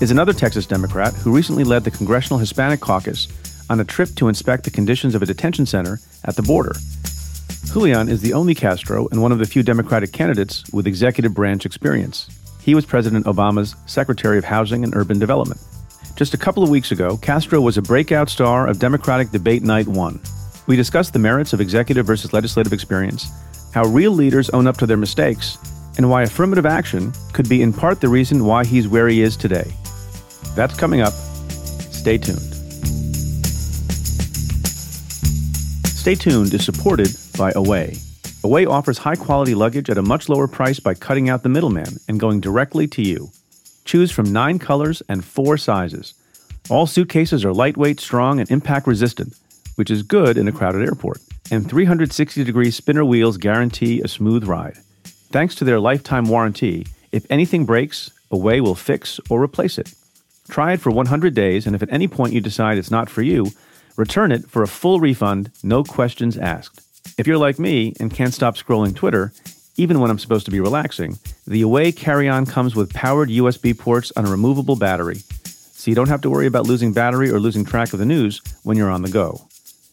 is 0.00 0.10
another 0.10 0.32
Texas 0.32 0.66
Democrat 0.66 1.14
who 1.14 1.34
recently 1.34 1.64
led 1.64 1.84
the 1.84 1.90
Congressional 1.90 2.38
Hispanic 2.38 2.80
Caucus 2.80 3.28
on 3.72 3.80
a 3.80 3.84
trip 3.84 4.10
to 4.16 4.28
inspect 4.28 4.64
the 4.64 4.70
conditions 4.70 5.14
of 5.14 5.22
a 5.22 5.26
detention 5.26 5.64
center 5.64 5.98
at 6.24 6.36
the 6.36 6.42
border. 6.42 6.74
Julian 7.72 8.10
is 8.10 8.20
the 8.20 8.34
only 8.34 8.54
Castro 8.54 9.08
and 9.10 9.22
one 9.22 9.32
of 9.32 9.38
the 9.38 9.46
few 9.46 9.62
Democratic 9.62 10.12
candidates 10.12 10.62
with 10.72 10.86
executive 10.86 11.32
branch 11.32 11.64
experience. 11.64 12.28
He 12.60 12.74
was 12.74 12.84
President 12.84 13.24
Obama's 13.24 13.74
Secretary 13.86 14.36
of 14.36 14.44
Housing 14.44 14.84
and 14.84 14.94
Urban 14.94 15.18
Development. 15.18 15.58
Just 16.16 16.34
a 16.34 16.38
couple 16.38 16.62
of 16.62 16.68
weeks 16.68 16.92
ago, 16.92 17.16
Castro 17.16 17.62
was 17.62 17.78
a 17.78 17.82
breakout 17.82 18.28
star 18.28 18.68
of 18.68 18.78
Democratic 18.78 19.30
Debate 19.30 19.62
Night 19.62 19.88
1. 19.88 20.20
We 20.66 20.76
discussed 20.76 21.14
the 21.14 21.18
merits 21.18 21.54
of 21.54 21.60
executive 21.62 22.04
versus 22.04 22.34
legislative 22.34 22.74
experience, 22.74 23.30
how 23.72 23.86
real 23.86 24.12
leaders 24.12 24.50
own 24.50 24.66
up 24.66 24.76
to 24.76 24.86
their 24.86 24.98
mistakes, 24.98 25.56
and 25.96 26.10
why 26.10 26.24
affirmative 26.24 26.66
action 26.66 27.10
could 27.32 27.48
be 27.48 27.62
in 27.62 27.72
part 27.72 28.02
the 28.02 28.08
reason 28.08 28.44
why 28.44 28.66
he's 28.66 28.86
where 28.86 29.08
he 29.08 29.22
is 29.22 29.34
today. 29.34 29.72
That's 30.54 30.76
coming 30.76 31.00
up. 31.00 31.14
Stay 31.90 32.18
tuned. 32.18 32.51
Stay 36.02 36.16
tuned 36.16 36.52
is 36.52 36.64
supported 36.64 37.08
by 37.38 37.52
Away. 37.54 37.96
Away 38.42 38.66
offers 38.66 38.98
high 38.98 39.14
quality 39.14 39.54
luggage 39.54 39.88
at 39.88 39.98
a 39.98 40.02
much 40.02 40.28
lower 40.28 40.48
price 40.48 40.80
by 40.80 40.94
cutting 40.94 41.28
out 41.28 41.44
the 41.44 41.48
middleman 41.48 41.98
and 42.08 42.18
going 42.18 42.40
directly 42.40 42.88
to 42.88 43.02
you. 43.02 43.30
Choose 43.84 44.10
from 44.10 44.32
nine 44.32 44.58
colors 44.58 45.00
and 45.08 45.24
four 45.24 45.56
sizes. 45.56 46.14
All 46.68 46.88
suitcases 46.88 47.44
are 47.44 47.52
lightweight, 47.52 48.00
strong, 48.00 48.40
and 48.40 48.50
impact 48.50 48.88
resistant 48.88 49.36
which 49.76 49.92
is 49.92 50.02
good 50.02 50.36
in 50.36 50.48
a 50.48 50.52
crowded 50.52 50.82
airport. 50.82 51.20
And 51.52 51.70
360 51.70 52.42
degree 52.42 52.72
spinner 52.72 53.04
wheels 53.04 53.36
guarantee 53.36 54.00
a 54.00 54.08
smooth 54.08 54.42
ride. 54.42 54.78
Thanks 55.30 55.54
to 55.54 55.64
their 55.64 55.78
lifetime 55.78 56.26
warranty, 56.26 56.88
if 57.12 57.24
anything 57.30 57.64
breaks, 57.64 58.10
Away 58.32 58.60
will 58.60 58.74
fix 58.74 59.20
or 59.30 59.40
replace 59.40 59.78
it. 59.78 59.94
Try 60.48 60.72
it 60.72 60.80
for 60.80 60.90
100 60.90 61.32
days, 61.32 61.64
and 61.64 61.76
if 61.76 61.82
at 61.82 61.92
any 61.92 62.08
point 62.08 62.32
you 62.32 62.40
decide 62.40 62.76
it's 62.76 62.90
not 62.90 63.08
for 63.08 63.22
you, 63.22 63.52
return 63.96 64.32
it 64.32 64.50
for 64.50 64.62
a 64.62 64.68
full 64.68 65.00
refund, 65.00 65.50
no 65.62 65.84
questions 65.84 66.38
asked. 66.38 66.80
If 67.18 67.26
you're 67.26 67.38
like 67.38 67.58
me 67.58 67.94
and 68.00 68.12
can't 68.12 68.34
stop 68.34 68.56
scrolling 68.56 68.94
Twitter, 68.94 69.32
even 69.76 70.00
when 70.00 70.10
I'm 70.10 70.18
supposed 70.18 70.44
to 70.46 70.50
be 70.50 70.60
relaxing, 70.60 71.18
the 71.46 71.62
Away 71.62 71.92
carry 71.92 72.28
on 72.28 72.46
comes 72.46 72.74
with 72.74 72.94
powered 72.94 73.28
USB 73.28 73.78
ports 73.78 74.12
on 74.16 74.26
a 74.26 74.30
removable 74.30 74.76
battery, 74.76 75.18
so 75.44 75.90
you 75.90 75.94
don't 75.94 76.08
have 76.08 76.20
to 76.22 76.30
worry 76.30 76.46
about 76.46 76.66
losing 76.66 76.92
battery 76.92 77.30
or 77.30 77.40
losing 77.40 77.64
track 77.64 77.92
of 77.92 77.98
the 77.98 78.06
news 78.06 78.40
when 78.62 78.76
you're 78.76 78.90
on 78.90 79.02
the 79.02 79.10
go. 79.10 79.40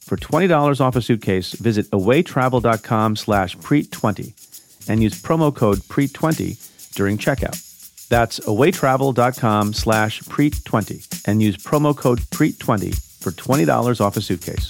For 0.02 0.18
$20 0.18 0.82
off 0.82 0.96
a 0.96 1.02
suitcase, 1.02 1.54
visit 1.54 1.90
awaytravel.com 1.92 3.16
slash 3.16 3.58
preet20 3.58 4.90
and 4.90 5.04
use 5.04 5.22
promo 5.22 5.56
code 5.56 5.80
PREET20 5.80 6.94
during 6.96 7.18
checkout. 7.18 7.66
That's 8.10 8.40
awaytravel.com 8.40 9.74
slash 9.74 10.22
PREET20 10.24 11.28
and 11.28 11.42
use 11.42 11.58
promo 11.58 11.96
code 11.96 12.20
PREET20 12.20 13.09
for 13.20 13.32
$20 13.32 14.02
off 14.02 14.18
a 14.18 14.22
suitcase. 14.22 14.70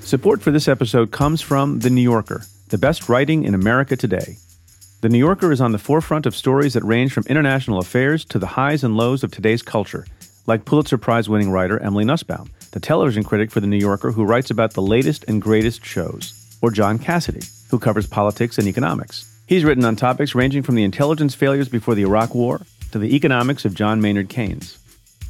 Support 0.00 0.40
for 0.42 0.50
this 0.50 0.68
episode 0.68 1.10
comes 1.10 1.40
from 1.40 1.80
The 1.80 1.90
New 1.90 2.02
Yorker, 2.02 2.44
the 2.68 2.78
best 2.78 3.08
writing 3.08 3.44
in 3.44 3.54
America 3.54 3.96
today. 3.96 4.38
The 5.00 5.08
New 5.08 5.18
Yorker 5.18 5.52
is 5.52 5.60
on 5.60 5.72
the 5.72 5.78
forefront 5.78 6.26
of 6.26 6.34
stories 6.34 6.74
that 6.74 6.82
range 6.82 7.12
from 7.12 7.24
international 7.28 7.78
affairs 7.78 8.24
to 8.26 8.38
the 8.38 8.46
highs 8.46 8.82
and 8.82 8.96
lows 8.96 9.22
of 9.22 9.30
today's 9.30 9.62
culture, 9.62 10.06
like 10.46 10.64
Pulitzer 10.64 10.98
Prize 10.98 11.28
winning 11.28 11.50
writer 11.50 11.78
Emily 11.78 12.04
Nussbaum, 12.04 12.50
the 12.72 12.80
television 12.80 13.22
critic 13.22 13.50
for 13.50 13.60
The 13.60 13.66
New 13.66 13.76
Yorker 13.76 14.12
who 14.12 14.24
writes 14.24 14.50
about 14.50 14.72
the 14.72 14.82
latest 14.82 15.24
and 15.28 15.42
greatest 15.42 15.84
shows, 15.84 16.56
or 16.62 16.70
John 16.70 16.98
Cassidy, 16.98 17.46
who 17.70 17.78
covers 17.78 18.06
politics 18.06 18.58
and 18.58 18.66
economics. 18.66 19.26
He's 19.46 19.64
written 19.64 19.84
on 19.84 19.96
topics 19.96 20.34
ranging 20.34 20.62
from 20.62 20.74
the 20.74 20.84
intelligence 20.84 21.34
failures 21.34 21.68
before 21.68 21.94
the 21.94 22.02
Iraq 22.02 22.34
War 22.34 22.62
to 22.92 22.98
the 22.98 23.14
economics 23.14 23.64
of 23.64 23.74
John 23.74 24.00
Maynard 24.00 24.28
Keynes. 24.28 24.78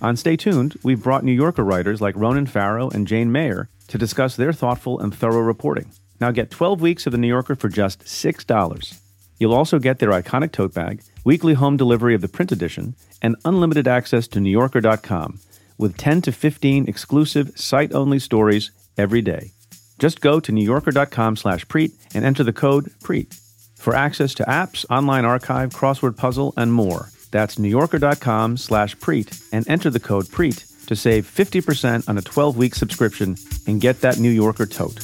On 0.00 0.16
Stay 0.16 0.36
Tuned, 0.36 0.78
we've 0.84 1.02
brought 1.02 1.24
New 1.24 1.32
Yorker 1.32 1.64
writers 1.64 2.00
like 2.00 2.14
Ronan 2.14 2.46
Farrow 2.46 2.88
and 2.88 3.06
Jane 3.06 3.32
Mayer 3.32 3.68
to 3.88 3.98
discuss 3.98 4.36
their 4.36 4.52
thoughtful 4.52 5.00
and 5.00 5.12
thorough 5.12 5.40
reporting. 5.40 5.90
Now 6.20 6.30
get 6.30 6.52
12 6.52 6.80
weeks 6.80 7.06
of 7.06 7.12
The 7.12 7.18
New 7.18 7.26
Yorker 7.26 7.56
for 7.56 7.68
just 7.68 8.04
$6. 8.04 9.00
You'll 9.40 9.54
also 9.54 9.80
get 9.80 9.98
their 9.98 10.10
iconic 10.10 10.52
tote 10.52 10.72
bag, 10.72 11.02
weekly 11.24 11.54
home 11.54 11.76
delivery 11.76 12.14
of 12.14 12.20
the 12.20 12.28
print 12.28 12.52
edition, 12.52 12.94
and 13.20 13.34
unlimited 13.44 13.88
access 13.88 14.28
to 14.28 14.38
NewYorker.com 14.38 15.40
with 15.78 15.96
10 15.96 16.22
to 16.22 16.32
15 16.32 16.88
exclusive 16.88 17.50
site-only 17.56 18.20
stories 18.20 18.70
every 18.96 19.22
day. 19.22 19.50
Just 19.98 20.20
go 20.20 20.38
to 20.38 20.52
NewYorker.com 20.52 21.34
slash 21.36 21.66
Preet 21.66 21.92
and 22.14 22.24
enter 22.24 22.44
the 22.44 22.52
code 22.52 22.92
PREET 23.02 23.34
for 23.74 23.96
access 23.96 24.32
to 24.34 24.44
apps, 24.44 24.84
online 24.90 25.24
archive, 25.24 25.70
crossword 25.70 26.16
puzzle, 26.16 26.54
and 26.56 26.72
more. 26.72 27.08
That's 27.30 27.56
NewYorker.com 27.56 28.56
slash 28.56 28.96
Preet 28.96 29.48
and 29.52 29.68
enter 29.68 29.90
the 29.90 30.00
code 30.00 30.26
Preet 30.26 30.86
to 30.86 30.96
save 30.96 31.26
50% 31.26 32.08
on 32.08 32.18
a 32.18 32.22
12 32.22 32.56
week 32.56 32.74
subscription 32.74 33.36
and 33.66 33.80
get 33.80 34.00
that 34.00 34.18
New 34.18 34.30
Yorker 34.30 34.66
tote. 34.66 35.00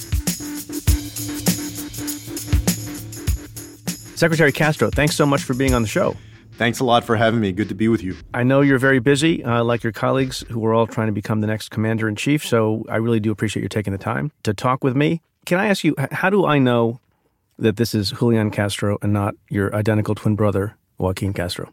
Secretary 4.17 4.53
Castro, 4.53 4.91
thanks 4.91 5.15
so 5.17 5.27
much 5.27 5.43
for 5.43 5.55
being 5.55 5.75
on 5.75 5.83
the 5.83 5.89
show. 5.89 6.17
Thanks 6.53 6.79
a 6.79 6.85
lot 6.85 7.05
for 7.05 7.17
having 7.17 7.41
me. 7.41 7.51
Good 7.51 7.69
to 7.69 7.75
be 7.75 7.89
with 7.89 8.03
you. 8.03 8.17
I 8.33 8.45
know 8.45 8.61
you're 8.61 8.79
very 8.79 9.01
busy, 9.01 9.43
uh, 9.43 9.65
like 9.65 9.83
your 9.83 9.93
colleagues 9.93 10.45
who 10.51 10.65
are 10.65 10.73
all 10.73 10.87
trying 10.87 11.09
to 11.09 11.13
become 11.13 11.41
the 11.41 11.49
next 11.49 11.71
commander 11.71 12.09
in 12.09 12.15
chief. 12.15 12.47
So 12.47 12.85
I 12.89 12.97
really 12.97 13.19
do 13.19 13.33
appreciate 13.33 13.65
you 13.65 13.69
taking 13.69 13.93
the 13.93 13.99
time 13.99 14.31
to 14.45 14.55
talk 14.55 14.85
with 14.85 14.95
me. 14.95 15.21
Can 15.47 15.59
I 15.59 15.67
ask 15.67 15.83
you, 15.83 15.97
how 16.13 16.31
do 16.31 16.47
I 16.47 16.59
know 16.59 17.01
that 17.59 17.77
this 17.77 17.95
is 17.95 18.13
Julian 18.13 18.51
Castro 18.53 18.99
and 19.03 19.13
not 19.13 19.35
your 19.51 19.75
identical 19.75 20.15
twin 20.15 20.37
brother, 20.37 20.77
Joaquin 20.97 21.33
Castro? 21.33 21.71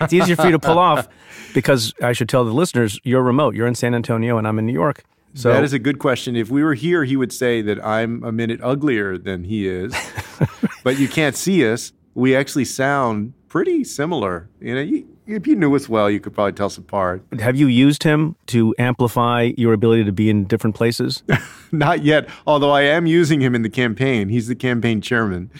It's 0.00 0.12
easier 0.12 0.36
for 0.36 0.46
you 0.46 0.52
to 0.52 0.58
pull 0.58 0.78
off 0.78 1.08
because 1.54 1.92
I 2.02 2.12
should 2.12 2.28
tell 2.28 2.44
the 2.44 2.52
listeners 2.52 2.98
you're 3.02 3.22
remote. 3.22 3.54
You're 3.54 3.66
in 3.66 3.74
San 3.74 3.94
Antonio 3.94 4.38
and 4.38 4.46
I'm 4.46 4.58
in 4.58 4.66
New 4.66 4.72
York. 4.72 5.04
So 5.34 5.52
that 5.52 5.62
is 5.62 5.72
a 5.72 5.78
good 5.78 5.98
question. 5.98 6.34
If 6.34 6.50
we 6.50 6.64
were 6.64 6.74
here, 6.74 7.04
he 7.04 7.16
would 7.16 7.32
say 7.32 7.62
that 7.62 7.84
I'm 7.84 8.24
a 8.24 8.32
minute 8.32 8.60
uglier 8.62 9.16
than 9.16 9.44
he 9.44 9.68
is, 9.68 9.94
but 10.84 10.98
you 10.98 11.08
can't 11.08 11.36
see 11.36 11.70
us. 11.70 11.92
We 12.14 12.34
actually 12.34 12.64
sound 12.64 13.34
pretty 13.48 13.84
similar. 13.84 14.48
You 14.60 14.74
know, 14.74 14.80
you, 14.80 15.06
if 15.26 15.46
you 15.46 15.54
knew 15.54 15.74
us 15.76 15.88
well, 15.88 16.10
you 16.10 16.18
could 16.18 16.34
probably 16.34 16.52
tell 16.52 16.66
us 16.66 16.76
apart. 16.76 17.22
Have 17.38 17.56
you 17.56 17.68
used 17.68 18.02
him 18.02 18.34
to 18.46 18.74
amplify 18.78 19.52
your 19.56 19.72
ability 19.72 20.04
to 20.04 20.12
be 20.12 20.30
in 20.30 20.44
different 20.44 20.74
places? 20.74 21.22
Not 21.72 22.02
yet, 22.02 22.28
although 22.46 22.72
I 22.72 22.82
am 22.82 23.06
using 23.06 23.40
him 23.40 23.54
in 23.54 23.62
the 23.62 23.70
campaign. 23.70 24.28
He's 24.28 24.48
the 24.48 24.56
campaign 24.56 25.00
chairman. 25.00 25.50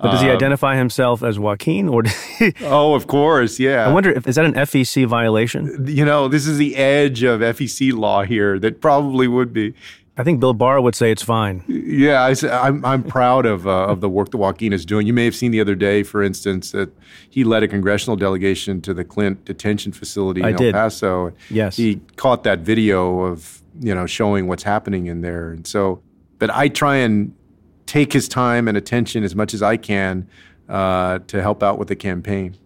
But 0.00 0.12
does 0.12 0.20
he 0.20 0.28
um, 0.28 0.36
identify 0.36 0.76
himself 0.76 1.22
as 1.22 1.38
Joaquin 1.38 1.88
or? 1.88 2.04
oh, 2.62 2.94
of 2.94 3.06
course, 3.08 3.58
yeah. 3.58 3.88
I 3.88 3.92
wonder 3.92 4.10
if 4.10 4.28
is 4.28 4.36
that 4.36 4.44
an 4.44 4.54
FEC 4.54 5.06
violation? 5.06 5.86
You 5.88 6.04
know, 6.04 6.28
this 6.28 6.46
is 6.46 6.56
the 6.56 6.76
edge 6.76 7.24
of 7.24 7.40
FEC 7.40 7.92
law 7.92 8.22
here. 8.22 8.58
That 8.58 8.80
probably 8.80 9.26
would 9.26 9.52
be. 9.52 9.74
I 10.16 10.24
think 10.24 10.40
Bill 10.40 10.52
Barr 10.52 10.80
would 10.80 10.96
say 10.96 11.12
it's 11.12 11.22
fine. 11.22 11.62
Yeah, 11.68 12.22
I, 12.22 12.30
am 12.30 12.36
I'm, 12.50 12.84
I'm 12.84 13.02
proud 13.04 13.46
of 13.46 13.68
uh, 13.68 13.86
of 13.86 14.00
the 14.00 14.08
work 14.08 14.30
that 14.32 14.38
Joaquin 14.38 14.72
is 14.72 14.84
doing. 14.84 15.06
You 15.06 15.12
may 15.12 15.24
have 15.24 15.34
seen 15.34 15.52
the 15.52 15.60
other 15.60 15.76
day, 15.76 16.02
for 16.02 16.24
instance, 16.24 16.72
that 16.72 16.90
he 17.30 17.44
led 17.44 17.62
a 17.62 17.68
congressional 17.68 18.16
delegation 18.16 18.80
to 18.82 18.92
the 18.94 19.04
Clint 19.04 19.44
detention 19.44 19.92
facility 19.92 20.40
in 20.40 20.46
I 20.46 20.52
El 20.52 20.58
did. 20.58 20.74
Paso. 20.74 21.32
Yes, 21.50 21.76
he 21.76 22.00
caught 22.16 22.42
that 22.42 22.60
video 22.60 23.20
of 23.20 23.62
you 23.80 23.94
know 23.94 24.06
showing 24.06 24.48
what's 24.48 24.64
happening 24.64 25.06
in 25.06 25.22
there, 25.22 25.50
and 25.50 25.66
so. 25.66 26.02
But 26.40 26.50
I 26.50 26.68
try 26.68 26.96
and 26.96 27.34
take 27.88 28.12
his 28.12 28.28
time 28.28 28.68
and 28.68 28.76
attention 28.76 29.24
as 29.24 29.34
much 29.34 29.54
as 29.54 29.62
I 29.62 29.76
can 29.76 30.28
uh, 30.68 31.18
to 31.26 31.42
help 31.42 31.62
out 31.62 31.78
with 31.78 31.88
the 31.88 31.96
campaign. 31.96 32.56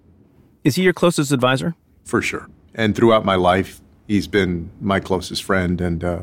Is 0.64 0.74
he 0.74 0.82
your 0.82 0.92
closest 0.92 1.32
advisor? 1.32 1.74
For 2.04 2.20
sure. 2.20 2.48
And 2.74 2.94
throughout 2.94 3.24
my 3.24 3.36
life, 3.36 3.80
he's 4.06 4.26
been 4.26 4.70
my 4.80 5.00
closest 5.00 5.42
friend. 5.44 5.80
And 5.80 6.04
uh, 6.04 6.22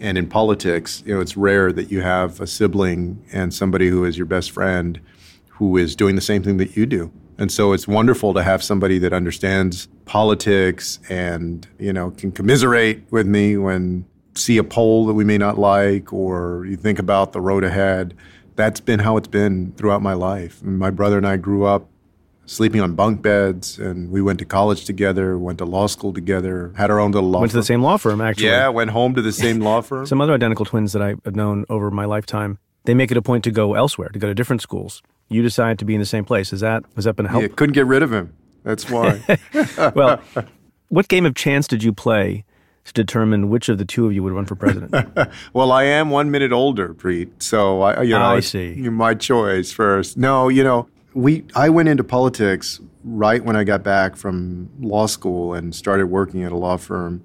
and 0.00 0.16
in 0.16 0.28
politics, 0.28 1.02
you 1.06 1.14
know, 1.14 1.20
it's 1.20 1.36
rare 1.36 1.72
that 1.72 1.90
you 1.92 2.00
have 2.00 2.40
a 2.40 2.46
sibling 2.46 3.22
and 3.32 3.52
somebody 3.52 3.88
who 3.88 4.04
is 4.04 4.16
your 4.16 4.26
best 4.26 4.50
friend 4.50 4.98
who 5.48 5.76
is 5.76 5.94
doing 5.94 6.14
the 6.14 6.22
same 6.22 6.42
thing 6.42 6.56
that 6.56 6.74
you 6.74 6.86
do. 6.86 7.12
And 7.36 7.52
so 7.52 7.74
it's 7.74 7.86
wonderful 7.86 8.32
to 8.32 8.42
have 8.42 8.62
somebody 8.62 8.98
that 8.98 9.12
understands 9.12 9.88
politics 10.06 10.98
and, 11.10 11.66
you 11.78 11.92
know, 11.92 12.10
can 12.12 12.32
commiserate 12.32 13.02
with 13.10 13.26
me 13.26 13.58
when 13.58 14.06
see 14.34 14.58
a 14.58 14.64
poll 14.64 15.06
that 15.06 15.14
we 15.14 15.24
may 15.24 15.38
not 15.38 15.58
like 15.58 16.12
or 16.12 16.64
you 16.66 16.76
think 16.76 16.98
about 16.98 17.32
the 17.32 17.40
road 17.40 17.64
ahead. 17.64 18.14
That's 18.56 18.80
been 18.80 19.00
how 19.00 19.16
it's 19.16 19.28
been 19.28 19.72
throughout 19.76 20.02
my 20.02 20.12
life. 20.14 20.60
And 20.62 20.78
my 20.78 20.90
brother 20.90 21.16
and 21.16 21.26
I 21.26 21.36
grew 21.36 21.64
up 21.64 21.88
sleeping 22.46 22.80
on 22.80 22.94
bunk 22.94 23.22
beds 23.22 23.78
and 23.78 24.10
we 24.10 24.20
went 24.20 24.38
to 24.40 24.44
college 24.44 24.84
together, 24.84 25.38
went 25.38 25.58
to 25.58 25.64
law 25.64 25.86
school 25.86 26.12
together, 26.12 26.72
had 26.76 26.90
our 26.90 26.98
own 26.98 27.12
little 27.12 27.28
law 27.30 27.40
Went 27.40 27.52
firm. 27.52 27.58
to 27.58 27.62
the 27.62 27.66
same 27.66 27.82
law 27.82 27.96
firm, 27.96 28.20
actually. 28.20 28.48
Yeah, 28.48 28.68
went 28.68 28.90
home 28.90 29.14
to 29.14 29.22
the 29.22 29.32
same 29.32 29.60
law 29.60 29.80
firm. 29.82 30.04
Some 30.06 30.20
other 30.20 30.34
identical 30.34 30.64
twins 30.64 30.92
that 30.92 31.00
I've 31.02 31.36
known 31.36 31.64
over 31.68 31.90
my 31.90 32.04
lifetime, 32.04 32.58
they 32.84 32.94
make 32.94 33.10
it 33.10 33.16
a 33.16 33.22
point 33.22 33.44
to 33.44 33.50
go 33.50 33.74
elsewhere, 33.74 34.08
to 34.08 34.18
go 34.18 34.26
to 34.26 34.34
different 34.34 34.62
schools. 34.62 35.00
You 35.28 35.42
decide 35.42 35.78
to 35.78 35.84
be 35.84 35.94
in 35.94 36.00
the 36.00 36.06
same 36.06 36.24
place. 36.24 36.52
Is 36.52 36.58
that 36.60 36.84
has 36.96 37.04
that 37.04 37.14
been 37.14 37.26
a 37.26 37.28
help? 37.28 37.42
Yeah, 37.42 37.48
couldn't 37.54 37.74
get 37.74 37.86
rid 37.86 38.02
of 38.02 38.12
him. 38.12 38.34
That's 38.64 38.90
why. 38.90 39.22
well, 39.94 40.20
what 40.88 41.06
game 41.06 41.24
of 41.24 41.36
chance 41.36 41.68
did 41.68 41.84
you 41.84 41.92
play 41.92 42.44
to 42.84 42.92
determine 42.92 43.50
which 43.50 43.68
of 43.68 43.78
the 43.78 43.84
two 43.84 44.06
of 44.06 44.12
you 44.12 44.22
would 44.22 44.32
run 44.32 44.46
for 44.46 44.54
president? 44.54 44.94
well, 45.52 45.72
I 45.72 45.84
am 45.84 46.10
one 46.10 46.30
minute 46.30 46.52
older, 46.52 46.94
Preet. 46.94 47.42
So 47.42 47.82
I, 47.82 48.02
you 48.02 48.14
know, 48.14 48.22
I 48.22 48.40
see. 48.40 48.74
My 48.74 49.14
choice 49.14 49.72
first. 49.72 50.16
No, 50.16 50.48
you 50.48 50.64
know, 50.64 50.88
we. 51.14 51.44
I 51.54 51.68
went 51.68 51.88
into 51.88 52.04
politics 52.04 52.80
right 53.04 53.44
when 53.44 53.56
I 53.56 53.64
got 53.64 53.82
back 53.82 54.16
from 54.16 54.70
law 54.80 55.06
school 55.06 55.54
and 55.54 55.74
started 55.74 56.06
working 56.06 56.42
at 56.42 56.52
a 56.52 56.56
law 56.56 56.76
firm, 56.76 57.22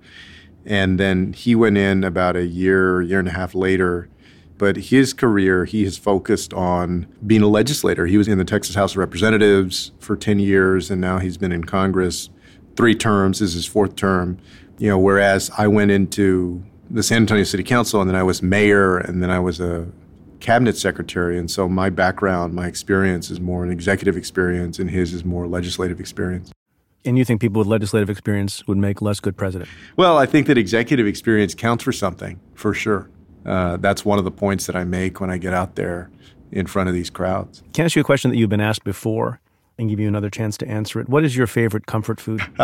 and 0.65 0.99
then 0.99 1.33
he 1.33 1.55
went 1.55 1.77
in 1.77 2.03
about 2.03 2.35
a 2.35 2.45
year, 2.45 3.01
year 3.01 3.19
and 3.19 3.27
a 3.27 3.31
half 3.31 3.55
later. 3.55 4.09
But 4.57 4.77
his 4.77 5.11
career, 5.11 5.65
he 5.65 5.83
has 5.83 5.97
focused 5.97 6.53
on 6.53 7.07
being 7.27 7.41
a 7.41 7.47
legislator. 7.47 8.05
He 8.05 8.17
was 8.17 8.29
in 8.29 8.37
the 8.37 8.45
Texas 8.45 8.73
House 8.73 8.91
of 8.93 8.97
Representatives 8.97 9.91
for 9.99 10.15
10 10.15 10.39
years, 10.39 10.89
and 10.89 11.01
now 11.01 11.19
he's 11.19 11.35
been 11.35 11.51
in 11.51 11.65
Congress 11.65 12.29
three 12.77 12.95
terms. 12.95 13.39
This 13.39 13.49
is 13.49 13.55
his 13.55 13.65
fourth 13.65 13.97
term 13.97 14.37
you 14.77 14.89
know, 14.89 14.97
whereas 14.97 15.51
I 15.57 15.67
went 15.67 15.91
into 15.91 16.63
the 16.89 17.03
San 17.03 17.17
Antonio 17.17 17.43
City 17.43 17.63
Council 17.63 18.01
and 18.01 18.09
then 18.09 18.15
I 18.15 18.23
was 18.23 18.41
mayor 18.41 18.97
and 18.97 19.21
then 19.21 19.29
I 19.29 19.39
was 19.39 19.59
a 19.59 19.87
cabinet 20.39 20.77
secretary. 20.77 21.37
And 21.37 21.49
so 21.49 21.67
my 21.67 21.89
background, 21.89 22.53
my 22.53 22.67
experience 22.67 23.31
is 23.31 23.39
more 23.39 23.63
an 23.63 23.71
executive 23.71 24.17
experience 24.17 24.79
and 24.79 24.89
his 24.89 25.13
is 25.13 25.25
more 25.25 25.47
legislative 25.47 25.99
experience. 25.99 26.51
And 27.03 27.17
you 27.17 27.25
think 27.25 27.39
people 27.39 27.59
with 27.59 27.67
legislative 27.67 28.09
experience 28.09 28.65
would 28.67 28.77
make 28.77 29.01
less 29.01 29.19
good 29.19 29.37
president? 29.37 29.69
Well, 29.95 30.17
I 30.17 30.25
think 30.25 30.47
that 30.47 30.57
executive 30.57 31.05
experience 31.05 31.53
counts 31.53 31.83
for 31.83 31.91
something, 31.91 32.39
for 32.55 32.73
sure. 32.73 33.09
Uh, 33.45 33.77
that's 33.77 34.03
one 34.03 34.17
of 34.17 34.25
the 34.25 34.31
points 34.31 34.65
that 34.65 34.75
I 34.75 34.83
make 34.85 35.21
when 35.21 35.29
I 35.29 35.37
get 35.37 35.53
out 35.53 35.75
there 35.75 36.09
in 36.51 36.65
front 36.65 36.89
of 36.89 36.95
these 36.95 37.11
crowds. 37.11 37.61
Can 37.73 37.83
I 37.83 37.85
ask 37.85 37.95
you 37.95 38.01
a 38.01 38.05
question 38.05 38.31
that 38.31 38.37
you've 38.37 38.49
been 38.49 38.61
asked 38.61 38.83
before? 38.83 39.39
And 39.77 39.89
give 39.89 39.99
you 39.99 40.07
another 40.07 40.29
chance 40.29 40.57
to 40.57 40.67
answer 40.67 40.99
it. 41.01 41.09
What 41.09 41.25
is 41.25 41.35
your 41.35 41.47
favorite 41.47 41.85
comfort 41.85 42.21
food? 42.21 42.41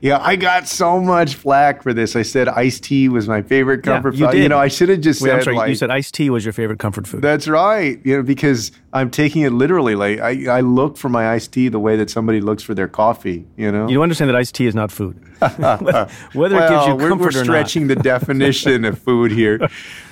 yeah, 0.00 0.18
I 0.20 0.36
got 0.36 0.68
so 0.68 1.00
much 1.00 1.34
flack 1.34 1.82
for 1.82 1.92
this. 1.92 2.14
I 2.14 2.22
said 2.22 2.48
iced 2.48 2.84
tea 2.84 3.08
was 3.08 3.28
my 3.28 3.42
favorite 3.42 3.82
comfort 3.82 4.14
yeah, 4.14 4.20
you 4.20 4.26
food. 4.26 4.32
Did. 4.32 4.42
You 4.44 4.48
know, 4.48 4.58
I 4.58 4.68
should 4.68 4.88
have 4.90 5.00
just 5.00 5.20
Wait, 5.20 5.30
said 5.30 5.36
I'm 5.38 5.42
sorry, 5.42 5.56
like, 5.56 5.68
you 5.70 5.74
said 5.74 5.90
iced 5.90 6.14
tea 6.14 6.30
was 6.30 6.44
your 6.44 6.52
favorite 6.52 6.78
comfort 6.78 7.08
food. 7.08 7.22
That's 7.22 7.48
right. 7.48 8.00
You 8.04 8.18
know, 8.18 8.22
because 8.22 8.70
I'm 8.92 9.10
taking 9.10 9.42
it 9.42 9.50
literally. 9.50 9.96
Like 9.96 10.20
I, 10.20 10.58
I 10.58 10.60
look 10.60 10.96
for 10.96 11.08
my 11.08 11.30
iced 11.30 11.52
tea 11.52 11.68
the 11.68 11.80
way 11.80 11.96
that 11.96 12.10
somebody 12.10 12.40
looks 12.40 12.62
for 12.62 12.74
their 12.74 12.88
coffee. 12.88 13.44
You 13.56 13.72
know, 13.72 13.88
you 13.88 14.02
understand 14.02 14.28
that 14.28 14.36
iced 14.36 14.54
tea 14.54 14.66
is 14.66 14.74
not 14.74 14.92
food. 14.92 15.16
Whether 15.40 15.96
well, 16.34 16.46
it 16.46 16.68
gives 16.68 16.86
you 16.86 17.08
comfort 17.08 17.34
we're, 17.34 17.40
we're 17.40 17.44
stretching 17.44 17.88
the 17.88 17.96
definition 18.12 18.84
of 18.84 18.98
food 18.98 19.32
here. 19.32 19.58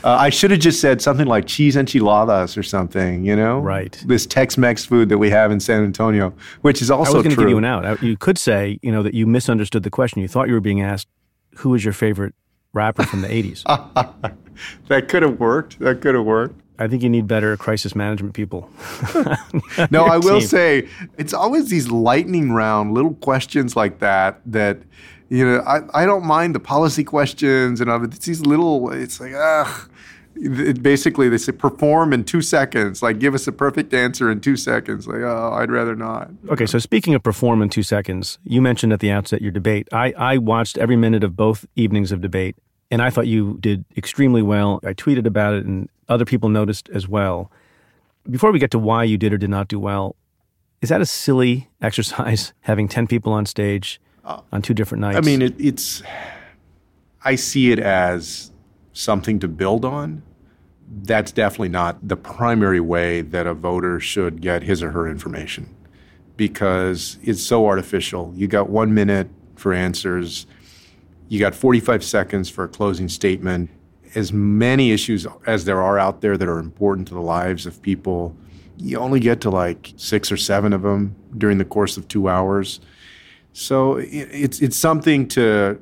Uh, 0.03 0.11
I 0.13 0.31
should 0.31 0.51
have 0.51 0.61
just 0.61 0.81
said 0.81 1.01
something 1.01 1.27
like 1.27 1.47
cheese 1.47 1.77
enchiladas 1.77 2.57
or 2.57 2.63
something. 2.63 3.25
You 3.25 3.37
know, 3.37 3.61
right? 3.61 4.03
This 4.07 4.27
Tex-Mex 4.27 4.85
food 4.85 5.09
that 5.11 5.19
we 5.19 5.31
have 5.31 5.53
in 5.53 5.60
San 5.61 5.85
Antonio, 5.85 6.35
which 6.63 6.83
is 6.83 6.91
also 6.91 7.13
I 7.13 7.15
was 7.17 7.23
going 7.25 7.37
to 7.37 7.41
give 7.41 7.49
you 7.49 7.59
an 7.59 7.65
out. 7.65 8.03
You 8.03 8.17
could 8.17 8.39
say, 8.39 8.79
you 8.83 8.91
know, 8.93 9.03
that 9.03 9.15
you 9.15 9.27
misunderstood 9.27 9.83
the 9.83 9.91
question. 9.91 10.23
You 10.23 10.29
thought 10.29 10.49
you 10.49 10.55
were 10.55 10.61
being 10.61 10.81
asked, 10.81 11.09
"Who 11.57 11.75
is 11.75 11.85
your 11.85 11.95
favorite 11.95 12.35
rapper 12.73 13.05
from 13.05 13.23
the 13.23 13.29
'80s?" 13.29 13.65
that 14.89 15.09
could 15.09 15.23
have 15.23 15.39
worked. 15.39 15.79
That 15.81 16.01
could 16.01 16.15
have 16.15 16.25
worked. 16.25 16.61
I 16.81 16.89
think 16.89 17.03
you 17.03 17.11
need 17.11 17.29
better 17.29 17.59
crisis 17.59 17.95
management 17.95 18.35
people. 18.35 18.71
no, 19.91 20.05
I 20.07 20.17
will 20.17 20.41
team. 20.41 20.49
say 20.49 20.89
it's 21.19 21.35
always 21.35 21.69
these 21.69 21.91
lightning 21.91 22.53
round 22.53 22.95
little 22.95 23.15
questions 23.15 23.77
like 23.77 23.99
that 23.99 24.41
that 24.47 24.79
you 25.29 25.45
know 25.45 25.59
I, 25.61 26.03
I 26.03 26.07
don't 26.07 26.25
mind 26.25 26.55
the 26.55 26.61
policy 26.61 27.05
questions 27.05 27.83
and 27.83 27.91
it's 28.05 28.25
these 28.25 28.41
little 28.41 28.91
it's 28.91 29.21
like 29.21 29.35
ugh 29.35 29.90
it 30.37 30.83
basically 30.83 31.29
they 31.29 31.39
say 31.39 31.53
perform 31.53 32.13
in 32.13 32.25
two 32.25 32.43
seconds. 32.43 33.03
Like 33.03 33.19
give 33.19 33.35
us 33.35 33.47
a 33.47 33.53
perfect 33.53 33.93
answer 33.93 34.31
in 34.31 34.41
two 34.41 34.57
seconds. 34.57 35.07
Like 35.07 35.21
oh 35.21 35.53
i'd 35.55 35.71
rather 35.71 35.95
not. 35.95 36.31
Okay 36.49 36.67
so 36.67 36.79
speaking 36.79 37.15
of 37.15 37.23
perform 37.23 37.63
in 37.63 37.69
two 37.69 37.83
seconds 37.83 38.39
you 38.45 38.63
mentioned 38.63 38.93
at 38.93 39.01
the 39.01 39.11
outset 39.11 39.43
your 39.43 39.51
debate. 39.51 39.89
I, 39.93 40.13
I 40.17 40.39
watched 40.39 40.79
every 40.79 40.97
minute 40.97 41.25
of 41.25 41.37
both 41.37 41.67
evenings 41.77 42.13
of 42.13 42.21
debate 42.21 42.57
and 42.91 43.03
i 43.03 43.11
thought 43.11 43.27
you 43.27 43.59
did 43.61 43.85
extremely 43.97 44.43
well. 44.43 44.81
I 44.85 44.95
tweeted 44.95 45.27
about 45.27 45.55
it 45.55 45.67
and 45.67 45.89
other 46.09 46.25
people 46.25 46.49
noticed 46.49 46.89
as 46.91 47.07
well. 47.07 47.51
Before 48.29 48.53
we 48.53 48.59
get 48.59 48.71
to 48.73 48.79
why 48.79 49.05
you 49.05 49.19
did 49.19 49.33
or 49.33 49.39
did 49.39 49.51
not 49.51 49.69
do 49.69 49.79
well 49.79 50.17
is 50.81 50.89
that 50.89 51.01
a 51.01 51.07
silly 51.07 51.69
exercise 51.83 52.53
having 52.61 52.89
10 52.89 53.07
people 53.07 53.33
on 53.33 53.47
stage 53.47 54.01
uh, 54.25 54.41
on 54.53 54.63
two 54.63 54.75
different 54.75 55.01
nights? 55.03 55.19
I 55.19 55.21
mean 55.21 55.43
it, 55.43 55.55
it's 55.59 56.03
i 57.23 57.35
see 57.35 57.71
it 57.71 57.79
as 57.79 58.50
something 59.01 59.39
to 59.39 59.49
build 59.49 59.85
on 59.85 60.23
that's 60.91 61.31
definitely 61.31 61.69
not 61.69 61.97
the 62.07 62.17
primary 62.17 62.81
way 62.81 63.21
that 63.21 63.47
a 63.47 63.55
voter 63.55 64.01
should 64.01 64.41
get 64.41 64.63
his 64.63 64.83
or 64.83 64.91
her 64.91 65.09
information 65.09 65.75
because 66.37 67.19
it's 67.23 67.43
so 67.43 67.67
artificial. 67.67 68.33
You 68.35 68.49
got 68.49 68.69
one 68.69 68.93
minute 68.93 69.29
for 69.57 69.73
answers, 69.73 70.47
you 71.29 71.39
got 71.39 71.55
45 71.55 72.03
seconds 72.03 72.51
for 72.51 72.65
a 72.65 72.69
closing 72.69 73.09
statement. 73.09 73.71
As 74.15 74.33
many 74.33 74.91
issues 74.91 75.27
as 75.47 75.65
there 75.65 75.81
are 75.81 75.99
out 75.99 76.23
there 76.23 76.37
that 76.37 76.49
are 76.49 76.59
important 76.59 77.07
to 77.09 77.15
the 77.15 77.21
lives 77.21 77.67
of 77.67 77.81
people, 77.83 78.35
you 78.77 78.99
only 78.99 79.21
get 79.21 79.41
to 79.43 79.51
like 79.51 79.93
six 79.97 80.33
or 80.33 80.37
seven 80.37 80.73
of 80.73 80.83
them 80.83 81.15
during 81.37 81.59
the 81.59 81.65
course 81.65 81.97
of 81.97 82.09
two 82.09 82.29
hours. 82.29 82.81
So 83.53 83.99
it's 83.99 84.61
it's 84.61 84.77
something 84.77 85.29
to 85.29 85.81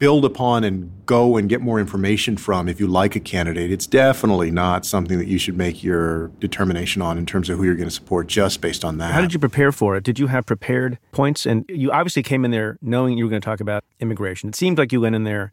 build 0.00 0.24
upon 0.24 0.64
and 0.64 0.90
go 1.04 1.36
and 1.36 1.48
get 1.48 1.60
more 1.60 1.78
information 1.78 2.34
from 2.34 2.70
if 2.70 2.80
you 2.80 2.86
like 2.86 3.14
a 3.14 3.20
candidate. 3.20 3.70
It's 3.70 3.86
definitely 3.86 4.50
not 4.50 4.86
something 4.86 5.18
that 5.18 5.28
you 5.28 5.38
should 5.38 5.58
make 5.58 5.84
your 5.84 6.28
determination 6.40 7.02
on 7.02 7.18
in 7.18 7.26
terms 7.26 7.50
of 7.50 7.58
who 7.58 7.64
you're 7.64 7.76
going 7.76 7.88
to 7.88 7.94
support 7.94 8.26
just 8.26 8.62
based 8.62 8.82
on 8.82 8.96
that. 8.96 9.12
How 9.12 9.20
did 9.20 9.34
you 9.34 9.38
prepare 9.38 9.70
for 9.70 9.96
it? 9.96 10.02
Did 10.02 10.18
you 10.18 10.28
have 10.28 10.46
prepared 10.46 10.98
points? 11.12 11.44
And 11.44 11.66
you 11.68 11.92
obviously 11.92 12.22
came 12.22 12.46
in 12.46 12.50
there 12.50 12.78
knowing 12.80 13.18
you 13.18 13.24
were 13.24 13.30
going 13.30 13.42
to 13.42 13.44
talk 13.44 13.60
about 13.60 13.84
immigration. 14.00 14.48
It 14.48 14.56
seemed 14.56 14.78
like 14.78 14.90
you 14.90 15.02
went 15.02 15.14
in 15.14 15.24
there 15.24 15.52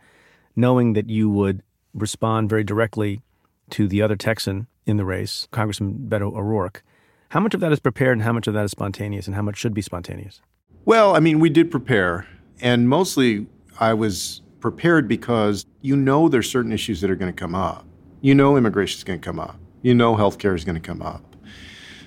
knowing 0.55 0.93
that 0.93 1.09
you 1.09 1.29
would 1.29 1.61
respond 1.93 2.49
very 2.49 2.63
directly 2.63 3.21
to 3.71 3.85
the 3.85 4.01
other 4.01 4.15
Texan 4.15 4.67
in 4.85 4.95
the 4.95 5.03
race, 5.03 5.49
Congressman 5.51 6.07
Beto 6.07 6.33
O'Rourke. 6.33 6.83
How 7.29 7.41
much 7.41 7.53
of 7.53 7.59
that 7.59 7.73
is 7.73 7.81
prepared 7.81 8.13
and 8.13 8.21
how 8.21 8.31
much 8.31 8.47
of 8.47 8.53
that 8.53 8.63
is 8.63 8.71
spontaneous 8.71 9.27
and 9.27 9.35
how 9.35 9.41
much 9.41 9.57
should 9.57 9.73
be 9.73 9.81
spontaneous? 9.81 10.41
Well, 10.85 11.17
I 11.17 11.19
mean, 11.19 11.41
we 11.41 11.49
did 11.49 11.69
prepare. 11.69 12.25
And 12.61 12.87
mostly 12.87 13.47
I 13.79 13.93
was 13.93 14.41
prepared 14.59 15.07
because 15.07 15.65
you 15.81 15.95
know 15.95 16.29
there's 16.29 16.49
certain 16.49 16.71
issues 16.71 17.01
that 17.01 17.11
are 17.11 17.15
going 17.15 17.31
to 17.31 17.39
come 17.39 17.55
up. 17.55 17.85
You 18.21 18.35
know 18.35 18.57
immigration 18.57 18.97
is 18.97 19.03
going 19.03 19.19
to 19.19 19.25
come 19.25 19.39
up. 19.39 19.59
You 19.81 19.93
know 19.93 20.15
healthcare 20.15 20.55
is 20.55 20.63
going 20.63 20.75
to 20.75 20.81
come 20.81 21.01
up. 21.01 21.35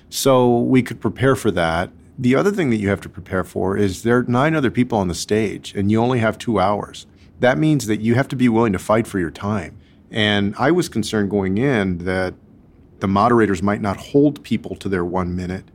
So 0.09 0.59
we 0.59 0.83
could 0.83 0.99
prepare 0.99 1.35
for 1.35 1.51
that. 1.51 1.89
The 2.19 2.35
other 2.35 2.51
thing 2.51 2.69
that 2.69 2.75
you 2.75 2.89
have 2.89 3.01
to 3.01 3.09
prepare 3.09 3.43
for 3.43 3.77
is 3.77 4.03
there 4.03 4.17
are 4.17 4.23
nine 4.23 4.53
other 4.53 4.69
people 4.69 4.97
on 4.97 5.07
the 5.07 5.15
stage 5.15 5.73
and 5.73 5.89
you 5.89 6.01
only 6.01 6.19
have 6.19 6.37
two 6.37 6.59
hours. 6.59 7.07
That 7.39 7.57
means 7.57 7.87
that 7.87 8.01
you 8.01 8.15
have 8.15 8.27
to 8.27 8.35
be 8.35 8.49
willing 8.49 8.73
to 8.73 8.79
fight 8.79 9.07
for 9.07 9.17
your 9.17 9.31
time. 9.31 9.77
And 10.11 10.53
I 10.59 10.71
was 10.71 10.89
concerned 10.89 11.31
going 11.31 11.57
in 11.57 11.99
that 11.99 12.33
the 12.99 13.07
moderators 13.07 13.63
might 13.63 13.81
not 13.81 13.97
hold 13.97 14.43
people 14.43 14.75
to 14.75 14.89
their 14.89 15.05
one 15.05 15.35
minute. 15.35 15.65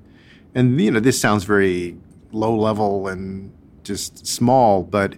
And, 0.55 0.81
you 0.81 0.91
know, 0.91 1.01
this 1.01 1.21
sounds 1.21 1.45
very 1.45 1.97
low 2.31 2.55
level 2.55 3.09
and 3.09 3.53
just 3.83 4.27
small, 4.27 4.83
but 4.83 5.15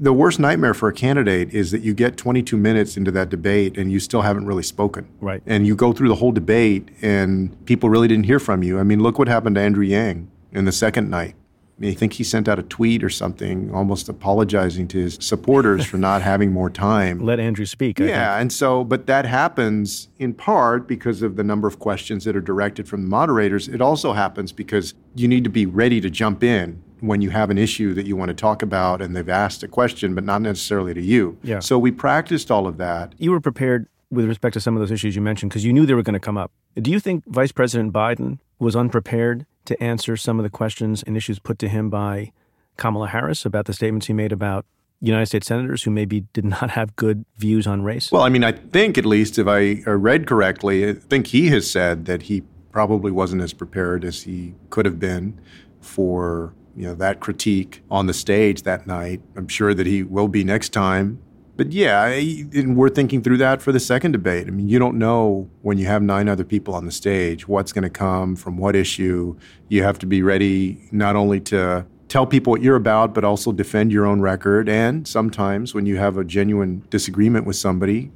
the 0.00 0.12
worst 0.12 0.38
nightmare 0.38 0.74
for 0.74 0.88
a 0.88 0.92
candidate 0.92 1.52
is 1.54 1.70
that 1.70 1.82
you 1.82 1.94
get 1.94 2.16
22 2.16 2.56
minutes 2.56 2.96
into 2.96 3.10
that 3.12 3.28
debate 3.28 3.78
and 3.78 3.92
you 3.92 4.00
still 4.00 4.22
haven't 4.22 4.46
really 4.46 4.62
spoken. 4.62 5.08
Right. 5.20 5.42
And 5.46 5.66
you 5.66 5.76
go 5.76 5.92
through 5.92 6.08
the 6.08 6.16
whole 6.16 6.32
debate 6.32 6.88
and 7.02 7.64
people 7.66 7.88
really 7.88 8.08
didn't 8.08 8.24
hear 8.24 8.40
from 8.40 8.62
you. 8.62 8.78
I 8.78 8.82
mean, 8.82 9.02
look 9.02 9.18
what 9.18 9.28
happened 9.28 9.56
to 9.56 9.62
Andrew 9.62 9.84
Yang 9.84 10.28
in 10.52 10.64
the 10.64 10.72
second 10.72 11.10
night. 11.10 11.34
I, 11.76 11.80
mean, 11.80 11.90
I 11.90 11.94
think 11.94 12.12
he 12.12 12.24
sent 12.24 12.48
out 12.48 12.60
a 12.60 12.62
tweet 12.62 13.02
or 13.02 13.10
something, 13.10 13.74
almost 13.74 14.08
apologizing 14.08 14.86
to 14.88 14.98
his 14.98 15.18
supporters 15.20 15.84
for 15.84 15.96
not 15.96 16.22
having 16.32 16.52
more 16.52 16.70
time. 16.70 17.18
Let 17.18 17.40
Andrew 17.40 17.66
speak. 17.66 18.00
I 18.00 18.04
yeah, 18.04 18.34
think. 18.34 18.42
and 18.42 18.52
so, 18.52 18.84
but 18.84 19.06
that 19.06 19.26
happens 19.26 20.08
in 20.18 20.34
part 20.34 20.86
because 20.86 21.22
of 21.22 21.34
the 21.34 21.42
number 21.42 21.66
of 21.66 21.80
questions 21.80 22.24
that 22.24 22.36
are 22.36 22.40
directed 22.40 22.88
from 22.88 23.02
the 23.02 23.08
moderators. 23.08 23.66
It 23.66 23.80
also 23.80 24.12
happens 24.12 24.52
because 24.52 24.94
you 25.16 25.26
need 25.26 25.42
to 25.44 25.50
be 25.50 25.66
ready 25.66 26.00
to 26.00 26.08
jump 26.10 26.44
in 26.44 26.80
when 27.06 27.20
you 27.20 27.30
have 27.30 27.50
an 27.50 27.58
issue 27.58 27.94
that 27.94 28.06
you 28.06 28.16
want 28.16 28.28
to 28.28 28.34
talk 28.34 28.62
about 28.62 29.02
and 29.02 29.14
they've 29.14 29.28
asked 29.28 29.62
a 29.62 29.68
question, 29.68 30.14
but 30.14 30.24
not 30.24 30.42
necessarily 30.42 30.94
to 30.94 31.02
you. 31.02 31.38
Yeah. 31.42 31.58
So 31.60 31.78
we 31.78 31.90
practiced 31.90 32.50
all 32.50 32.66
of 32.66 32.76
that. 32.78 33.14
You 33.18 33.30
were 33.30 33.40
prepared 33.40 33.86
with 34.10 34.26
respect 34.26 34.54
to 34.54 34.60
some 34.60 34.76
of 34.76 34.80
those 34.80 34.90
issues 34.90 35.16
you 35.16 35.22
mentioned 35.22 35.50
because 35.50 35.64
you 35.64 35.72
knew 35.72 35.86
they 35.86 35.94
were 35.94 36.02
going 36.02 36.14
to 36.14 36.20
come 36.20 36.38
up. 36.38 36.52
Do 36.80 36.90
you 36.90 37.00
think 37.00 37.24
Vice 37.26 37.52
President 37.52 37.92
Biden 37.92 38.38
was 38.58 38.76
unprepared 38.76 39.46
to 39.66 39.82
answer 39.82 40.16
some 40.16 40.38
of 40.38 40.42
the 40.42 40.50
questions 40.50 41.02
and 41.02 41.16
issues 41.16 41.38
put 41.38 41.58
to 41.60 41.68
him 41.68 41.90
by 41.90 42.32
Kamala 42.76 43.08
Harris 43.08 43.44
about 43.44 43.66
the 43.66 43.72
statements 43.72 44.06
he 44.06 44.12
made 44.12 44.32
about 44.32 44.66
United 45.00 45.26
States 45.26 45.46
senators 45.46 45.82
who 45.82 45.90
maybe 45.90 46.24
did 46.32 46.44
not 46.44 46.70
have 46.70 46.96
good 46.96 47.24
views 47.36 47.66
on 47.66 47.82
race? 47.82 48.10
Well, 48.10 48.22
I 48.22 48.28
mean, 48.28 48.44
I 48.44 48.52
think 48.52 48.96
at 48.96 49.04
least 49.04 49.38
if 49.38 49.46
I 49.46 49.82
uh, 49.86 49.92
read 49.92 50.26
correctly, 50.26 50.88
I 50.88 50.94
think 50.94 51.28
he 51.28 51.48
has 51.48 51.70
said 51.70 52.06
that 52.06 52.22
he 52.22 52.42
probably 52.72 53.12
wasn't 53.12 53.42
as 53.42 53.52
prepared 53.52 54.04
as 54.04 54.22
he 54.22 54.54
could 54.70 54.84
have 54.84 54.98
been 54.98 55.40
for 55.80 56.54
you 56.76 56.86
know 56.86 56.94
that 56.94 57.20
critique 57.20 57.82
on 57.90 58.06
the 58.06 58.14
stage 58.14 58.62
that 58.62 58.86
night. 58.86 59.20
I'm 59.36 59.48
sure 59.48 59.74
that 59.74 59.86
he 59.86 60.02
will 60.02 60.28
be 60.28 60.44
next 60.44 60.70
time. 60.70 61.20
But 61.56 61.70
yeah, 61.70 62.06
and 62.06 62.76
we're 62.76 62.88
thinking 62.88 63.22
through 63.22 63.36
that 63.36 63.62
for 63.62 63.70
the 63.70 63.78
second 63.78 64.10
debate. 64.10 64.48
I 64.48 64.50
mean, 64.50 64.68
you 64.68 64.80
don't 64.80 64.98
know 64.98 65.48
when 65.62 65.78
you 65.78 65.86
have 65.86 66.02
nine 66.02 66.28
other 66.28 66.42
people 66.42 66.74
on 66.74 66.84
the 66.84 66.90
stage 66.90 67.46
what's 67.46 67.72
going 67.72 67.84
to 67.84 67.90
come 67.90 68.34
from 68.34 68.56
what 68.56 68.74
issue. 68.74 69.36
You 69.68 69.84
have 69.84 69.98
to 70.00 70.06
be 70.06 70.20
ready 70.22 70.88
not 70.90 71.14
only 71.14 71.38
to 71.40 71.86
tell 72.08 72.26
people 72.26 72.50
what 72.50 72.62
you're 72.62 72.76
about, 72.76 73.14
but 73.14 73.24
also 73.24 73.52
defend 73.52 73.92
your 73.92 74.04
own 74.04 74.20
record. 74.20 74.68
And 74.68 75.06
sometimes 75.06 75.74
when 75.74 75.86
you 75.86 75.96
have 75.96 76.16
a 76.16 76.24
genuine 76.24 76.84
disagreement 76.90 77.46
with 77.46 77.56
somebody, 77.56 78.10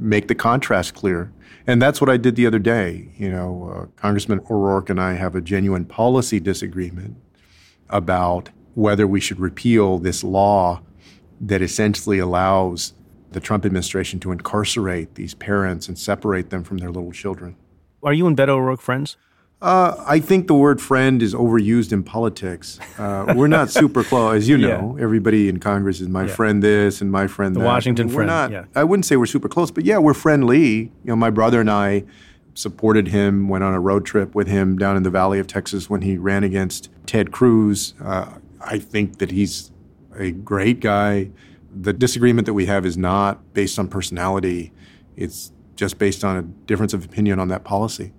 make 0.00 0.26
the 0.26 0.34
contrast 0.34 0.94
clear. 0.94 1.32
And 1.68 1.80
that's 1.80 2.00
what 2.00 2.10
I 2.10 2.16
did 2.16 2.34
the 2.34 2.46
other 2.46 2.58
day. 2.58 3.08
You 3.16 3.30
know, 3.30 3.72
uh, 3.72 3.86
Congressman 4.00 4.40
O'Rourke 4.50 4.90
and 4.90 5.00
I 5.00 5.12
have 5.12 5.36
a 5.36 5.40
genuine 5.40 5.84
policy 5.84 6.40
disagreement 6.40 7.16
about 7.90 8.48
whether 8.74 9.06
we 9.06 9.20
should 9.20 9.38
repeal 9.38 9.98
this 9.98 10.24
law 10.24 10.80
that 11.40 11.62
essentially 11.62 12.18
allows 12.18 12.94
the 13.32 13.40
Trump 13.40 13.64
administration 13.64 14.18
to 14.20 14.32
incarcerate 14.32 15.14
these 15.14 15.34
parents 15.34 15.88
and 15.88 15.98
separate 15.98 16.50
them 16.50 16.64
from 16.64 16.78
their 16.78 16.90
little 16.90 17.12
children. 17.12 17.56
Are 18.02 18.12
you 18.12 18.26
and 18.26 18.36
Beto 18.36 18.50
O'Rourke 18.50 18.80
friends? 18.80 19.16
Uh, 19.62 20.02
I 20.06 20.20
think 20.20 20.46
the 20.46 20.54
word 20.54 20.80
friend 20.80 21.22
is 21.22 21.34
overused 21.34 21.92
in 21.92 22.02
politics. 22.02 22.80
Uh, 22.98 23.34
we're 23.36 23.46
not 23.46 23.68
super 23.70 24.02
close, 24.02 24.36
as 24.36 24.48
you 24.48 24.56
know. 24.58 24.96
Yeah. 24.96 25.02
Everybody 25.02 25.50
in 25.50 25.60
Congress 25.60 26.00
is 26.00 26.08
my 26.08 26.24
yeah. 26.24 26.34
friend 26.34 26.62
this 26.62 27.02
and 27.02 27.12
my 27.12 27.26
friend 27.26 27.54
the 27.54 27.60
that. 27.60 27.66
Washington 27.66 28.08
we're 28.08 28.14
friend. 28.14 28.28
Not, 28.28 28.50
yeah. 28.50 28.64
I 28.74 28.84
wouldn't 28.84 29.04
say 29.04 29.16
we're 29.16 29.26
super 29.26 29.48
close, 29.48 29.70
but 29.70 29.84
yeah, 29.84 29.98
we're 29.98 30.14
friendly. 30.14 30.64
You 30.64 30.90
know, 31.04 31.16
my 31.16 31.28
brother 31.28 31.60
and 31.60 31.70
I 31.70 32.04
supported 32.54 33.08
him, 33.08 33.48
went 33.48 33.64
on 33.64 33.74
a 33.74 33.80
road 33.80 34.04
trip 34.04 34.34
with 34.34 34.48
him 34.48 34.76
down 34.76 34.96
in 34.96 35.02
the 35.02 35.10
Valley 35.10 35.38
of 35.38 35.46
Texas 35.46 35.88
when 35.88 36.02
he 36.02 36.16
ran 36.16 36.44
against 36.44 36.90
Ted 37.06 37.32
Cruz. 37.32 37.94
Uh, 38.02 38.34
I 38.60 38.78
think 38.78 39.18
that 39.18 39.30
he's 39.30 39.70
a 40.18 40.30
great 40.30 40.80
guy. 40.80 41.30
The 41.72 41.92
disagreement 41.92 42.46
that 42.46 42.54
we 42.54 42.66
have 42.66 42.84
is 42.84 42.96
not 42.96 43.54
based 43.54 43.78
on 43.78 43.88
personality, 43.88 44.72
it's 45.16 45.52
just 45.76 45.98
based 45.98 46.24
on 46.24 46.36
a 46.36 46.42
difference 46.42 46.92
of 46.92 47.04
opinion 47.04 47.38
on 47.38 47.48
that 47.48 47.64
policy. 47.64 48.12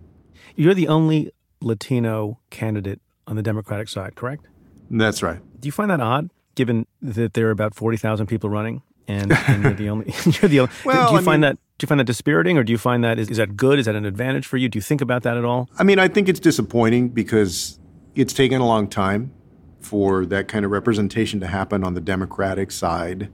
You're 0.55 0.73
the 0.73 0.87
only 0.87 1.31
Latino 1.61 2.39
candidate 2.49 2.99
on 3.27 3.35
the 3.35 3.43
Democratic 3.43 3.87
side, 3.87 4.15
correct? 4.15 4.47
That's 4.89 5.21
right. 5.21 5.39
Do 5.59 5.67
you 5.67 5.71
find 5.71 5.91
that 5.91 6.01
odd, 6.01 6.31
given 6.55 6.87
that 7.01 7.33
there 7.33 7.47
are 7.47 7.51
about 7.51 7.75
40,000 7.75 8.25
people 8.27 8.49
running? 8.49 8.81
And, 9.07 9.31
and 9.31 9.63
you're 9.63 9.73
the 9.73 9.89
only. 9.89 10.05
You're 10.25 10.49
the 10.49 10.59
only. 10.61 10.73
Well, 10.85 11.09
do 11.09 11.13
you 11.15 11.19
I 11.19 11.23
find 11.23 11.41
mean, 11.41 11.55
that 11.55 11.57
do 11.81 11.85
you 11.85 11.87
find 11.87 11.99
that 11.99 12.05
dispiriting, 12.05 12.59
or 12.59 12.63
do 12.63 12.71
you 12.71 12.77
find 12.77 13.03
that 13.03 13.17
is, 13.17 13.27
is 13.31 13.37
that 13.37 13.57
good? 13.57 13.79
Is 13.79 13.87
that 13.87 13.95
an 13.95 14.05
advantage 14.05 14.45
for 14.45 14.57
you? 14.57 14.69
Do 14.69 14.77
you 14.77 14.83
think 14.83 15.01
about 15.01 15.23
that 15.23 15.35
at 15.35 15.43
all? 15.43 15.67
I 15.79 15.83
mean, 15.83 15.97
I 15.97 16.07
think 16.07 16.29
it's 16.29 16.39
disappointing 16.39 17.09
because 17.09 17.79
it's 18.13 18.33
taken 18.33 18.61
a 18.61 18.67
long 18.67 18.87
time 18.87 19.33
for 19.79 20.27
that 20.27 20.47
kind 20.47 20.63
of 20.63 20.69
representation 20.69 21.39
to 21.39 21.47
happen 21.47 21.83
on 21.83 21.95
the 21.95 21.99
Democratic 21.99 22.69
side. 22.69 23.31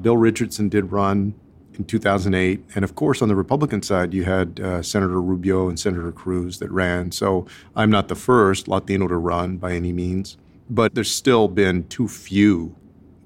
Bill 0.00 0.16
Richardson 0.16 0.70
did 0.70 0.92
run 0.92 1.34
in 1.74 1.84
2008, 1.84 2.64
and 2.74 2.84
of 2.84 2.94
course, 2.94 3.20
on 3.20 3.28
the 3.28 3.36
Republican 3.36 3.82
side, 3.82 4.14
you 4.14 4.24
had 4.24 4.60
uh, 4.60 4.80
Senator 4.80 5.20
Rubio 5.20 5.68
and 5.68 5.78
Senator 5.78 6.10
Cruz 6.10 6.58
that 6.58 6.70
ran. 6.70 7.12
So 7.12 7.46
I'm 7.76 7.90
not 7.90 8.08
the 8.08 8.16
first 8.16 8.66
Latino 8.66 9.08
to 9.08 9.16
run 9.16 9.58
by 9.58 9.72
any 9.72 9.92
means, 9.92 10.38
but 10.70 10.94
there's 10.94 11.10
still 11.10 11.48
been 11.48 11.86
too 11.88 12.08
few, 12.08 12.74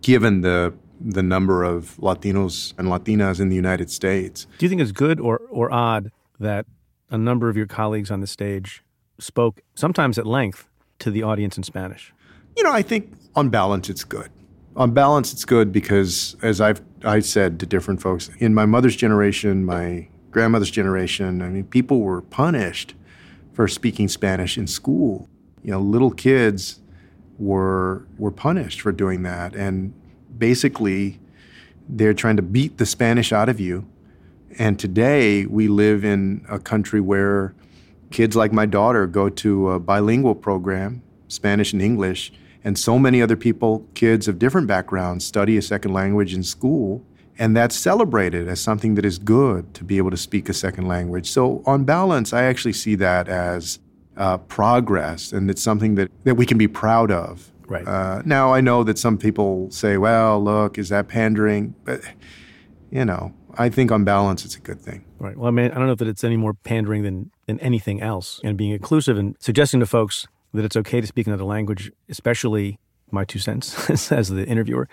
given 0.02 0.40
the 0.40 0.74
the 1.00 1.22
number 1.22 1.64
of 1.64 1.96
Latinos 1.98 2.72
and 2.78 2.88
Latinas 2.88 3.40
in 3.40 3.48
the 3.48 3.57
United 3.57 3.90
States. 3.90 4.46
Do 4.59 4.66
you 4.66 4.70
think 4.70 4.80
it's 4.80 4.92
good 4.92 5.20
or, 5.20 5.38
or 5.50 5.72
odd 5.72 6.11
that 6.38 6.66
a 7.11 7.18
number 7.18 7.48
of 7.48 7.57
your 7.57 7.66
colleagues 7.66 8.11
on 8.11 8.20
the 8.20 8.26
stage 8.26 8.83
spoke, 9.18 9.61
sometimes 9.74 10.18
at 10.18 10.26
length, 10.26 10.68
to 11.00 11.11
the 11.11 11.22
audience 11.22 11.57
in 11.57 11.62
Spanish. 11.62 12.12
You 12.57 12.62
know, 12.62 12.72
I 12.72 12.83
think 12.83 13.12
on 13.35 13.50
balance, 13.50 13.88
it's 13.88 14.04
good. 14.04 14.30
On 14.76 14.92
balance, 14.92 15.33
it's 15.33 15.44
good 15.44 15.72
because, 15.72 16.37
as 16.42 16.61
I've 16.61 16.83
I 17.04 17.20
said 17.20 17.61
to 17.61 17.66
different 17.66 18.00
folks, 18.00 18.30
in 18.38 18.54
my 18.54 18.66
mother's 18.66 18.96
generation, 18.96 19.64
my 19.64 20.09
grandmother's 20.30 20.70
generation, 20.70 21.42
I 21.42 21.48
mean, 21.48 21.64
people 21.64 22.00
were 22.00 22.22
punished 22.22 22.94
for 23.52 23.68
speaking 23.68 24.09
Spanish 24.09 24.59
in 24.59 24.66
school. 24.66 25.28
You 25.62 25.72
know, 25.72 25.80
little 25.80 26.11
kids 26.11 26.80
were 27.38 28.07
were 28.18 28.33
punished 28.33 28.80
for 28.80 28.90
doing 28.90 29.22
that, 29.22 29.54
and 29.54 29.92
basically, 30.38 31.20
they're 31.88 32.14
trying 32.14 32.37
to 32.37 32.42
beat 32.42 32.79
the 32.79 32.87
Spanish 32.87 33.33
out 33.33 33.49
of 33.49 33.61
you. 33.61 33.87
And 34.59 34.79
today, 34.79 35.47
we 35.47 35.68
live 35.68 36.05
in 36.05 36.44
a 36.49 36.59
country 36.59 37.01
where 37.01 37.55
kids 38.11 38.37
like 38.37 38.53
my 38.53 38.66
daughter 38.66 39.07
go 39.07 39.29
to 39.29 39.70
a 39.70 39.81
bilingual 39.81 40.35
program, 40.35 41.03
Spanish 41.29 41.73
and 41.73 41.83
English, 41.83 42.33
and 42.62 42.79
so 42.79 42.99
many 42.99 43.20
other 43.20 43.37
people, 43.37 43.87
kids 43.94 44.29
of 44.29 44.38
different 44.38 44.66
backgrounds, 44.66 45.25
study 45.25 45.57
a 45.57 45.62
second 45.62 45.92
language 45.92 46.33
in 46.33 46.42
school. 46.42 47.05
And 47.37 47.57
that's 47.57 47.75
celebrated 47.75 48.47
as 48.47 48.61
something 48.61 48.94
that 48.94 49.05
is 49.05 49.18
good 49.18 49.75
to 49.75 49.85
be 49.85 49.99
able 49.99 50.12
to 50.12 50.16
speak 50.16 50.49
a 50.49 50.55
second 50.55 50.87
language. 50.87 51.29
So, 51.29 51.64
on 51.66 51.83
balance, 51.83 52.33
I 52.33 52.44
actually 52.44 52.75
see 52.75 52.94
that 52.94 53.29
as 53.29 53.81
uh, 54.16 54.38
progress, 54.38 55.33
and 55.33 55.51
it's 55.51 55.62
something 55.62 55.97
that, 55.97 56.11
that 56.23 56.37
we 56.37 56.47
can 56.47 56.59
be 56.59 56.68
proud 56.68 57.11
of. 57.11 57.51
Right. 57.66 57.87
Uh, 57.87 58.22
now, 58.24 58.53
I 58.53 58.61
know 58.61 58.85
that 58.85 58.98
some 58.98 59.18
people 59.18 59.70
say, 59.70 59.96
well, 59.96 60.42
look, 60.42 60.79
is 60.79 60.88
that 60.90 61.09
pandering? 61.09 61.74
But, 61.85 62.03
you 62.90 63.05
know, 63.05 63.33
I 63.57 63.68
think 63.68 63.90
on 63.90 64.05
balance, 64.05 64.44
it's 64.44 64.57
a 64.57 64.61
good 64.61 64.81
thing. 64.81 65.05
Right. 65.18 65.37
Well, 65.37 65.48
I 65.48 65.50
mean, 65.50 65.70
I 65.70 65.74
don't 65.74 65.87
know 65.87 65.94
that 65.94 66.09
it's 66.09 66.24
any 66.24 66.37
more 66.37 66.55
pandering 66.55 67.03
than, 67.03 67.31
than 67.46 67.59
anything 67.61 68.03
else. 68.03 68.40
And 68.44 68.57
being 68.59 68.72
inclusive 68.72 69.16
and 69.16 69.37
suggesting 69.40 69.81
to 69.81 69.87
folks 69.87 70.27
that 70.53 70.64
it's 70.64 70.77
okay 70.77 71.00
to 71.00 71.07
speak 71.07 71.27
another 71.27 71.44
language, 71.44 71.90
especially 72.09 72.79
my 73.11 73.24
two 73.24 73.38
cents 73.38 73.90
as 74.12 74.29
the 74.29 74.46
interviewer. 74.46 74.88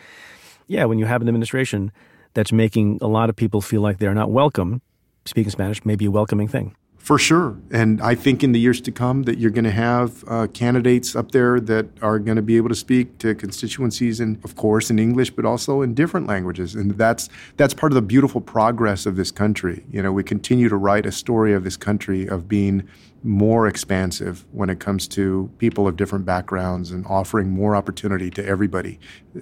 Yeah, 0.68 0.86
when 0.86 1.00
you 1.00 1.06
have 1.06 1.22
an 1.22 1.28
administration 1.28 1.92
that's 2.34 2.52
making 2.52 3.00
a 3.02 3.08
lot 3.08 3.30
of 3.30 3.36
people 3.36 3.62
feel 3.62 3.82
like 3.82 3.98
they're 3.98 4.14
not 4.14 4.32
welcome, 4.32 4.82
speaking 5.26 5.52
Spanish 5.52 5.84
may 5.86 5.96
be 5.96 6.06
a 6.06 6.12
welcoming 6.12 6.48
thing. 6.48 6.76
For 7.02 7.18
sure. 7.18 7.58
And 7.72 8.00
I 8.00 8.14
think 8.14 8.44
in 8.44 8.52
the 8.52 8.60
years 8.60 8.80
to 8.82 8.92
come 8.92 9.24
that 9.24 9.40
you're 9.40 9.50
going 9.50 9.64
to 9.64 9.72
have 9.72 10.24
uh, 10.28 10.46
candidates 10.54 11.16
up 11.16 11.32
there 11.32 11.60
that 11.60 11.88
are 12.00 12.20
going 12.20 12.36
to 12.36 12.44
be 12.44 12.58
able 12.58 12.70
to 12.70 12.76
speak 12.76 13.18
to 13.18 13.34
constituencies 13.34 14.20
and 14.20 14.38
of 14.46 14.56
course 14.56 14.92
in 14.92 15.00
English 15.00 15.32
but 15.32 15.44
also 15.44 15.82
in 15.82 15.96
different 15.96 16.28
languages. 16.28 16.76
And 16.76 16.92
that's 16.92 17.28
that's 17.58 17.74
part 17.74 17.92
of 17.92 17.96
the 17.96 18.04
beautiful 18.04 18.40
progress 18.40 19.08
of 19.08 19.16
this 19.16 19.32
country. 19.32 19.84
You 19.90 20.04
know, 20.04 20.12
we 20.12 20.24
continue 20.24 20.70
to 20.70 20.76
write 20.76 21.08
a 21.08 21.12
story 21.12 21.54
of 21.54 21.64
this 21.64 21.76
country 21.76 22.28
of 22.28 22.48
being 22.48 22.88
more 23.24 23.68
expansive 23.68 24.46
when 24.52 24.70
it 24.70 24.80
comes 24.80 25.08
to 25.08 25.50
people 25.58 25.88
of 25.88 25.96
different 25.96 26.26
backgrounds 26.26 26.92
and 26.92 27.06
offering 27.08 27.50
more 27.50 27.76
opportunity 27.76 28.30
to 28.30 28.46
everybody. 28.46 29.00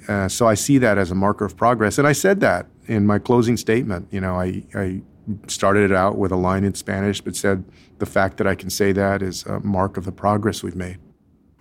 Uh, 0.07 0.29
so 0.29 0.47
I 0.47 0.53
see 0.53 0.77
that 0.77 0.97
as 0.97 1.11
a 1.11 1.15
marker 1.15 1.43
of 1.43 1.57
progress. 1.57 1.97
And 1.97 2.07
I 2.07 2.13
said 2.13 2.39
that 2.39 2.67
in 2.87 3.05
my 3.05 3.19
closing 3.19 3.57
statement. 3.57 4.07
You 4.11 4.21
know, 4.21 4.35
I, 4.39 4.63
I 4.73 5.01
started 5.47 5.91
it 5.91 5.95
out 5.95 6.17
with 6.17 6.31
a 6.31 6.35
line 6.35 6.63
in 6.63 6.73
Spanish, 6.73 7.21
but 7.21 7.35
said 7.35 7.63
the 7.99 8.05
fact 8.05 8.37
that 8.37 8.47
I 8.47 8.55
can 8.55 8.69
say 8.69 8.91
that 8.91 9.21
is 9.21 9.43
a 9.45 9.59
mark 9.59 9.97
of 9.97 10.05
the 10.05 10.11
progress 10.11 10.63
we've 10.63 10.75
made. 10.75 10.97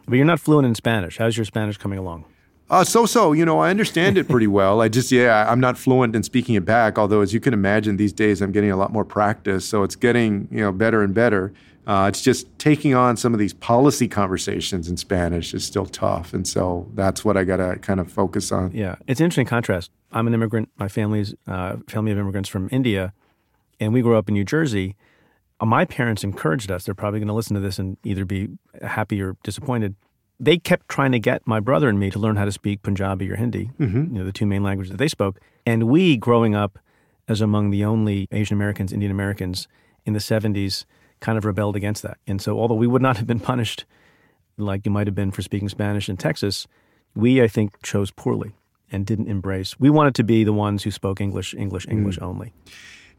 But 0.06 0.16
you're 0.16 0.24
not 0.24 0.40
fluent 0.40 0.66
in 0.66 0.74
Spanish. 0.74 1.18
How's 1.18 1.36
your 1.36 1.44
Spanish 1.44 1.76
coming 1.76 1.98
along? 1.98 2.24
Uh, 2.70 2.84
so 2.84 3.06
so, 3.06 3.32
you 3.32 3.44
know, 3.44 3.60
I 3.60 3.70
understand 3.70 4.18
it 4.18 4.28
pretty 4.28 4.46
well. 4.60 4.80
I 4.80 4.88
just, 4.88 5.10
yeah, 5.10 5.50
I'm 5.50 5.60
not 5.60 5.78
fluent 5.78 6.14
in 6.14 6.22
speaking 6.22 6.54
it 6.54 6.64
back. 6.64 6.98
Although, 6.98 7.20
as 7.20 7.32
you 7.32 7.40
can 7.40 7.54
imagine, 7.54 7.96
these 7.96 8.12
days 8.12 8.40
I'm 8.42 8.52
getting 8.52 8.70
a 8.70 8.76
lot 8.76 8.92
more 8.92 9.04
practice, 9.04 9.66
so 9.66 9.82
it's 9.82 9.96
getting, 9.96 10.48
you 10.50 10.60
know, 10.60 10.72
better 10.72 11.02
and 11.02 11.14
better. 11.14 11.52
Uh, 11.86 12.06
it's 12.06 12.20
just 12.20 12.46
taking 12.58 12.94
on 12.94 13.16
some 13.16 13.32
of 13.32 13.40
these 13.40 13.54
policy 13.54 14.06
conversations 14.06 14.90
in 14.90 14.98
Spanish 14.98 15.54
is 15.54 15.64
still 15.64 15.86
tough, 15.86 16.34
and 16.34 16.46
so 16.46 16.86
that's 16.94 17.24
what 17.24 17.38
I 17.38 17.44
got 17.44 17.56
to 17.56 17.78
kind 17.78 17.98
of 17.98 18.12
focus 18.12 18.52
on. 18.52 18.72
Yeah, 18.72 18.96
it's 19.06 19.20
an 19.20 19.24
interesting 19.24 19.46
contrast. 19.46 19.90
I'm 20.12 20.26
an 20.26 20.34
immigrant. 20.34 20.68
My 20.76 20.88
family's 20.88 21.34
uh, 21.46 21.76
family 21.88 22.12
of 22.12 22.18
immigrants 22.18 22.50
from 22.50 22.68
India, 22.70 23.14
and 23.80 23.92
we 23.92 24.02
grew 24.02 24.16
up 24.16 24.28
in 24.28 24.34
New 24.34 24.44
Jersey. 24.44 24.96
Uh, 25.60 25.66
my 25.66 25.84
parents 25.84 26.24
encouraged 26.24 26.70
us. 26.70 26.84
They're 26.84 26.94
probably 26.94 27.20
going 27.20 27.28
to 27.28 27.34
listen 27.34 27.54
to 27.54 27.60
this 27.60 27.78
and 27.78 27.96
either 28.04 28.24
be 28.24 28.48
happy 28.82 29.20
or 29.20 29.36
disappointed. 29.42 29.94
They 30.40 30.56
kept 30.56 30.88
trying 30.88 31.12
to 31.12 31.18
get 31.18 31.46
my 31.46 31.58
brother 31.60 31.88
and 31.88 31.98
me 31.98 32.10
to 32.10 32.18
learn 32.18 32.36
how 32.36 32.44
to 32.44 32.52
speak 32.52 32.82
Punjabi 32.82 33.30
or 33.30 33.36
Hindi, 33.36 33.70
mm-hmm. 33.78 34.14
you 34.14 34.18
know, 34.20 34.24
the 34.24 34.32
two 34.32 34.46
main 34.46 34.62
languages 34.62 34.92
that 34.92 34.98
they 34.98 35.08
spoke. 35.08 35.40
And 35.66 35.84
we, 35.84 36.16
growing 36.16 36.54
up 36.54 36.78
as 37.26 37.40
among 37.40 37.70
the 37.70 37.84
only 37.84 38.28
Asian 38.30 38.56
Americans, 38.56 38.92
Indian 38.92 39.10
Americans 39.10 39.68
in 40.06 40.12
the 40.12 40.20
70s, 40.20 40.84
kind 41.20 41.36
of 41.36 41.44
rebelled 41.44 41.76
against 41.76 42.02
that. 42.02 42.18
And 42.26 42.40
so, 42.40 42.58
although 42.58 42.74
we 42.74 42.86
would 42.86 43.02
not 43.02 43.16
have 43.18 43.26
been 43.26 43.40
punished 43.40 43.84
like 44.56 44.84
you 44.84 44.92
might 44.92 45.06
have 45.06 45.14
been 45.14 45.30
for 45.30 45.42
speaking 45.42 45.68
Spanish 45.68 46.08
in 46.08 46.16
Texas, 46.16 46.66
we, 47.14 47.42
I 47.42 47.48
think, 47.48 47.82
chose 47.82 48.10
poorly 48.10 48.52
and 48.90 49.04
didn't 49.04 49.28
embrace. 49.28 49.78
We 49.78 49.90
wanted 49.90 50.14
to 50.16 50.24
be 50.24 50.44
the 50.44 50.52
ones 50.52 50.82
who 50.82 50.90
spoke 50.90 51.20
English, 51.20 51.54
English, 51.54 51.86
English 51.88 52.18
mm. 52.18 52.22
only. 52.22 52.52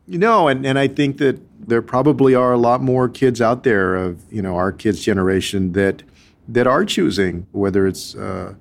You 0.10 0.18
know, 0.18 0.48
and, 0.48 0.66
and 0.66 0.80
I 0.80 0.88
think 0.88 1.20
that 1.20 1.40
there 1.68 1.84
probably 1.84 2.34
are 2.34 2.52
a 2.52 2.58
lot 2.58 2.82
more 2.82 3.08
kids 3.08 3.42
out 3.42 3.64
there 3.64 3.96
of, 3.96 4.24
you 4.32 4.42
know, 4.42 4.56
our 4.56 4.72
kids' 4.72 5.04
generation 5.04 5.74
that 5.74 6.02
that 6.48 6.66
are 6.66 6.84
choosing, 6.84 7.46
whether 7.52 7.86
it's 7.86 8.16
uh, 8.16 8.56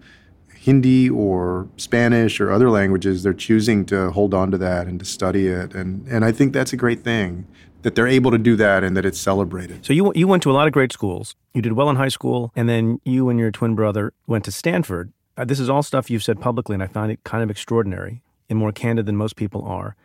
Hindi 0.54 1.08
or 1.08 1.66
Spanish 1.78 2.38
or 2.38 2.52
other 2.52 2.68
languages, 2.68 3.22
they're 3.22 3.32
choosing 3.32 3.86
to 3.86 4.10
hold 4.10 4.34
on 4.34 4.50
to 4.50 4.58
that 4.58 4.86
and 4.86 4.98
to 5.00 5.06
study 5.06 5.46
it. 5.46 5.74
And, 5.74 6.06
and 6.06 6.22
I 6.22 6.32
think 6.32 6.52
that's 6.52 6.74
a 6.74 6.76
great 6.76 7.00
thing 7.02 7.46
that 7.80 7.94
they're 7.94 8.06
able 8.06 8.30
to 8.30 8.36
do 8.36 8.54
that 8.56 8.84
and 8.84 8.94
that 8.94 9.06
it's 9.06 9.18
celebrated. 9.18 9.86
So 9.86 9.94
you, 9.94 10.12
you 10.14 10.28
went 10.28 10.42
to 10.42 10.50
a 10.50 10.52
lot 10.52 10.66
of 10.66 10.74
great 10.74 10.92
schools. 10.92 11.34
You 11.54 11.62
did 11.62 11.72
well 11.72 11.88
in 11.88 11.96
high 11.96 12.08
school, 12.10 12.52
and 12.54 12.68
then 12.68 13.00
you 13.04 13.30
and 13.30 13.38
your 13.38 13.50
twin 13.50 13.74
brother 13.74 14.12
went 14.26 14.44
to 14.44 14.52
Stanford. 14.52 15.10
Uh, 15.38 15.46
this 15.46 15.58
is 15.58 15.70
all 15.70 15.82
stuff 15.82 16.10
you've 16.10 16.24
said 16.24 16.42
publicly, 16.42 16.74
and 16.74 16.82
I 16.82 16.88
find 16.88 17.10
it 17.10 17.24
kind 17.24 17.42
of 17.42 17.50
extraordinary 17.50 18.20
and 18.50 18.58
more 18.58 18.72
candid 18.72 19.06
than 19.06 19.16
most 19.16 19.36
people 19.36 19.62
are. 19.62 19.96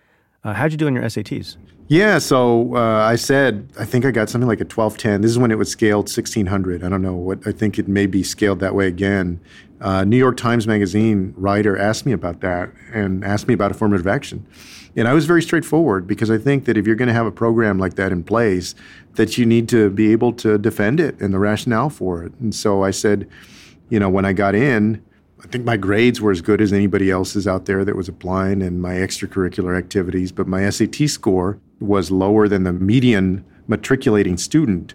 Uh, 0.43 0.53
how'd 0.53 0.71
you 0.71 0.77
do 0.77 0.87
in 0.87 0.93
your 0.93 1.03
SATs? 1.03 1.57
Yeah, 1.87 2.17
so 2.17 2.75
uh, 2.75 3.03
I 3.03 3.15
said, 3.15 3.69
I 3.77 3.85
think 3.85 4.05
I 4.05 4.11
got 4.11 4.29
something 4.29 4.47
like 4.47 4.59
a 4.59 4.63
1210. 4.63 5.21
This 5.21 5.31
is 5.31 5.37
when 5.37 5.51
it 5.51 5.57
was 5.57 5.69
scaled 5.69 6.05
1600. 6.05 6.83
I 6.83 6.89
don't 6.89 7.01
know 7.01 7.15
what, 7.15 7.45
I 7.45 7.51
think 7.51 7.77
it 7.77 7.87
may 7.87 8.05
be 8.05 8.23
scaled 8.23 8.59
that 8.59 8.73
way 8.73 8.87
again. 8.87 9.39
Uh, 9.81 10.05
New 10.05 10.17
York 10.17 10.37
Times 10.37 10.65
Magazine 10.65 11.33
writer 11.37 11.77
asked 11.77 12.05
me 12.05 12.13
about 12.13 12.39
that 12.39 12.71
and 12.93 13.23
asked 13.23 13.47
me 13.47 13.53
about 13.53 13.71
affirmative 13.71 14.07
action. 14.07 14.45
And 14.95 15.07
I 15.07 15.13
was 15.13 15.25
very 15.25 15.41
straightforward 15.41 16.07
because 16.07 16.31
I 16.31 16.37
think 16.37 16.65
that 16.65 16.77
if 16.77 16.87
you're 16.87 16.95
going 16.95 17.09
to 17.09 17.13
have 17.13 17.25
a 17.25 17.31
program 17.31 17.79
like 17.79 17.95
that 17.95 18.11
in 18.11 18.23
place, 18.23 18.75
that 19.15 19.37
you 19.37 19.45
need 19.45 19.67
to 19.69 19.89
be 19.89 20.11
able 20.11 20.31
to 20.33 20.57
defend 20.57 20.99
it 20.99 21.19
and 21.19 21.33
the 21.33 21.39
rationale 21.39 21.89
for 21.89 22.23
it. 22.23 22.31
And 22.39 22.55
so 22.55 22.83
I 22.83 22.91
said, 22.91 23.27
you 23.89 23.99
know, 23.99 24.09
when 24.09 24.23
I 24.23 24.33
got 24.33 24.55
in, 24.55 25.03
I 25.43 25.47
think 25.47 25.65
my 25.65 25.75
grades 25.75 26.21
were 26.21 26.31
as 26.31 26.41
good 26.41 26.61
as 26.61 26.71
anybody 26.71 27.11
else's 27.11 27.47
out 27.47 27.65
there 27.65 27.83
that 27.83 27.97
was 27.97 28.07
applying 28.07 28.61
in 28.61 28.79
my 28.79 28.93
extracurricular 28.93 29.77
activities, 29.77 30.31
but 30.31 30.47
my 30.47 30.69
SAT 30.69 31.09
score 31.09 31.59
was 31.81 32.11
lower 32.11 32.47
than 32.47 32.63
the 32.63 32.71
median 32.71 33.43
matriculating 33.67 34.37
student. 34.37 34.93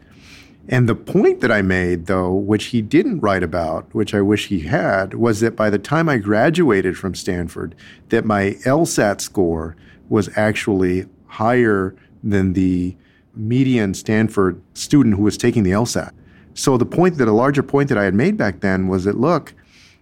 And 0.66 0.88
the 0.88 0.94
point 0.94 1.40
that 1.40 1.52
I 1.52 1.62
made, 1.62 2.06
though, 2.06 2.32
which 2.32 2.66
he 2.66 2.80
didn't 2.80 3.20
write 3.20 3.42
about, 3.42 3.94
which 3.94 4.14
I 4.14 4.22
wish 4.22 4.46
he 4.46 4.60
had, 4.60 5.14
was 5.14 5.40
that 5.40 5.54
by 5.54 5.68
the 5.68 5.78
time 5.78 6.08
I 6.08 6.16
graduated 6.16 6.96
from 6.96 7.14
Stanford, 7.14 7.74
that 8.08 8.24
my 8.24 8.56
LSAT 8.64 9.20
score 9.20 9.76
was 10.08 10.30
actually 10.36 11.06
higher 11.26 11.94
than 12.22 12.54
the 12.54 12.96
median 13.34 13.92
Stanford 13.94 14.60
student 14.74 15.16
who 15.16 15.22
was 15.22 15.36
taking 15.36 15.62
the 15.62 15.72
LSAT. 15.72 16.12
So 16.54 16.76
the 16.76 16.86
point 16.86 17.18
that 17.18 17.28
a 17.28 17.32
larger 17.32 17.62
point 17.62 17.88
that 17.90 17.98
I 17.98 18.04
had 18.04 18.14
made 18.14 18.36
back 18.36 18.60
then 18.60 18.88
was 18.88 19.04
that 19.04 19.18
look, 19.18 19.54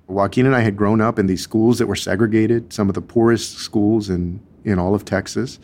Joaquin 0.08 0.46
and 0.46 0.54
I 0.54 0.60
had 0.60 0.76
grown 0.76 1.00
up 1.00 1.18
in 1.18 1.26
these 1.26 1.42
schools 1.42 1.78
that 1.78 1.86
were 1.86 1.96
segregated, 1.96 2.72
some 2.72 2.88
of 2.88 2.94
the 2.94 3.02
poorest 3.02 3.58
schools 3.58 4.08
in, 4.08 4.40
in 4.64 4.78
all 4.78 4.94
of 4.94 5.04
Texas. 5.04 5.58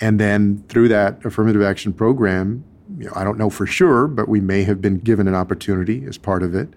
And 0.00 0.20
then 0.20 0.64
through 0.68 0.88
that 0.88 1.24
affirmative 1.24 1.62
action 1.62 1.92
program, 1.92 2.64
you 2.98 3.06
know, 3.06 3.12
I 3.14 3.24
don't 3.24 3.38
know 3.38 3.50
for 3.50 3.66
sure, 3.66 4.06
but 4.06 4.28
we 4.28 4.40
may 4.40 4.64
have 4.64 4.80
been 4.80 4.98
given 4.98 5.28
an 5.28 5.34
opportunity 5.34 6.04
as 6.04 6.18
part 6.18 6.42
of 6.42 6.54
it. 6.54 6.68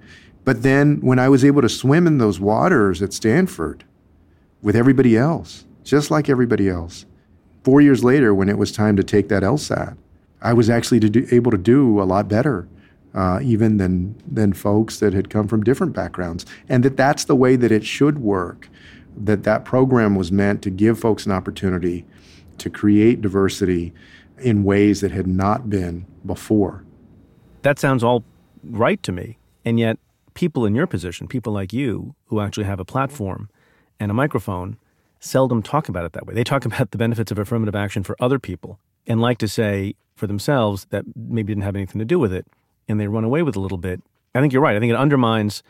But 0.45 0.63
then 0.63 0.99
when 1.01 1.19
I 1.19 1.29
was 1.29 1.43
able 1.43 1.61
to 1.61 1.69
swim 1.69 2.05
in 2.05 2.17
those 2.17 2.39
waters 2.39 3.01
at 3.01 3.13
Stanford 3.13 3.83
with 4.61 4.75
everybody 4.75 5.17
else, 5.17 5.65
just 5.83 6.11
like 6.11 6.29
everybody 6.29 6.69
else, 6.69 7.05
four 7.63 7.81
years 7.81 8.03
later, 8.03 8.33
when 8.33 8.49
it 8.49 8.57
was 8.57 8.71
time 8.71 8.95
to 8.97 9.03
take 9.03 9.29
that 9.29 9.43
LSAT, 9.43 9.97
I 10.41 10.53
was 10.53 10.69
actually 10.69 10.99
to 11.01 11.09
do, 11.09 11.27
able 11.31 11.51
to 11.51 11.57
do 11.57 12.01
a 12.01 12.03
lot 12.03 12.27
better 12.27 12.67
uh, 13.13 13.39
even 13.41 13.77
than 13.77 14.15
than 14.27 14.53
folks 14.53 14.99
that 14.99 15.13
had 15.13 15.29
come 15.29 15.47
from 15.47 15.63
different 15.63 15.93
backgrounds, 15.93 16.45
and 16.69 16.83
that 16.83 16.97
that's 16.97 17.25
the 17.25 17.35
way 17.35 17.55
that 17.55 17.71
it 17.71 17.85
should 17.85 18.19
work. 18.19 18.69
That 19.15 19.43
that 19.43 19.63
program 19.65 20.15
was 20.15 20.31
meant 20.31 20.61
to 20.63 20.69
give 20.69 20.99
folks 20.99 21.25
an 21.25 21.31
opportunity 21.31 22.05
to 22.57 22.69
create 22.69 23.21
diversity 23.21 23.93
in 24.39 24.63
ways 24.63 25.01
that 25.01 25.11
had 25.11 25.27
not 25.27 25.69
been 25.69 26.05
before. 26.25 26.83
That 27.61 27.79
sounds 27.79 28.03
all 28.03 28.23
right 28.63 29.01
to 29.03 29.11
me, 29.11 29.37
and 29.63 29.79
yet 29.79 29.99
people 30.33 30.65
in 30.65 30.75
your 30.75 30.87
position, 30.87 31.27
people 31.27 31.53
like 31.53 31.73
you 31.73 32.15
who 32.27 32.39
actually 32.39 32.65
have 32.65 32.79
a 32.79 32.85
platform 32.85 33.49
and 33.99 34.09
a 34.09 34.13
microphone, 34.13 34.77
seldom 35.19 35.61
talk 35.61 35.87
about 35.87 36.05
it 36.05 36.13
that 36.13 36.25
way. 36.25 36.33
They 36.33 36.43
talk 36.43 36.65
about 36.65 36.91
the 36.91 36.97
benefits 36.97 37.31
of 37.31 37.39
affirmative 37.39 37.75
action 37.75 38.03
for 38.03 38.15
other 38.19 38.39
people 38.39 38.79
and 39.05 39.21
like 39.21 39.37
to 39.39 39.47
say 39.47 39.95
for 40.15 40.27
themselves 40.27 40.85
that 40.89 41.05
maybe 41.15 41.53
didn't 41.53 41.63
have 41.63 41.75
anything 41.75 41.99
to 41.99 42.05
do 42.05 42.19
with 42.19 42.33
it, 42.33 42.45
and 42.87 42.99
they 42.99 43.07
run 43.07 43.23
away 43.23 43.43
with 43.43 43.55
a 43.55 43.59
little 43.59 43.77
bit. 43.77 44.01
I 44.35 44.41
think 44.41 44.53
you're 44.53 44.61
right. 44.61 44.75
I 44.75 44.79
think 44.79 44.91
it 44.91 44.95
undermines 44.95 45.63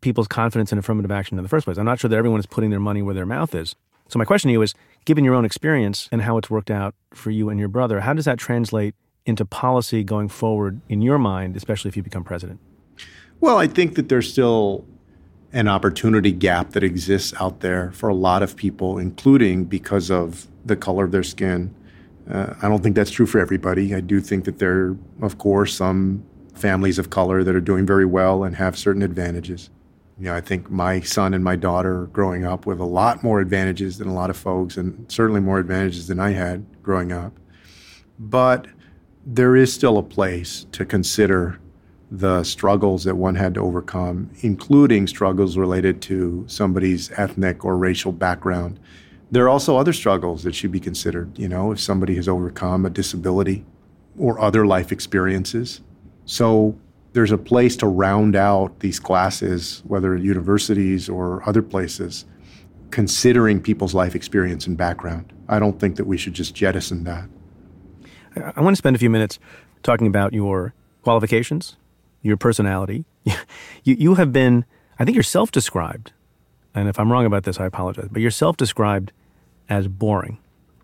people's 0.00 0.28
confidence 0.28 0.72
in 0.72 0.78
affirmative 0.78 1.10
action 1.10 1.38
in 1.38 1.42
the 1.42 1.48
first 1.48 1.64
place. 1.64 1.78
I'm 1.78 1.84
not 1.84 1.98
sure 1.98 2.08
that 2.08 2.16
everyone 2.16 2.40
is 2.40 2.46
putting 2.46 2.70
their 2.70 2.80
money 2.80 3.02
where 3.02 3.14
their 3.14 3.26
mouth 3.26 3.54
is. 3.54 3.74
So 4.08 4.18
my 4.18 4.24
question 4.24 4.48
to 4.48 4.52
you 4.52 4.62
is, 4.62 4.74
given 5.04 5.24
your 5.24 5.34
own 5.34 5.44
experience 5.44 6.08
and 6.12 6.22
how 6.22 6.38
it's 6.38 6.48
worked 6.48 6.70
out 6.70 6.94
for 7.12 7.30
you 7.30 7.48
and 7.48 7.58
your 7.58 7.68
brother, 7.68 8.00
how 8.00 8.14
does 8.14 8.24
that 8.24 8.38
translate 8.38 8.94
into 9.24 9.44
policy 9.44 10.04
going 10.04 10.28
forward 10.28 10.80
in 10.88 11.02
your 11.02 11.18
mind, 11.18 11.56
especially 11.56 11.88
if 11.88 11.96
you 11.96 12.02
become 12.02 12.22
president? 12.22 12.60
Well, 13.40 13.58
I 13.58 13.66
think 13.66 13.96
that 13.96 14.08
there's 14.08 14.30
still 14.30 14.84
an 15.52 15.68
opportunity 15.68 16.32
gap 16.32 16.70
that 16.70 16.84
exists 16.84 17.34
out 17.40 17.60
there 17.60 17.90
for 17.92 18.08
a 18.08 18.14
lot 18.14 18.42
of 18.42 18.56
people, 18.56 18.98
including 18.98 19.64
because 19.64 20.10
of 20.10 20.46
the 20.64 20.76
color 20.76 21.04
of 21.04 21.12
their 21.12 21.22
skin. 21.22 21.74
Uh, 22.30 22.54
I 22.62 22.68
don't 22.68 22.82
think 22.82 22.96
that's 22.96 23.10
true 23.10 23.26
for 23.26 23.38
everybody. 23.38 23.94
I 23.94 24.00
do 24.00 24.20
think 24.20 24.44
that 24.44 24.58
there 24.58 24.96
of 25.22 25.38
course, 25.38 25.74
some 25.74 26.24
families 26.58 26.98
of 26.98 27.10
color 27.10 27.44
that 27.44 27.54
are 27.54 27.60
doing 27.60 27.86
very 27.86 28.04
well 28.04 28.44
and 28.44 28.56
have 28.56 28.78
certain 28.78 29.02
advantages. 29.02 29.70
You 30.18 30.26
know, 30.26 30.34
I 30.34 30.40
think 30.40 30.70
my 30.70 31.00
son 31.00 31.34
and 31.34 31.44
my 31.44 31.56
daughter 31.56 32.06
growing 32.06 32.44
up 32.44 32.64
with 32.64 32.80
a 32.80 32.84
lot 32.84 33.22
more 33.22 33.40
advantages 33.40 33.98
than 33.98 34.08
a 34.08 34.14
lot 34.14 34.30
of 34.30 34.36
folks, 34.36 34.76
and 34.76 35.10
certainly 35.12 35.40
more 35.40 35.58
advantages 35.58 36.06
than 36.06 36.18
I 36.18 36.30
had 36.30 36.64
growing 36.82 37.12
up. 37.12 37.38
But 38.18 38.66
there 39.26 39.56
is 39.56 39.72
still 39.72 39.98
a 39.98 40.02
place 40.02 40.66
to 40.72 40.84
consider 40.84 41.60
the 42.10 42.44
struggles 42.44 43.04
that 43.04 43.16
one 43.16 43.34
had 43.34 43.54
to 43.54 43.60
overcome, 43.60 44.30
including 44.40 45.06
struggles 45.06 45.58
related 45.58 46.00
to 46.02 46.44
somebody's 46.46 47.10
ethnic 47.12 47.64
or 47.64 47.76
racial 47.76 48.12
background. 48.12 48.78
There 49.30 49.44
are 49.44 49.48
also 49.48 49.76
other 49.76 49.92
struggles 49.92 50.44
that 50.44 50.54
should 50.54 50.70
be 50.70 50.80
considered. 50.80 51.36
You 51.38 51.48
know, 51.48 51.72
if 51.72 51.80
somebody 51.80 52.14
has 52.14 52.28
overcome 52.28 52.86
a 52.86 52.90
disability 52.90 53.66
or 54.18 54.40
other 54.40 54.66
life 54.66 54.92
experiences. 54.92 55.80
So 56.26 56.78
there's 57.12 57.32
a 57.32 57.38
place 57.38 57.76
to 57.76 57.86
round 57.86 58.36
out 58.36 58.80
these 58.80 59.00
classes, 59.00 59.82
whether 59.86 60.14
at 60.14 60.22
universities 60.22 61.08
or 61.08 61.42
other 61.48 61.62
places, 61.62 62.26
considering 62.90 63.62
people's 63.62 63.94
life 63.94 64.14
experience 64.14 64.66
and 64.66 64.76
background. 64.76 65.32
I 65.48 65.58
don't 65.58 65.80
think 65.80 65.96
that 65.96 66.06
we 66.06 66.18
should 66.18 66.34
just 66.34 66.54
jettison 66.54 67.04
that. 67.04 67.28
I 68.54 68.60
want 68.60 68.76
to 68.76 68.78
spend 68.78 68.96
a 68.96 68.98
few 68.98 69.08
minutes 69.08 69.38
talking 69.82 70.06
about 70.06 70.34
your 70.34 70.74
qualifications, 71.02 71.76
your 72.22 72.36
personality. 72.36 73.06
You, 73.84 73.94
you 73.94 74.14
have 74.16 74.32
been, 74.32 74.64
I 74.98 75.04
think 75.04 75.14
you're 75.14 75.22
self 75.22 75.52
described, 75.52 76.12
and 76.74 76.88
if 76.88 76.98
I'm 76.98 77.12
wrong 77.12 77.24
about 77.24 77.44
this, 77.44 77.60
I 77.60 77.66
apologize, 77.66 78.08
but 78.10 78.20
you're 78.20 78.32
self 78.32 78.56
described 78.56 79.12
as 79.68 79.86
boring. 79.86 80.38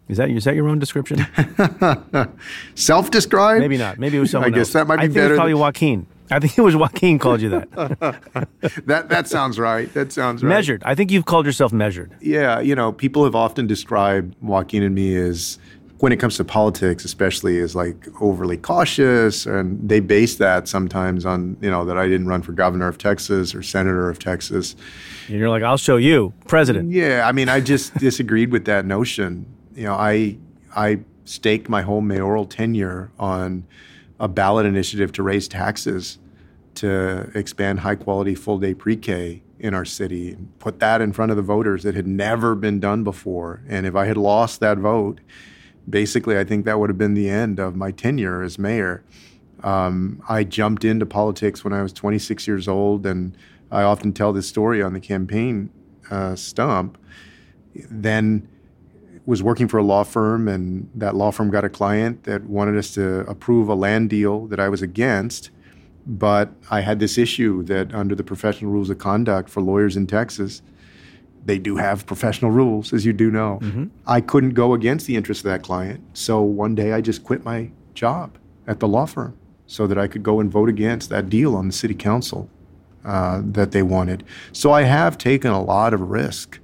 Is 0.09 0.19
that 0.19 0.31
is 0.31 0.45
that 0.45 0.55
your 0.55 0.69
own 0.69 0.79
description? 0.79 1.27
Self-described? 2.75 3.61
Maybe 3.61 3.79
not. 3.79 3.99
Maybe 3.99 4.17
it 4.17 4.21
was 4.21 4.31
someone 4.31 4.53
I 4.53 4.57
guess 4.57 4.69
else. 4.69 4.73
that 4.75 4.87
might 4.87 4.97
be 4.97 5.03
I 5.03 5.07
think 5.07 5.15
better 5.15 5.35
It's 5.35 5.39
probably 5.39 5.55
Joaquin. 5.55 6.07
I 6.31 6.39
think 6.39 6.57
it 6.57 6.63
was 6.63 6.75
Joaquin 6.75 7.19
called 7.19 7.43
you 7.43 7.51
that. 7.51 7.71
that 8.87 9.09
that 9.11 9.29
sounds 9.29 9.59
right. 9.59 9.93
That 9.93 10.13
sounds 10.13 10.43
right. 10.43 10.49
measured. 10.49 10.83
I 10.85 10.95
think 10.95 11.11
you've 11.11 11.27
called 11.27 11.47
yourself 11.47 11.73
measured. 11.73 12.17
Yeah, 12.21 12.61
you 12.61 12.75
know, 12.75 12.93
people 12.93 13.25
have 13.25 13.35
often 13.35 13.67
described 13.67 14.35
Joaquin 14.41 14.83
and 14.83 14.95
me 14.95 15.15
as, 15.15 15.59
when 15.99 16.11
it 16.11 16.17
comes 16.17 16.37
to 16.39 16.45
politics, 16.45 17.05
especially, 17.05 17.61
as 17.61 17.77
like 17.77 18.09
overly 18.21 18.57
cautious, 18.57 19.45
and 19.45 19.87
they 19.87 20.01
base 20.01 20.37
that 20.37 20.69
sometimes 20.69 21.27
on 21.27 21.57
you 21.61 21.71
know 21.71 21.85
that 21.85 21.99
I 21.99 22.09
didn't 22.09 22.29
run 22.29 22.41
for 22.41 22.53
governor 22.53 22.89
of 22.89 22.97
Texas 22.97 23.55
or 23.55 23.63
senator 23.63 24.09
of 24.09 24.19
Texas. 24.19 24.75
And 25.29 25.39
you're 25.39 25.51
like, 25.51 25.63
I'll 25.63 25.77
show 25.77 25.97
you, 25.97 26.33
president. 26.49 26.93
Yeah, 26.93 27.29
I 27.29 27.33
mean, 27.33 27.49
I 27.51 27.61
just 27.61 27.95
disagreed 27.99 28.53
with 28.53 28.65
that 28.65 28.87
notion. 28.87 29.47
You 29.75 29.85
know, 29.85 29.95
I 29.95 30.39
I 30.75 31.01
staked 31.25 31.69
my 31.69 31.83
whole 31.83 32.01
mayoral 32.01 32.45
tenure 32.45 33.11
on 33.19 33.65
a 34.19 34.29
ballot 34.29 34.67
initiative 34.67 35.13
to 35.13 35.23
raise 35.23 35.49
taxes 35.49 36.19
to 36.75 37.31
expand 37.35 37.81
high 37.81 37.95
quality 37.95 38.35
full 38.35 38.59
day 38.59 38.75
pre 38.75 38.97
K 38.97 39.43
in 39.59 39.75
our 39.75 39.85
city 39.85 40.33
and 40.33 40.59
put 40.59 40.81
that 40.81 41.01
in 41.01 41.13
front 41.13 41.31
of 41.31 41.37
the 41.37 41.43
voters 41.43 41.85
that 41.85 41.95
had 41.95 42.07
never 42.07 42.55
been 42.55 42.81
done 42.81 43.05
before. 43.05 43.63
And 43.69 43.87
if 43.87 43.95
I 43.95 44.07
had 44.07 44.17
lost 44.17 44.59
that 44.61 44.79
vote, 44.79 45.21
basically, 45.89 46.37
I 46.37 46.45
think 46.45 46.65
that 46.65 46.81
would 46.81 46.91
have 46.91 46.99
been 46.99 47.15
the 47.15 47.31
end 47.31 47.61
of 47.61 47.77
my 47.77 47.93
tenure 47.93 48.43
as 48.43 48.59
mayor. 48.59 49.05
Um, 49.63 50.21
I 50.29 50.43
jumped 50.43 50.85
into 50.85 51.07
politics 51.07 51.63
when 51.63 51.73
I 51.73 51.83
was 51.83 51.93
26 51.93 52.49
years 52.49 52.67
old, 52.67 53.07
and 53.07 53.37
I 53.71 53.83
often 53.83 54.13
tell 54.13 54.33
this 54.33 54.49
story 54.49 54.83
on 54.83 54.93
the 54.93 55.01
campaign 55.01 55.71
uh, 56.11 56.35
stump. 56.35 56.99
Then 57.89 58.49
was 59.25 59.43
working 59.43 59.69
for 59.69 59.79
a 59.79 59.83
law 59.83 60.03
firm, 60.03 60.49
and 60.49 60.91
that 60.95 61.15
law 61.15 61.31
firm 61.31 61.51
got 61.51 61.65
a 61.65 61.69
client 61.69 62.25
that 62.25 62.45
wanted 62.45 62.77
us 62.77 62.93
to 62.95 63.21
approve 63.21 63.69
a 63.69 63.75
land 63.75 64.11
deal 64.11 64.47
that 64.47 64.59
I 64.59 64.69
was 64.69 64.83
against. 64.83 65.51
But 66.05 66.51
I 66.71 66.81
had 66.81 66.99
this 66.99 67.17
issue 67.17 67.63
that 67.65 67.95
under 67.95 68.17
the 68.17 68.25
professional 68.25 68.73
rules 68.73 68.91
of 68.91 68.99
conduct 68.99 69.49
for 69.49 69.61
lawyers 69.61 69.97
in 69.97 70.09
Texas, 70.09 70.61
they 71.45 71.59
do 71.59 71.77
have 71.77 72.07
professional 72.07 72.51
rules, 72.51 72.93
as 72.93 73.05
you 73.05 73.13
do 73.13 73.31
know. 73.31 73.61
I 74.07 74.21
couldn't 74.21 74.51
go 74.51 74.75
against 74.75 75.07
the 75.07 75.17
interest 75.17 75.41
of 75.41 75.51
that 75.51 75.63
client. 75.63 76.03
So 76.13 76.41
one 76.43 76.75
day 76.75 76.93
I 76.93 77.01
just 77.01 77.23
quit 77.23 77.45
my 77.45 77.71
job 77.95 78.37
at 78.67 78.81
the 78.81 78.89
law 78.89 79.07
firm 79.07 79.37
so 79.67 79.87
that 79.87 79.99
I 79.99 80.07
could 80.07 80.23
go 80.23 80.41
and 80.41 80.51
vote 80.51 80.69
against 80.69 81.09
that 81.11 81.29
deal 81.29 81.55
on 81.57 81.67
the 81.69 81.73
city 81.73 81.95
council 81.95 82.49
uh, 83.05 83.41
that 83.45 83.73
they 83.73 83.83
wanted. 83.83 84.25
So 84.53 84.73
I 84.73 84.83
have 84.83 85.19
taken 85.19 85.51
a 85.51 85.63
lot 85.63 85.95
of 85.95 86.01
risk 86.01 86.59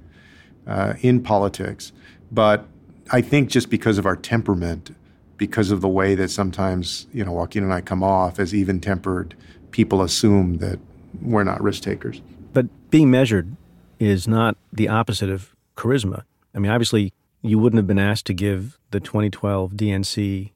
uh, 0.67 0.93
in 1.01 1.21
politics. 1.21 1.91
But 2.31 2.65
I 3.11 3.21
think 3.21 3.49
just 3.49 3.69
because 3.69 3.97
of 3.97 4.05
our 4.05 4.15
temperament, 4.15 4.95
because 5.37 5.71
of 5.71 5.81
the 5.81 5.87
way 5.87 6.15
that 6.15 6.29
sometimes, 6.29 7.07
you 7.13 7.23
know, 7.23 7.31
Joaquin 7.31 7.63
and 7.63 7.73
I 7.73 7.81
come 7.81 8.03
off 8.03 8.39
as 8.39 8.53
even 8.53 8.79
tempered, 8.79 9.35
people 9.71 10.01
assume 10.01 10.57
that 10.57 10.79
we're 11.21 11.43
not 11.43 11.61
risk 11.61 11.83
takers. 11.83 12.21
But 12.53 12.67
being 12.91 13.09
measured 13.09 13.55
is 13.99 14.27
not 14.27 14.57
the 14.71 14.87
opposite 14.87 15.29
of 15.29 15.55
charisma. 15.75 16.23
I 16.53 16.59
mean, 16.59 16.71
obviously, 16.71 17.13
you 17.41 17.57
wouldn't 17.57 17.77
have 17.77 17.87
been 17.87 17.99
asked 17.99 18.25
to 18.27 18.33
give 18.33 18.77
the 18.91 18.99
2012 18.99 19.73
DNC 19.73 20.51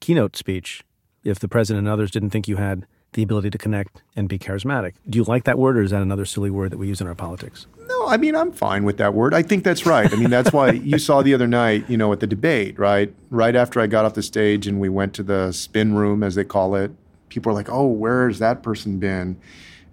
keynote 0.00 0.36
speech 0.36 0.84
if 1.24 1.38
the 1.38 1.48
president 1.48 1.86
and 1.86 1.92
others 1.92 2.10
didn't 2.10 2.30
think 2.30 2.46
you 2.46 2.56
had 2.56 2.86
the 3.16 3.22
ability 3.22 3.50
to 3.50 3.58
connect 3.58 4.02
and 4.14 4.28
be 4.28 4.38
charismatic. 4.38 4.92
Do 5.08 5.18
you 5.18 5.24
like 5.24 5.44
that 5.44 5.58
word, 5.58 5.76
or 5.76 5.82
is 5.82 5.90
that 5.90 6.02
another 6.02 6.24
silly 6.24 6.50
word 6.50 6.70
that 6.70 6.76
we 6.76 6.86
use 6.86 7.00
in 7.00 7.06
our 7.06 7.14
politics? 7.14 7.66
No, 7.88 8.06
I 8.06 8.16
mean, 8.18 8.36
I'm 8.36 8.52
fine 8.52 8.84
with 8.84 8.98
that 8.98 9.14
word. 9.14 9.34
I 9.34 9.42
think 9.42 9.64
that's 9.64 9.86
right. 9.86 10.12
I 10.12 10.16
mean, 10.16 10.30
that's 10.30 10.52
why 10.52 10.70
you 10.90 10.98
saw 10.98 11.22
the 11.22 11.34
other 11.34 11.46
night, 11.46 11.88
you 11.88 11.96
know, 11.96 12.12
at 12.12 12.20
the 12.20 12.26
debate, 12.26 12.78
right? 12.78 13.12
Right 13.30 13.56
after 13.56 13.80
I 13.80 13.86
got 13.86 14.04
off 14.04 14.14
the 14.14 14.22
stage 14.22 14.66
and 14.66 14.80
we 14.80 14.88
went 14.88 15.14
to 15.14 15.22
the 15.22 15.50
spin 15.52 15.94
room, 15.94 16.22
as 16.22 16.34
they 16.34 16.44
call 16.44 16.76
it, 16.76 16.92
people 17.28 17.50
are 17.50 17.54
like, 17.54 17.70
oh, 17.70 17.86
where 17.86 18.28
has 18.28 18.38
that 18.38 18.62
person 18.62 18.98
been? 18.98 19.40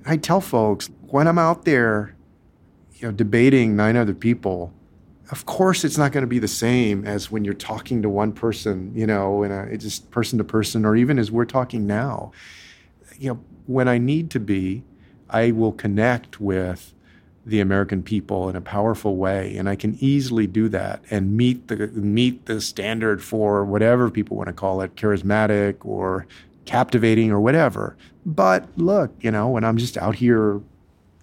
I 0.05 0.17
tell 0.17 0.41
folks, 0.41 0.89
when 1.07 1.27
I'm 1.27 1.39
out 1.39 1.65
there, 1.65 2.15
you 2.95 3.07
know, 3.07 3.13
debating 3.13 3.75
nine 3.75 3.95
other 3.95 4.13
people, 4.13 4.73
of 5.31 5.45
course 5.45 5.85
it's 5.85 5.97
not 5.97 6.11
going 6.11 6.23
to 6.23 6.27
be 6.27 6.39
the 6.39 6.47
same 6.47 7.05
as 7.07 7.31
when 7.31 7.45
you're 7.45 7.53
talking 7.53 8.01
to 8.01 8.09
one 8.09 8.33
person, 8.33 8.91
you 8.93 9.07
know, 9.07 9.43
in 9.43 9.51
a 9.51 9.63
it's 9.63 9.85
just 9.85 10.11
person 10.11 10.37
to 10.39 10.43
person, 10.43 10.85
or 10.85 10.95
even 10.97 11.17
as 11.17 11.31
we're 11.31 11.45
talking 11.45 11.87
now. 11.87 12.33
You 13.23 13.29
know, 13.29 13.39
when 13.67 13.87
I 13.87 13.97
need 13.97 14.29
to 14.31 14.39
be, 14.39 14.83
I 15.29 15.51
will 15.51 15.71
connect 15.71 16.41
with 16.41 16.93
the 17.45 17.61
American 17.61 18.03
people 18.03 18.49
in 18.49 18.57
a 18.57 18.61
powerful 18.61 19.15
way, 19.15 19.55
and 19.55 19.69
I 19.69 19.77
can 19.77 19.97
easily 20.01 20.45
do 20.45 20.67
that 20.69 21.01
and 21.09 21.37
meet 21.37 21.69
the 21.69 21.87
meet 21.87 22.47
the 22.47 22.59
standard 22.59 23.23
for 23.23 23.63
whatever 23.63 24.09
people 24.09 24.35
want 24.35 24.47
to 24.47 24.53
call 24.53 24.81
it, 24.81 24.95
charismatic 24.95 25.85
or 25.85 26.27
captivating 26.65 27.31
or 27.31 27.39
whatever. 27.39 27.95
But 28.25 28.67
look, 28.75 29.13
you 29.21 29.31
know, 29.31 29.47
when 29.47 29.63
I'm 29.63 29.77
just 29.77 29.97
out 29.97 30.15
here 30.15 30.61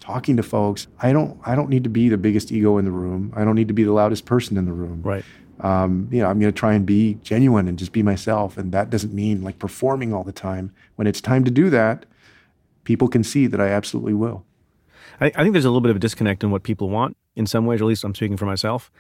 talking 0.01 0.39
to 0.39 0.43
folks, 0.43 0.87
I 1.01 1.13
don't 1.13 1.39
I 1.45 1.55
don't 1.55 1.69
need 1.69 1.85
to 1.85 1.91
be 1.91 2.09
the 2.09 2.19
biggest 2.19 2.51
ego 2.51 2.79
in 2.79 2.87
the 2.87 2.91
room. 2.91 3.31
I 3.37 3.45
don't 3.45 3.57
need 3.57 3.69
to 3.69 3.75
be 3.75 3.85
the 3.85 3.93
loudest 3.93 4.25
person 4.25 4.57
in 4.57 4.65
the 4.65 4.73
room. 4.73 5.03
Right. 5.03 5.25
Um, 5.63 6.09
you 6.11 6.21
know, 6.21 6.29
I'm 6.29 6.41
going 6.41 6.53
to 6.53 6.59
try 6.59 6.75
and 6.75 6.87
be 6.87 7.15
genuine 7.23 7.69
and 7.69 7.79
just 7.79 7.93
be 7.93 8.03
myself, 8.03 8.57
and 8.57 8.73
that 8.73 8.91
doesn't 8.91 9.13
mean 9.13 9.43
like 9.43 9.59
performing 9.59 10.13
all 10.13 10.25
the 10.25 10.33
time. 10.33 10.73
When 10.97 11.07
it's 11.07 11.21
time 11.21 11.45
to 11.45 11.51
do 11.51 11.71
that, 11.71 12.07
people 12.85 13.09
can 13.09 13.23
see 13.23 13.47
that 13.47 13.61
I 13.61 13.69
absolutely 13.69 14.15
will. 14.15 14.45
I, 15.21 15.27
I 15.27 15.43
think 15.43 15.53
there's 15.53 15.65
a 15.65 15.69
little 15.69 15.81
bit 15.81 15.91
of 15.91 15.97
a 15.97 16.01
disconnect 16.01 16.43
in 16.43 16.51
what 16.51 16.63
people 16.63 16.89
want 16.89 17.17
in 17.37 17.47
some 17.47 17.67
ways, 17.67 17.81
at 17.81 17.87
least 17.87 18.05
I'm 18.05 18.15
speaking 18.15 18.37
for 18.37 18.47
myself. 18.47 18.91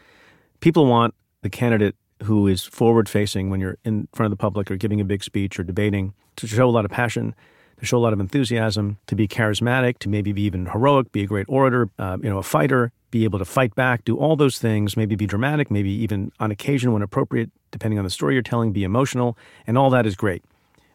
People 0.60 0.86
want 0.86 1.14
the 1.42 1.50
candidate 1.50 1.96
who 2.22 2.46
is 2.46 2.64
forward 2.64 3.08
facing 3.08 3.50
when 3.50 3.60
you're 3.60 3.78
in 3.84 4.08
front 4.12 4.30
of 4.30 4.36
the 4.36 4.40
public 4.40 4.70
or 4.70 4.76
giving 4.76 5.00
a 5.00 5.04
big 5.04 5.24
speech 5.24 5.58
or 5.58 5.62
debating 5.62 6.12
to 6.36 6.46
show 6.46 6.68
a 6.68 6.70
lot 6.70 6.84
of 6.84 6.90
passion, 6.90 7.34
to 7.80 7.86
show 7.86 7.96
a 7.96 8.00
lot 8.00 8.12
of 8.12 8.20
enthusiasm, 8.20 8.98
to 9.06 9.16
be 9.16 9.26
charismatic, 9.26 9.98
to 9.98 10.08
maybe 10.08 10.32
be 10.32 10.42
even 10.42 10.66
heroic, 10.66 11.10
be 11.12 11.22
a 11.22 11.26
great 11.26 11.46
orator, 11.48 11.88
uh, 11.98 12.18
you 12.22 12.28
know, 12.28 12.38
a 12.38 12.42
fighter, 12.42 12.92
be 13.10 13.24
able 13.24 13.38
to 13.38 13.44
fight 13.44 13.74
back, 13.74 14.04
do 14.04 14.16
all 14.16 14.36
those 14.36 14.58
things, 14.58 14.96
maybe 14.96 15.16
be 15.16 15.26
dramatic, 15.26 15.70
maybe 15.70 15.90
even 15.90 16.30
on 16.38 16.50
occasion 16.50 16.92
when 16.92 17.02
appropriate, 17.02 17.50
depending 17.70 17.98
on 17.98 18.04
the 18.04 18.10
story 18.10 18.34
you're 18.34 18.42
telling, 18.42 18.72
be 18.72 18.84
emotional, 18.84 19.36
and 19.66 19.78
all 19.78 19.90
that 19.90 20.06
is 20.06 20.14
great. 20.14 20.44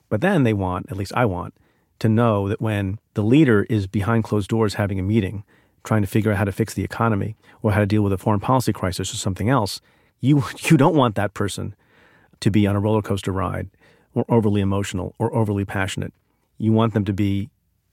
But 0.10 0.22
then 0.22 0.44
they 0.44 0.54
want, 0.54 0.86
at 0.92 0.98
least 0.98 1.12
I 1.16 1.26
want, 1.26 1.56
to 2.00 2.08
know 2.08 2.48
that 2.48 2.62
when 2.62 3.00
the 3.16 3.24
leader 3.24 3.64
is 3.64 3.88
behind 3.88 4.24
closed 4.24 4.50
doors 4.50 4.76
having 4.76 5.00
a 5.00 5.04
meeting, 5.04 5.44
trying 5.84 6.04
to 6.04 6.08
figure 6.08 6.32
out 6.32 6.38
how 6.38 6.44
to 6.44 6.52
fix 6.52 6.74
the 6.74 6.84
economy 6.84 7.36
or 7.64 7.72
how 7.72 7.80
to 7.80 7.86
deal 7.86 8.04
with 8.04 8.14
a 8.14 8.18
foreign 8.18 8.40
policy 8.40 8.74
crisis 8.74 9.12
or 9.12 9.18
something 9.18 9.50
else, 9.50 9.82
you 10.20 10.44
you 10.60 10.78
don't 10.78 10.96
want 10.96 11.16
that 11.16 11.34
person 11.34 11.76
to 12.42 12.52
be 12.52 12.68
on 12.68 12.76
a 12.76 12.80
roller 12.80 13.02
coaster 13.02 13.32
ride 13.32 13.70
or 14.14 14.26
overly 14.30 14.62
emotional 14.62 15.16
or 15.18 15.34
overly 15.34 15.66
passionate. 15.66 16.14
You 16.58 16.72
want 16.72 16.94
them 16.94 17.06
to 17.06 17.14
be 17.14 17.50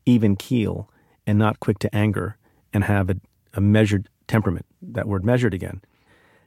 even 0.06 0.36
keel 0.36 0.88
and 1.26 1.38
not 1.38 1.60
quick 1.60 1.78
to 1.80 1.94
anger 1.94 2.36
and 2.72 2.84
have 2.84 3.10
a, 3.10 3.16
a 3.54 3.60
measured 3.60 4.08
temperament. 4.26 4.66
That 4.80 5.06
word 5.06 5.24
measured 5.24 5.54
again. 5.54 5.82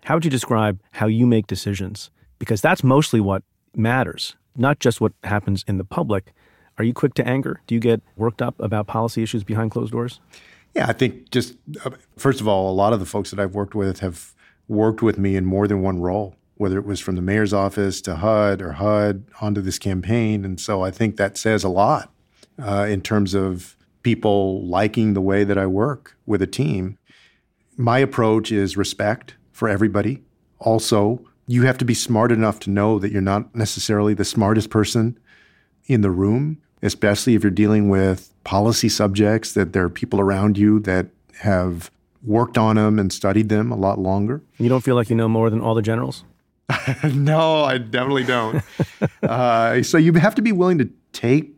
How 0.06 0.16
would 0.16 0.26
you 0.26 0.32
describe 0.32 0.80
how 0.92 1.08
you 1.08 1.26
make 1.26 1.48
decisions? 1.48 2.12
Because 2.40 2.62
that's 2.62 2.84
mostly 2.84 3.20
what 3.20 3.44
matters, 3.76 4.36
not 4.56 4.80
just 4.80 5.02
what 5.02 5.14
happens 5.24 5.64
in 5.68 5.78
the 5.78 5.84
public. 5.84 6.34
Are 6.78 6.84
you 6.84 6.94
quick 6.94 7.14
to 7.16 7.28
anger? 7.28 7.62
Do 7.68 7.76
you 7.76 7.82
get 7.82 8.02
worked 8.16 8.42
up 8.42 8.60
about 8.60 8.88
policy 8.88 9.24
issues 9.24 9.44
behind 9.44 9.72
closed 9.72 9.92
doors? 9.92 10.20
Yeah, 10.76 10.88
I 10.88 10.94
think 10.94 11.32
just 11.32 11.56
uh, 11.86 11.92
first 12.18 12.42
of 12.42 12.48
all, 12.48 12.70
a 12.70 12.76
lot 12.76 12.92
of 12.92 13.00
the 13.00 13.06
folks 13.06 13.32
that 13.32 13.40
I've 13.40 13.56
worked 13.56 13.76
with 13.76 14.02
have 14.02 14.34
worked 14.68 15.02
with 15.02 15.18
me 15.18 15.36
in 15.36 15.46
more 15.46 15.68
than 15.68 15.82
one 15.82 16.02
role, 16.02 16.36
whether 16.56 16.78
it 16.78 16.86
was 16.86 17.00
from 17.00 17.16
the 17.16 17.22
mayor's 17.22 17.54
office 17.54 18.02
to 18.02 18.16
HUD 18.16 18.62
or 18.62 18.74
HUD 18.74 19.26
onto 19.42 19.62
this 19.62 19.78
campaign. 19.78 20.46
And 20.46 20.60
so 20.60 20.84
I 20.84 20.92
think 20.92 21.18
that 21.18 21.38
says 21.38 21.64
a 21.64 21.70
lot 21.70 22.12
uh, 22.62 22.88
in 22.90 23.02
terms 23.02 23.34
of 23.34 23.76
people 24.04 24.66
liking 24.66 25.14
the 25.14 25.22
way 25.22 25.44
that 25.44 25.58
I 25.58 25.66
work 25.66 26.18
with 26.26 26.42
a 26.42 26.48
team. 26.48 26.98
My 27.76 28.00
approach 28.00 28.52
is 28.52 28.78
respect 28.78 29.36
for 29.52 29.68
everybody. 29.68 30.24
Also, 30.60 31.26
you 31.48 31.64
have 31.64 31.78
to 31.80 31.86
be 31.86 31.94
smart 31.94 32.32
enough 32.32 32.60
to 32.62 32.70
know 32.70 33.00
that 33.00 33.12
you're 33.12 33.22
not 33.22 33.54
necessarily 33.54 34.14
the 34.14 34.26
smartest 34.26 34.70
person 34.70 35.20
in 35.88 36.02
the 36.02 36.12
room, 36.12 36.62
especially 36.82 37.36
if 37.36 37.44
you're 37.44 37.52
dealing 37.52 37.90
with 37.90 38.34
policy 38.44 38.90
subjects 38.90 39.54
that 39.54 39.74
there 39.74 39.84
are 39.84 39.90
people 39.90 40.22
around 40.22 40.58
you 40.58 40.80
that 40.80 41.08
have 41.40 41.92
worked 42.24 42.58
on 42.58 42.76
them 42.78 42.98
and 42.98 43.12
studied 43.12 43.50
them 43.50 43.72
a 43.72 43.76
lot 43.76 44.00
longer. 44.00 44.42
You 44.58 44.70
don't 44.70 44.84
feel 44.84 44.96
like 44.96 45.10
you 45.10 45.16
know 45.16 45.28
more 45.28 45.50
than 45.50 45.62
all 45.62 45.76
the 45.76 45.82
generals? 45.82 46.24
no, 47.14 47.64
I 47.64 47.78
definitely 47.78 48.24
don't. 48.24 48.64
uh, 49.24 49.84
so 49.84 49.98
you 49.98 50.14
have 50.14 50.36
to 50.36 50.42
be 50.42 50.52
willing 50.52 50.78
to 50.80 50.90
take 51.14 51.56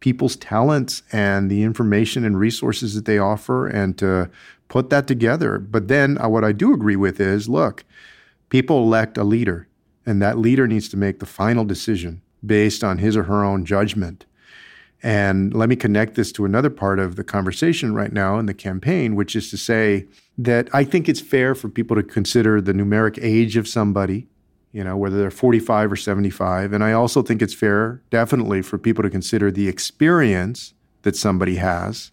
people's 0.00 0.36
talents 0.36 1.02
and 1.12 1.50
the 1.50 1.62
information 1.62 2.24
and 2.24 2.38
resources 2.38 2.94
that 2.94 3.06
they 3.06 3.18
offer 3.18 3.66
and 3.66 3.96
to 3.98 4.30
put 4.68 4.90
that 4.90 5.06
together. 5.06 5.58
But 5.58 5.88
then 5.88 6.18
uh, 6.22 6.28
what 6.28 6.44
I 6.44 6.52
do 6.52 6.72
agree 6.72 6.96
with 6.96 7.20
is 7.20 7.48
look, 7.48 7.84
people 8.48 8.78
elect 8.82 9.16
a 9.16 9.24
leader, 9.24 9.66
and 10.06 10.20
that 10.20 10.38
leader 10.38 10.66
needs 10.66 10.88
to 10.90 10.96
make 10.96 11.20
the 11.20 11.26
final 11.26 11.64
decision 11.64 12.22
based 12.44 12.84
on 12.84 12.98
his 12.98 13.16
or 13.16 13.24
her 13.24 13.42
own 13.42 13.64
judgment. 13.64 14.26
And 15.02 15.52
let 15.52 15.68
me 15.68 15.76
connect 15.76 16.14
this 16.14 16.32
to 16.32 16.44
another 16.44 16.70
part 16.70 16.98
of 16.98 17.16
the 17.16 17.24
conversation 17.24 17.94
right 17.94 18.12
now 18.12 18.38
in 18.38 18.46
the 18.46 18.54
campaign, 18.54 19.14
which 19.14 19.36
is 19.36 19.50
to 19.50 19.56
say 19.56 20.06
that 20.38 20.68
I 20.72 20.84
think 20.84 21.08
it's 21.08 21.20
fair 21.20 21.54
for 21.54 21.68
people 21.68 21.94
to 21.96 22.02
consider 22.02 22.60
the 22.60 22.72
numeric 22.72 23.18
age 23.22 23.56
of 23.56 23.68
somebody, 23.68 24.28
you 24.74 24.82
know, 24.82 24.96
whether 24.96 25.16
they're 25.16 25.30
45 25.30 25.92
or 25.92 25.96
75. 25.96 26.72
And 26.72 26.82
I 26.82 26.92
also 26.92 27.22
think 27.22 27.40
it's 27.40 27.54
fair, 27.54 28.02
definitely, 28.10 28.60
for 28.60 28.76
people 28.76 29.04
to 29.04 29.08
consider 29.08 29.52
the 29.52 29.68
experience 29.68 30.74
that 31.02 31.14
somebody 31.14 31.56
has 31.56 32.10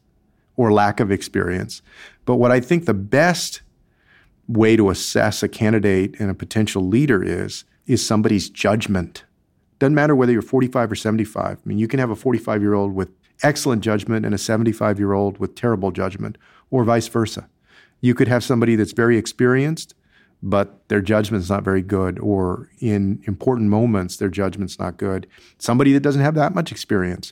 or 0.55 0.71
lack 0.71 0.99
of 0.99 1.11
experience. 1.11 1.81
But 2.23 2.35
what 2.35 2.51
I 2.51 2.59
think 2.59 2.85
the 2.85 2.93
best 2.93 3.63
way 4.47 4.75
to 4.75 4.91
assess 4.91 5.41
a 5.41 5.47
candidate 5.47 6.15
and 6.19 6.29
a 6.29 6.35
potential 6.35 6.87
leader 6.87 7.23
is, 7.23 7.63
is 7.87 8.05
somebody's 8.05 8.47
judgment 8.47 9.25
doesn't 9.79 9.95
matter 9.95 10.15
whether 10.15 10.31
you're 10.31 10.43
45 10.43 10.91
or 10.91 10.95
75. 10.95 11.57
I 11.57 11.67
mean, 11.67 11.79
you 11.79 11.87
can 11.87 11.99
have 11.99 12.11
a 12.11 12.15
45 12.15 12.61
year 12.61 12.75
old 12.75 12.93
with 12.93 13.09
excellent 13.41 13.81
judgment 13.83 14.23
and 14.23 14.35
a 14.35 14.37
75 14.37 14.99
year 14.99 15.13
old 15.13 15.39
with 15.39 15.55
terrible 15.55 15.89
judgment, 15.89 16.37
or 16.69 16.83
vice 16.83 17.07
versa. 17.07 17.49
You 18.01 18.13
could 18.13 18.27
have 18.27 18.43
somebody 18.43 18.75
that's 18.75 18.91
very 18.91 19.17
experienced, 19.17 19.95
but 20.43 20.87
their 20.87 21.01
judgment's 21.01 21.49
not 21.49 21.63
very 21.63 21.81
good, 21.81 22.19
or 22.19 22.69
in 22.79 23.21
important 23.25 23.69
moments, 23.69 24.17
their 24.17 24.29
judgment's 24.29 24.79
not 24.79 24.97
good. 24.97 25.27
Somebody 25.59 25.93
that 25.93 26.01
doesn't 26.01 26.21
have 26.21 26.35
that 26.35 26.55
much 26.55 26.71
experience, 26.71 27.31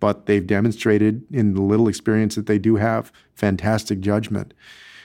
but 0.00 0.26
they've 0.26 0.46
demonstrated 0.46 1.24
in 1.30 1.54
the 1.54 1.62
little 1.62 1.88
experience 1.88 2.34
that 2.34 2.46
they 2.46 2.58
do 2.58 2.76
have 2.76 3.12
fantastic 3.34 4.00
judgment. 4.00 4.52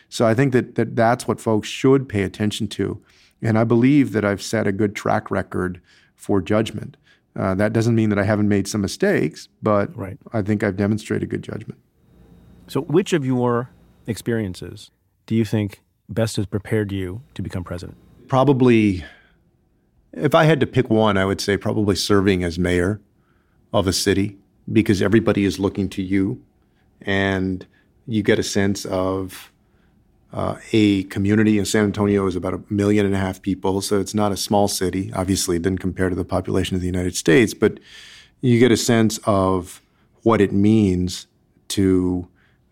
So 0.09 0.25
I 0.25 0.33
think 0.33 0.53
that, 0.53 0.75
that 0.75 0.95
that's 0.95 1.27
what 1.27 1.39
folks 1.39 1.67
should 1.67 2.09
pay 2.09 2.23
attention 2.23 2.67
to. 2.69 3.01
And 3.41 3.57
I 3.57 3.63
believe 3.63 4.13
that 4.13 4.25
I've 4.25 4.41
set 4.41 4.67
a 4.67 4.71
good 4.71 4.95
track 4.95 5.29
record 5.29 5.81
for 6.15 6.41
judgment. 6.41 6.97
Uh, 7.35 7.53
that 7.55 7.71
doesn't 7.71 7.93
mean 7.93 8.09
that 8.09 8.17
I 8.17 8.23
haven't 8.23 8.47
made 8.47 8.67
some 8.67 8.81
mistakes, 8.81 9.47
but 9.61 9.95
right. 9.95 10.17
I 10.33 10.41
think 10.41 10.63
I've 10.63 10.75
demonstrated 10.75 11.29
good 11.29 11.43
judgment. 11.43 11.79
So, 12.67 12.81
which 12.81 13.13
of 13.13 13.25
your 13.25 13.69
experiences 14.07 14.89
do 15.27 15.35
you 15.35 15.45
think 15.45 15.81
best 16.09 16.35
has 16.37 16.45
prepared 16.45 16.91
you 16.91 17.21
to 17.35 17.41
become 17.41 17.63
president? 17.63 17.97
Probably, 18.27 19.03
if 20.13 20.35
I 20.35 20.45
had 20.45 20.59
to 20.59 20.67
pick 20.67 20.89
one, 20.89 21.17
I 21.17 21.25
would 21.25 21.41
say 21.41 21.57
probably 21.57 21.95
serving 21.95 22.43
as 22.43 22.57
mayor 22.59 23.01
of 23.73 23.87
a 23.87 23.93
city 23.93 24.37
because 24.71 25.01
everybody 25.01 25.45
is 25.45 25.59
looking 25.59 25.89
to 25.89 26.01
you 26.01 26.41
and 27.01 27.65
you 28.05 28.23
get 28.23 28.39
a 28.39 28.43
sense 28.43 28.85
of 28.85 29.51
uh, 30.33 30.57
a 30.73 31.03
community 31.03 31.57
in 31.57 31.65
San 31.65 31.85
Antonio 31.85 32.27
is 32.27 32.35
about 32.35 32.53
a 32.53 32.61
million 32.69 33.05
and 33.05 33.15
a 33.15 33.17
half 33.17 33.41
people, 33.41 33.81
so 33.81 33.99
it's 33.99 34.13
not 34.13 34.31
a 34.31 34.37
small 34.37 34.67
city. 34.67 35.11
Obviously, 35.13 35.55
it 35.55 35.61
didn't 35.61 35.79
compare 35.79 36.09
to 36.09 36.15
the 36.15 36.25
population 36.25 36.75
of 36.75 36.81
the 36.81 36.87
United 36.87 37.15
States, 37.15 37.53
but 37.53 37.79
you 38.41 38.59
get 38.59 38.71
a 38.71 38.77
sense 38.77 39.19
of 39.25 39.81
what 40.23 40.41
it 40.41 40.51
means 40.51 41.27
to 41.69 42.27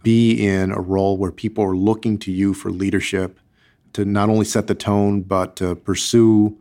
be 0.05 0.45
in 0.45 0.71
a 0.71 0.79
role 0.79 1.17
where 1.17 1.31
people 1.31 1.63
are 1.63 1.75
looking 1.75 2.17
to 2.19 2.31
you 2.31 2.53
for 2.53 2.69
leadership, 2.69 3.39
to 3.93 4.05
not 4.05 4.29
only 4.29 4.45
set 4.45 4.67
the 4.67 4.75
tone, 4.75 5.21
but 5.21 5.55
to 5.57 5.75
pursue 5.75 6.57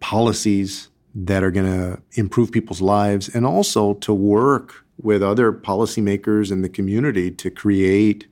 policies 0.00 0.88
that 1.14 1.42
are 1.42 1.50
going 1.50 1.66
to 1.66 2.02
improve 2.14 2.50
people's 2.50 2.80
lives, 2.80 3.28
and 3.28 3.44
also 3.44 3.94
to 3.94 4.14
work 4.14 4.84
with 5.00 5.22
other 5.22 5.52
policymakers 5.52 6.50
in 6.50 6.62
the 6.62 6.68
community 6.68 7.30
to 7.30 7.50
create 7.50 8.26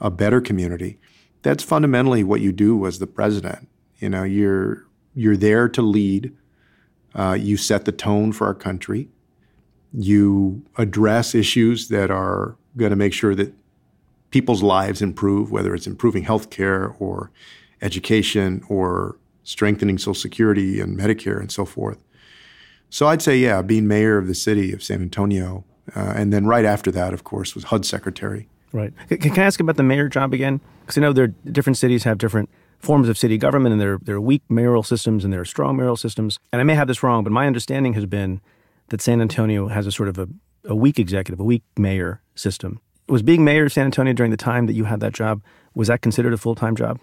a 0.00 0.10
better 0.10 0.40
community 0.40 0.98
that's 1.42 1.62
fundamentally 1.62 2.24
what 2.24 2.40
you 2.40 2.52
do 2.52 2.86
as 2.86 2.98
the 2.98 3.06
president. 3.06 3.68
You 3.98 4.08
know, 4.08 4.22
you're 4.22 4.86
you're 5.14 5.36
there 5.36 5.68
to 5.68 5.82
lead. 5.82 6.34
Uh, 7.14 7.36
you 7.38 7.56
set 7.56 7.84
the 7.84 7.92
tone 7.92 8.32
for 8.32 8.46
our 8.46 8.54
country. 8.54 9.08
You 9.92 10.64
address 10.78 11.34
issues 11.34 11.88
that 11.88 12.10
are 12.10 12.56
going 12.76 12.90
to 12.90 12.96
make 12.96 13.12
sure 13.12 13.34
that 13.34 13.52
people's 14.32 14.62
lives 14.62 15.00
improve, 15.00 15.52
whether 15.52 15.74
it's 15.74 15.86
improving 15.86 16.24
healthcare 16.24 16.96
or 16.98 17.30
education 17.80 18.64
or 18.68 19.16
strengthening 19.44 19.98
Social 19.98 20.14
Security 20.14 20.80
and 20.80 20.98
Medicare 20.98 21.38
and 21.38 21.52
so 21.52 21.64
forth. 21.64 22.02
So 22.90 23.06
I'd 23.06 23.22
say, 23.22 23.36
yeah, 23.36 23.62
being 23.62 23.86
mayor 23.86 24.18
of 24.18 24.26
the 24.26 24.34
city 24.34 24.72
of 24.72 24.82
San 24.82 25.00
Antonio, 25.00 25.64
uh, 25.94 26.12
and 26.16 26.32
then 26.32 26.46
right 26.46 26.64
after 26.64 26.90
that, 26.92 27.14
of 27.14 27.24
course, 27.24 27.54
was 27.54 27.64
HUD 27.64 27.86
secretary. 27.86 28.48
Right. 28.72 28.92
Can, 29.08 29.18
can 29.18 29.38
I 29.38 29.46
ask 29.46 29.60
about 29.60 29.76
the 29.76 29.82
mayor 29.82 30.08
job 30.08 30.32
again? 30.32 30.60
Because 30.80 30.98
I 30.98 31.02
know 31.02 31.12
there 31.12 31.28
different 31.28 31.76
cities 31.76 32.04
have 32.04 32.18
different 32.18 32.50
forms 32.78 33.08
of 33.08 33.16
city 33.18 33.38
government, 33.38 33.72
and 33.72 33.80
there 33.80 33.98
there 34.02 34.16
are 34.16 34.20
weak 34.20 34.42
mayoral 34.48 34.82
systems 34.82 35.24
and 35.24 35.32
there 35.32 35.40
are 35.40 35.46
strong 35.46 35.76
mayoral 35.76 35.96
systems. 35.96 36.38
And 36.52 36.60
I 36.60 36.64
may 36.64 36.74
have 36.74 36.88
this 36.88 37.02
wrong, 37.02 37.24
but 37.24 37.32
my 37.32 37.46
understanding 37.46 37.94
has 37.94 38.06
been 38.06 38.40
that 38.88 39.00
San 39.00 39.20
Antonio 39.20 39.68
has 39.68 39.86
a 39.86 39.92
sort 39.92 40.08
of 40.08 40.18
a, 40.18 40.28
a 40.64 40.74
weak 40.74 40.98
executive, 40.98 41.40
a 41.40 41.44
weak 41.44 41.62
mayor 41.76 42.22
system. 42.34 42.80
Was 43.12 43.20
being 43.20 43.44
mayor 43.44 43.66
of 43.66 43.72
San 43.74 43.84
Antonio 43.84 44.14
during 44.14 44.30
the 44.30 44.38
time 44.38 44.64
that 44.64 44.72
you 44.72 44.84
had 44.84 45.00
that 45.00 45.12
job 45.12 45.42
was 45.74 45.88
that 45.88 46.00
considered 46.00 46.32
a 46.32 46.38
full 46.38 46.54
time 46.54 46.74
job? 46.74 46.98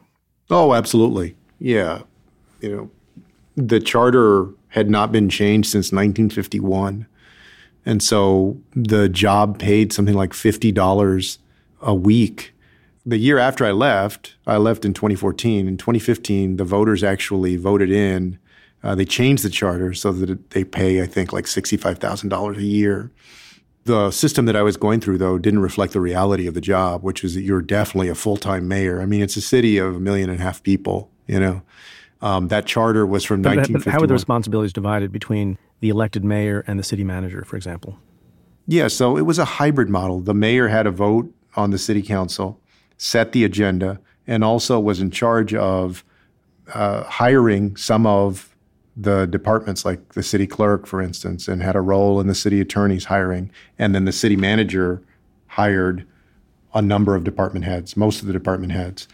Oh, 0.49 0.74
absolutely. 0.74 1.36
Yeah. 1.60 2.01
You 2.62 2.76
know, 2.76 2.91
the 3.55 3.80
charter 3.80 4.47
had 4.70 4.89
not 4.89 5.12
been 5.12 5.30
changed 5.30 5.70
since 5.70 5.91
1951. 5.91 7.05
And 7.86 8.01
so 8.01 8.60
the 8.74 9.07
job 9.07 9.60
paid 9.60 9.93
something 9.93 10.16
like 10.16 10.32
$50 10.32 11.38
a 11.82 11.93
week. 11.93 12.55
The 13.05 13.20
year 13.20 13.38
after 13.38 13.64
I 13.64 13.72
left, 13.72 14.34
I 14.47 14.57
left 14.57 14.86
in 14.86 14.95
2014. 14.95 15.68
In 15.68 15.78
2015, 15.78 16.57
the 16.57 16.64
voters 16.64 17.03
actually 17.03 17.55
voted 17.55 17.91
in. 17.91 18.39
Uh, 18.82 18.95
they 18.95 19.05
changed 19.05 19.43
the 19.43 19.49
charter 19.51 19.93
so 19.93 20.12
that 20.12 20.49
they 20.49 20.64
pay, 20.64 21.03
I 21.03 21.05
think, 21.05 21.32
like 21.32 21.45
$65,000 21.45 22.57
a 22.57 22.64
year. 22.64 23.12
The 23.90 24.12
system 24.12 24.46
that 24.46 24.56
I 24.56 24.62
was 24.62 24.78
going 24.78 25.00
through, 25.00 25.18
though, 25.18 25.40
didn't 25.40 25.62
reflect 25.62 25.94
the 25.94 26.00
reality 26.00 26.46
of 26.46 26.54
the 26.54 26.62
job, 26.62 27.02
which 27.02 27.24
is 27.24 27.34
that 27.34 27.42
you're 27.42 27.64
definitely 27.64 28.08
a 28.08 28.14
full 28.14 28.38
time 28.38 28.68
mayor. 28.68 29.02
I 29.02 29.08
mean, 29.08 29.24
it's 29.24 29.36
a 29.36 29.42
city 29.42 29.80
of 29.80 29.96
a 29.96 30.00
million 30.00 30.30
and 30.30 30.40
a 30.40 30.44
half 30.44 30.62
people, 30.62 31.10
you 31.26 31.40
know. 31.40 31.64
Um, 32.22 32.50
that 32.50 32.68
charter 32.68 33.08
was 33.08 33.26
from 33.26 33.42
but, 33.42 33.56
1951. 33.58 33.84
But 33.84 33.98
how 33.98 34.04
are 34.04 34.06
the 34.06 34.14
responsibilities 34.14 34.74
divided 34.74 35.12
between 35.12 35.58
the 35.80 35.90
elected 35.90 36.24
mayor 36.24 36.64
and 36.68 36.78
the 36.78 36.84
city 36.84 37.04
manager, 37.04 37.44
for 37.46 37.56
example? 37.56 37.98
Yeah, 38.68 38.90
so 38.90 39.18
it 39.18 39.24
was 39.24 39.40
a 39.40 39.46
hybrid 39.46 39.90
model. 39.90 40.20
The 40.20 40.36
mayor 40.36 40.68
had 40.68 40.86
a 40.86 40.92
vote 40.92 41.34
on 41.56 41.72
the 41.72 41.80
city 41.80 42.04
council, 42.04 42.62
set 43.00 43.32
the 43.32 43.44
agenda, 43.44 44.00
and 44.28 44.44
also 44.44 44.80
was 44.80 45.00
in 45.00 45.10
charge 45.10 45.56
of 45.56 46.06
uh, 46.76 47.06
hiring 47.06 47.76
some 47.76 48.06
of 48.06 48.56
the 49.02 49.26
departments, 49.26 49.86
like 49.86 50.14
the 50.14 50.24
city 50.24 50.45
clerk, 50.45 50.86
for 50.86 51.02
instance, 51.02 51.47
and 51.47 51.64
had 51.64 51.76
a 51.76 51.82
role 51.82 52.20
in 52.20 52.28
the 52.28 52.36
city 52.36 52.60
attorney's 52.60 53.06
hiring. 53.06 53.52
And 53.78 53.95
then 53.95 54.06
the 54.06 54.12
city 54.12 54.36
manager 54.36 55.02
hired 55.47 56.06
a 56.74 56.82
number 56.82 57.16
of 57.16 57.24
department 57.24 57.66
heads, 57.66 57.95
most 57.95 58.22
of 58.22 58.28
the 58.28 58.34
department 58.34 58.74
heads. 58.74 59.08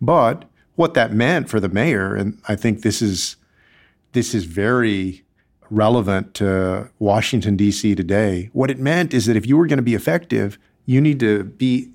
But 0.00 0.44
what 0.74 0.94
that 0.94 1.12
meant 1.12 1.48
for 1.48 1.60
the 1.60 1.68
mayor, 1.68 2.14
and 2.16 2.40
I 2.48 2.56
think 2.56 2.82
this 2.82 3.00
is 3.00 3.36
this 4.12 4.34
is 4.34 4.44
very 4.44 5.24
relevant 5.70 6.34
to 6.34 6.90
Washington, 6.98 7.56
D.C. 7.56 7.94
today. 7.94 8.50
What 8.52 8.70
it 8.70 8.78
meant 8.78 9.14
is 9.14 9.24
that 9.26 9.36
if 9.36 9.46
you 9.46 9.56
were 9.56 9.66
going 9.66 9.78
to 9.78 9.82
be 9.82 9.94
effective, 9.94 10.58
you 10.84 11.00
need 11.00 11.18
to 11.20 11.44
be 11.44 11.90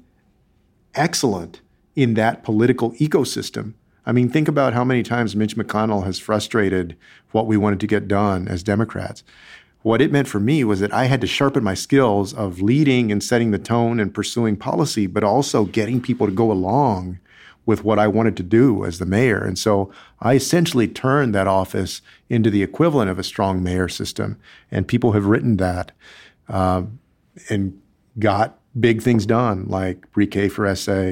excellent 0.95 1.61
in 1.95 2.15
that 2.15 2.43
political 2.43 2.93
ecosystem. 2.93 3.73
I 4.07 4.13
mean, 4.13 4.29
think 4.29 4.47
about 4.47 4.73
how 4.73 4.85
many 4.85 5.03
times 5.03 5.35
Mitch 5.35 5.57
McConnell 5.57 6.05
has 6.05 6.17
frustrated 6.17 6.95
what 7.31 7.45
we 7.45 7.57
wanted 7.57 7.81
to 7.81 7.87
get 7.87 8.07
done 8.07 8.47
as 8.47 8.63
Democrats. 8.63 9.21
What 9.81 10.01
it 10.01 10.13
meant 10.13 10.29
for 10.29 10.39
me 10.39 10.63
was 10.63 10.79
that 10.79 10.93
I 10.93 11.05
had 11.05 11.19
to 11.21 11.27
sharpen 11.27 11.61
my 11.61 11.73
skills 11.73 12.33
of 12.33 12.61
leading 12.61 13.11
and 13.11 13.21
setting 13.21 13.51
the 13.51 13.59
tone 13.59 13.99
and 13.99 14.13
pursuing 14.13 14.55
policy, 14.55 15.07
but 15.07 15.25
also 15.25 15.65
getting 15.65 15.99
people 15.99 16.25
to 16.25 16.31
go 16.31 16.49
along 16.49 17.19
with 17.65 17.83
what 17.83 17.99
I 17.99 18.07
wanted 18.07 18.37
to 18.37 18.43
do 18.43 18.85
as 18.85 18.97
the 18.97 19.05
mayor. 19.05 19.43
And 19.43 19.59
so 19.59 19.91
I 20.21 20.35
essentially 20.35 20.87
turned 20.87 21.35
that 21.35 21.47
office 21.47 22.01
into 22.29 22.49
the 22.49 22.63
equivalent 22.63 23.11
of 23.11 23.19
a 23.19 23.23
strong 23.23 23.61
mayor 23.61 23.89
system. 23.89 24.39
And 24.71 24.87
people 24.87 25.11
have 25.11 25.25
written 25.25 25.57
that 25.57 25.91
uh, 26.47 26.83
and 27.49 27.77
got 28.19 28.57
big 28.79 29.01
things 29.01 29.25
done, 29.25 29.67
like 29.67 30.09
pre-K 30.13 30.47
for 30.47 30.73
SA 30.77 31.11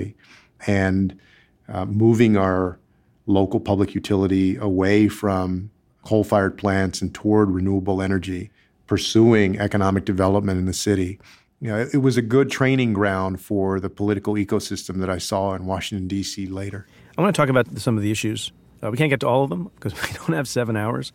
and 0.66 1.20
uh, 1.68 1.84
moving 1.84 2.38
our 2.38 2.80
local 3.26 3.60
public 3.60 3.96
utility 3.96 4.56
away 4.58 5.08
from 5.08 5.72
coal-fired 6.04 6.58
plants 6.58 7.02
and 7.02 7.14
toward 7.14 7.50
renewable 7.50 8.02
energy, 8.02 8.52
pursuing 8.88 9.60
economic 9.60 10.06
development 10.06 10.60
in 10.60 10.66
the 10.66 10.74
city 10.74 11.20
you 11.62 11.70
know, 11.70 11.80
it 11.80 11.98
was 11.98 12.18
a 12.18 12.22
good 12.22 12.52
training 12.52 12.94
ground 12.94 13.42
for 13.42 13.80
the 13.80 13.90
political 13.90 14.34
ecosystem 14.34 15.00
that 15.00 15.10
I 15.10 15.18
saw 15.18 15.54
in 15.54 15.66
Washington, 15.66 16.08
D.C. 16.08 16.48
later. 16.48 16.86
I 17.18 17.22
want 17.22 17.36
to 17.36 17.42
talk 17.42 17.50
about 17.50 17.80
some 17.80 17.98
of 17.98 18.04
the 18.04 18.12
issues. 18.12 18.52
Uh, 18.84 18.92
we 18.92 18.98
can't 18.98 19.10
get 19.10 19.22
to 19.22 19.28
all 19.28 19.44
of 19.44 19.50
them 19.50 19.72
because 19.76 19.94
we 20.04 20.10
don't 20.14 20.34
have 20.34 20.48
seven 20.48 20.76
hours. 20.76 21.14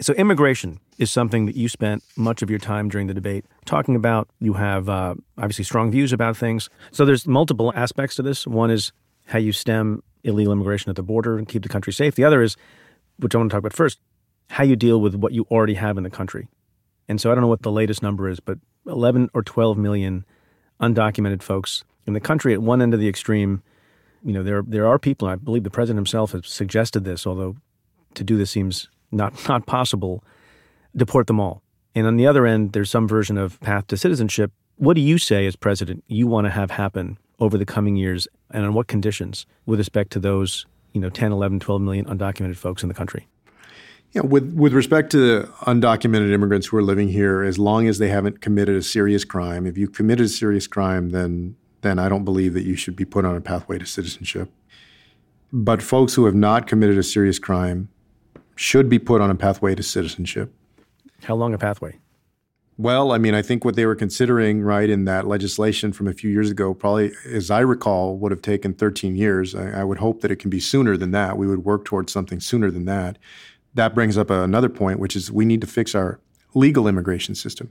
So, 0.00 0.12
immigration 0.14 0.80
is 0.98 1.10
something 1.10 1.46
that 1.46 1.56
you 1.56 1.68
spent 1.68 2.02
much 2.16 2.42
of 2.42 2.50
your 2.50 2.58
time 2.58 2.88
during 2.88 3.06
the 3.06 3.14
debate 3.14 3.46
talking 3.64 3.96
about. 3.96 4.28
You 4.38 4.52
have 4.54 4.88
uh, 4.88 5.14
obviously 5.38 5.64
strong 5.64 5.90
views 5.90 6.12
about 6.12 6.36
things. 6.36 6.68
So, 6.90 7.04
there's 7.04 7.26
multiple 7.26 7.72
aspects 7.74 8.16
to 8.16 8.22
this. 8.22 8.46
One 8.46 8.70
is 8.70 8.92
how 9.26 9.38
you 9.38 9.52
stem 9.52 10.02
illegal 10.22 10.52
immigration 10.52 10.90
at 10.90 10.96
the 10.96 11.02
border 11.02 11.38
and 11.38 11.48
keep 11.48 11.62
the 11.62 11.68
country 11.68 11.92
safe. 11.92 12.14
The 12.14 12.24
other 12.24 12.42
is, 12.42 12.56
which 13.18 13.34
I 13.34 13.38
want 13.38 13.50
to 13.50 13.54
talk 13.54 13.60
about 13.60 13.72
first, 13.72 13.98
how 14.50 14.64
you 14.64 14.76
deal 14.76 15.00
with 15.00 15.14
what 15.14 15.32
you 15.32 15.46
already 15.50 15.74
have 15.74 15.96
in 15.96 16.04
the 16.04 16.10
country. 16.10 16.48
And 17.08 17.20
so, 17.20 17.30
I 17.30 17.34
don't 17.34 17.42
know 17.42 17.48
what 17.48 17.62
the 17.62 17.72
latest 17.72 18.02
number 18.02 18.28
is, 18.28 18.40
but 18.40 18.58
11 18.86 19.30
or 19.34 19.42
12 19.42 19.76
million 19.76 20.24
undocumented 20.80 21.42
folks 21.42 21.84
in 22.06 22.14
the 22.14 22.20
country 22.20 22.52
at 22.54 22.62
one 22.62 22.82
end 22.82 22.94
of 22.94 23.00
the 23.00 23.08
extreme. 23.08 23.62
You 24.24 24.32
know, 24.32 24.42
there 24.42 24.62
there 24.66 24.86
are 24.86 24.98
people. 24.98 25.28
I 25.28 25.36
believe 25.36 25.64
the 25.64 25.70
president 25.70 25.98
himself 25.98 26.32
has 26.32 26.46
suggested 26.46 27.04
this, 27.04 27.26
although 27.26 27.56
to 28.14 28.24
do 28.24 28.38
this 28.38 28.50
seems 28.50 28.88
not 29.12 29.48
not 29.48 29.66
possible. 29.66 30.24
Deport 30.96 31.26
them 31.26 31.40
all. 31.40 31.62
And 31.94 32.06
on 32.06 32.16
the 32.16 32.26
other 32.26 32.46
end, 32.46 32.72
there's 32.72 32.90
some 32.90 33.06
version 33.06 33.36
of 33.36 33.60
path 33.60 33.86
to 33.88 33.96
citizenship. 33.96 34.52
What 34.76 34.94
do 34.94 35.00
you 35.00 35.18
say, 35.18 35.46
as 35.46 35.56
president, 35.56 36.04
you 36.08 36.26
want 36.26 36.46
to 36.46 36.50
have 36.50 36.70
happen 36.70 37.18
over 37.40 37.58
the 37.58 37.66
coming 37.66 37.96
years, 37.96 38.28
and 38.50 38.64
on 38.64 38.74
what 38.74 38.86
conditions 38.86 39.46
with 39.66 39.78
respect 39.78 40.10
to 40.12 40.20
those, 40.20 40.66
you 40.92 41.00
know, 41.00 41.10
10, 41.10 41.32
11, 41.32 41.60
12 41.60 41.80
million 41.80 42.04
undocumented 42.06 42.56
folks 42.56 42.82
in 42.82 42.88
the 42.88 42.94
country? 42.94 43.26
Yeah, 44.12 44.22
with 44.22 44.54
with 44.54 44.72
respect 44.72 45.10
to 45.12 45.48
undocumented 45.62 46.32
immigrants 46.32 46.68
who 46.68 46.76
are 46.76 46.82
living 46.82 47.08
here, 47.08 47.42
as 47.42 47.58
long 47.58 47.88
as 47.88 47.98
they 47.98 48.08
haven't 48.08 48.40
committed 48.40 48.76
a 48.76 48.82
serious 48.82 49.24
crime, 49.24 49.66
if 49.66 49.76
you 49.76 49.88
committed 49.88 50.26
a 50.26 50.28
serious 50.28 50.68
crime, 50.68 51.10
then 51.10 51.56
then 51.80 51.98
I 51.98 52.08
don't 52.08 52.24
believe 52.24 52.54
that 52.54 52.64
you 52.64 52.76
should 52.76 52.94
be 52.94 53.04
put 53.04 53.24
on 53.24 53.34
a 53.34 53.40
pathway 53.40 53.78
to 53.78 53.86
citizenship. 53.86 54.50
But 55.52 55.82
folks 55.82 56.14
who 56.14 56.26
have 56.26 56.34
not 56.34 56.66
committed 56.66 56.96
a 56.96 57.02
serious 57.02 57.40
crime 57.40 57.88
should 58.56 58.88
be 58.88 59.00
put 59.00 59.20
on 59.20 59.30
a 59.30 59.34
pathway 59.34 59.74
to 59.74 59.82
citizenship. 59.82 60.52
How 61.24 61.34
long 61.34 61.52
a 61.52 61.58
pathway? 61.58 61.98
Well, 62.76 63.12
I 63.12 63.18
mean, 63.18 63.34
I 63.34 63.42
think 63.42 63.64
what 63.64 63.76
they 63.76 63.86
were 63.86 63.94
considering, 63.94 64.62
right, 64.62 64.90
in 64.90 65.04
that 65.04 65.28
legislation 65.28 65.92
from 65.92 66.08
a 66.08 66.12
few 66.12 66.28
years 66.28 66.50
ago, 66.50 66.74
probably, 66.74 67.12
as 67.24 67.48
I 67.48 67.60
recall, 67.60 68.16
would 68.18 68.32
have 68.32 68.42
taken 68.42 68.74
13 68.74 69.14
years. 69.14 69.54
I, 69.54 69.80
I 69.80 69.84
would 69.84 69.98
hope 69.98 70.22
that 70.22 70.32
it 70.32 70.36
can 70.36 70.50
be 70.50 70.58
sooner 70.58 70.96
than 70.96 71.12
that. 71.12 71.38
We 71.38 71.46
would 71.46 71.64
work 71.64 71.84
towards 71.84 72.12
something 72.12 72.40
sooner 72.40 72.72
than 72.72 72.84
that 72.86 73.16
that 73.74 73.94
brings 73.94 74.16
up 74.16 74.30
another 74.30 74.68
point, 74.68 75.00
which 75.00 75.16
is 75.16 75.30
we 75.30 75.44
need 75.44 75.60
to 75.60 75.66
fix 75.66 75.94
our 75.94 76.20
legal 76.54 76.86
immigration 76.88 77.34
system. 77.34 77.70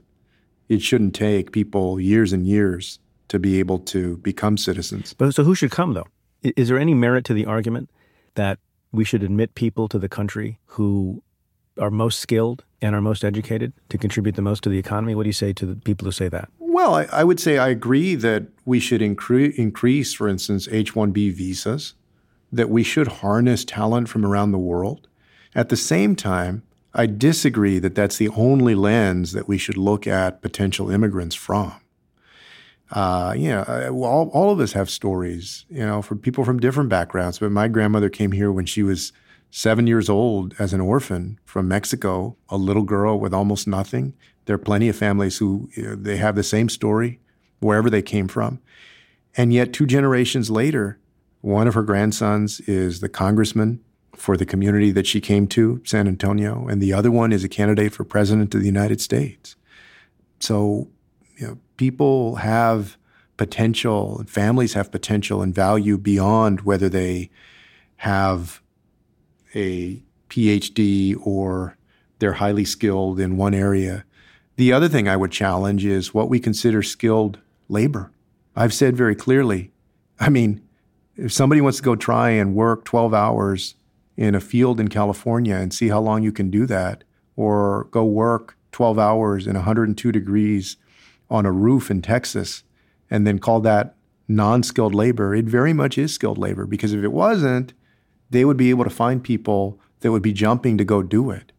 It 0.68 0.82
shouldn't 0.82 1.14
take 1.14 1.52
people 1.52 1.98
years 1.98 2.32
and 2.32 2.46
years 2.46 2.98
to 3.28 3.38
be 3.38 3.58
able 3.58 3.78
to 3.78 4.18
become 4.18 4.56
citizens. 4.56 5.14
But 5.14 5.34
so 5.34 5.44
who 5.44 5.54
should 5.54 5.70
come 5.70 5.94
though? 5.94 6.06
Is 6.42 6.68
there 6.68 6.78
any 6.78 6.94
merit 6.94 7.24
to 7.26 7.34
the 7.34 7.46
argument 7.46 7.90
that 8.34 8.58
we 8.92 9.04
should 9.04 9.22
admit 9.22 9.54
people 9.54 9.88
to 9.88 9.98
the 9.98 10.08
country 10.08 10.58
who 10.66 11.22
are 11.78 11.90
most 11.90 12.20
skilled 12.20 12.64
and 12.84 12.94
are 12.94 13.00
most 13.00 13.24
educated 13.24 13.72
to 13.88 13.98
contribute 13.98 14.36
the 14.36 14.42
most 14.42 14.62
to 14.64 14.68
the 14.68 14.78
economy? 14.78 15.14
What 15.14 15.24
do 15.24 15.28
you 15.28 15.34
say 15.34 15.52
to 15.54 15.66
the 15.66 15.74
people 15.74 16.04
who 16.04 16.12
say 16.12 16.28
that? 16.28 16.48
Well, 16.58 16.94
I, 16.94 17.04
I 17.04 17.24
would 17.24 17.40
say 17.40 17.58
I 17.58 17.68
agree 17.68 18.14
that 18.16 18.44
we 18.64 18.78
should 18.78 19.00
incre- 19.00 19.54
increase, 19.54 20.12
for 20.12 20.28
instance, 20.28 20.68
H 20.70 20.94
1B 20.94 21.32
visas, 21.32 21.94
that 22.52 22.70
we 22.70 22.82
should 22.82 23.08
harness 23.08 23.64
talent 23.64 24.08
from 24.08 24.24
around 24.24 24.52
the 24.52 24.58
world 24.58 25.08
at 25.54 25.68
the 25.68 25.76
same 25.76 26.16
time, 26.16 26.62
I 26.92 27.06
disagree 27.06 27.78
that 27.78 27.94
that's 27.94 28.16
the 28.16 28.28
only 28.30 28.74
lens 28.74 29.32
that 29.32 29.48
we 29.48 29.58
should 29.58 29.76
look 29.76 30.06
at 30.06 30.42
potential 30.42 30.90
immigrants 30.90 31.34
from. 31.34 31.74
Uh, 32.90 33.34
you 33.36 33.48
know, 33.48 33.64
uh, 33.66 33.90
all, 33.90 34.28
all 34.28 34.50
of 34.50 34.60
us 34.60 34.72
have 34.72 34.90
stories, 34.90 35.64
you 35.68 35.84
know, 35.84 36.02
for 36.02 36.16
people 36.16 36.44
from 36.44 36.60
different 36.60 36.90
backgrounds. 36.90 37.38
But 37.38 37.50
my 37.50 37.66
grandmother 37.66 38.10
came 38.10 38.32
here 38.32 38.52
when 38.52 38.66
she 38.66 38.82
was 38.82 39.12
seven 39.56 39.86
years 39.86 40.08
old 40.08 40.52
as 40.58 40.72
an 40.72 40.80
orphan 40.80 41.38
from 41.44 41.68
Mexico, 41.68 42.36
a 42.48 42.56
little 42.56 42.82
girl 42.82 43.20
with 43.20 43.32
almost 43.32 43.68
nothing. 43.68 44.12
There 44.46 44.56
are 44.56 44.58
plenty 44.58 44.88
of 44.88 44.96
families 44.96 45.38
who 45.38 45.70
they 45.76 46.16
have 46.16 46.34
the 46.34 46.42
same 46.42 46.68
story 46.68 47.20
wherever 47.60 47.88
they 47.88 48.02
came 48.02 48.26
from. 48.26 48.58
And 49.36 49.52
yet, 49.52 49.72
two 49.72 49.86
generations 49.86 50.50
later, 50.50 50.98
one 51.40 51.68
of 51.68 51.74
her 51.74 51.84
grandsons 51.84 52.58
is 52.62 52.98
the 52.98 53.08
congressman 53.08 53.78
for 54.16 54.36
the 54.36 54.44
community 54.44 54.90
that 54.90 55.06
she 55.06 55.20
came 55.20 55.46
to, 55.48 55.80
San 55.84 56.08
Antonio, 56.08 56.66
and 56.66 56.82
the 56.82 56.92
other 56.92 57.12
one 57.12 57.32
is 57.32 57.44
a 57.44 57.48
candidate 57.48 57.92
for 57.92 58.02
president 58.02 58.56
of 58.56 58.60
the 58.60 58.66
United 58.66 59.00
States. 59.00 59.54
So, 60.40 60.88
you 61.36 61.46
know, 61.46 61.58
people 61.76 62.36
have 62.36 62.96
potential, 63.36 64.18
and 64.18 64.28
families 64.28 64.72
have 64.72 64.90
potential 64.90 65.42
and 65.42 65.54
value 65.54 65.96
beyond 65.96 66.62
whether 66.62 66.88
they 66.88 67.30
have 67.98 68.60
a 69.54 70.02
PhD 70.28 71.16
or 71.24 71.76
they're 72.18 72.34
highly 72.34 72.64
skilled 72.64 73.20
in 73.20 73.36
one 73.36 73.54
area. 73.54 74.04
The 74.56 74.72
other 74.72 74.88
thing 74.88 75.08
I 75.08 75.16
would 75.16 75.32
challenge 75.32 75.84
is 75.84 76.14
what 76.14 76.28
we 76.28 76.40
consider 76.40 76.82
skilled 76.82 77.38
labor. 77.68 78.10
I've 78.56 78.74
said 78.74 78.96
very 78.96 79.14
clearly, 79.14 79.72
I 80.20 80.28
mean, 80.28 80.66
if 81.16 81.32
somebody 81.32 81.60
wants 81.60 81.78
to 81.78 81.84
go 81.84 81.96
try 81.96 82.30
and 82.30 82.54
work 82.54 82.84
12 82.84 83.14
hours 83.14 83.74
in 84.16 84.34
a 84.34 84.40
field 84.40 84.78
in 84.80 84.88
California 84.88 85.56
and 85.56 85.72
see 85.72 85.88
how 85.88 86.00
long 86.00 86.22
you 86.22 86.32
can 86.32 86.50
do 86.50 86.66
that, 86.66 87.04
or 87.36 87.84
go 87.90 88.04
work 88.04 88.56
12 88.72 88.98
hours 88.98 89.46
in 89.46 89.54
102 89.54 90.12
degrees 90.12 90.76
on 91.30 91.46
a 91.46 91.52
roof 91.52 91.90
in 91.90 92.02
Texas 92.02 92.62
and 93.10 93.26
then 93.26 93.38
call 93.38 93.60
that 93.60 93.94
non 94.28 94.62
skilled 94.62 94.94
labor. 94.94 95.34
It 95.34 95.46
very 95.46 95.72
much 95.72 95.98
is 95.98 96.12
skilled 96.12 96.38
labor 96.38 96.66
because 96.66 96.92
if 96.92 97.02
it 97.02 97.12
wasn't, 97.12 97.72
they 98.34 98.44
would 98.44 98.56
be 98.56 98.68
able 98.70 98.82
to 98.82 98.90
find 98.90 99.22
people 99.22 99.78
that 100.00 100.10
would 100.10 100.22
be 100.22 100.32
jumping 100.32 100.76
to 100.76 100.84
go 100.84 101.02
do 101.02 101.30
it. 101.30 101.52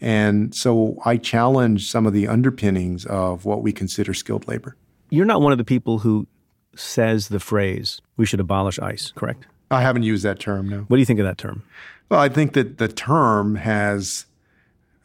And 0.00 0.54
so 0.54 0.96
I 1.04 1.16
challenge 1.16 1.90
some 1.90 2.06
of 2.06 2.12
the 2.12 2.28
underpinnings 2.28 3.04
of 3.06 3.44
what 3.44 3.62
we 3.62 3.72
consider 3.72 4.14
skilled 4.14 4.46
labor. 4.46 4.76
You're 5.10 5.24
not 5.24 5.40
one 5.40 5.50
of 5.50 5.58
the 5.58 5.64
people 5.64 5.98
who 5.98 6.28
says 6.76 7.28
the 7.28 7.40
phrase, 7.40 8.00
we 8.16 8.26
should 8.26 8.38
abolish 8.38 8.78
ICE, 8.78 9.12
correct? 9.16 9.46
I 9.72 9.82
haven't 9.82 10.04
used 10.04 10.24
that 10.24 10.38
term, 10.38 10.68
no. 10.68 10.78
What 10.82 10.96
do 10.96 11.00
you 11.00 11.04
think 11.04 11.18
of 11.18 11.26
that 11.26 11.38
term? 11.38 11.64
Well, 12.08 12.20
I 12.20 12.28
think 12.28 12.52
that 12.52 12.78
the 12.78 12.88
term 12.88 13.56
has, 13.56 14.26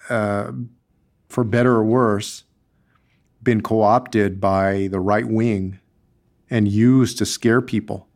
uh, 0.10 0.52
for 1.28 1.44
better 1.44 1.74
or 1.74 1.84
worse, 1.84 2.44
been 3.42 3.62
co 3.62 3.82
opted 3.82 4.40
by 4.40 4.90
the 4.92 5.00
right 5.00 5.28
wing 5.28 5.80
and 6.52 6.68
used 6.68 7.18
to 7.18 7.26
scare 7.26 7.62
people. 7.62 8.08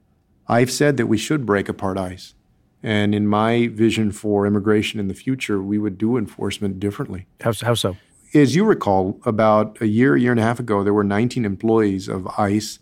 I've 0.47 0.71
said 0.71 0.97
that 0.97 1.07
we 1.07 1.17
should 1.17 1.45
break 1.45 1.69
apart 1.69 1.97
ICE. 1.97 2.35
And 2.83 3.15
in 3.15 3.27
my 3.27 3.67
vision 3.67 4.11
for 4.11 4.45
immigration 4.45 4.99
in 4.99 5.07
the 5.07 5.13
future, 5.13 5.63
we 5.63 5.79
would 5.79 5.97
do 5.97 6.17
enforcement 6.17 6.79
differently. 6.81 7.25
How, 7.39 7.53
how 7.61 7.73
so? 7.75 7.95
As 8.33 8.55
you 8.55 8.65
recall, 8.65 9.19
about 9.25 9.79
a 9.79 9.87
year, 9.87 10.15
a 10.15 10.19
year 10.19 10.31
and 10.31 10.39
a 10.39 10.43
half 10.43 10.59
ago, 10.59 10.83
there 10.83 10.93
were 10.93 11.03
19 11.03 11.45
employees 11.45 12.09
of 12.09 12.27
ICE 12.37 12.79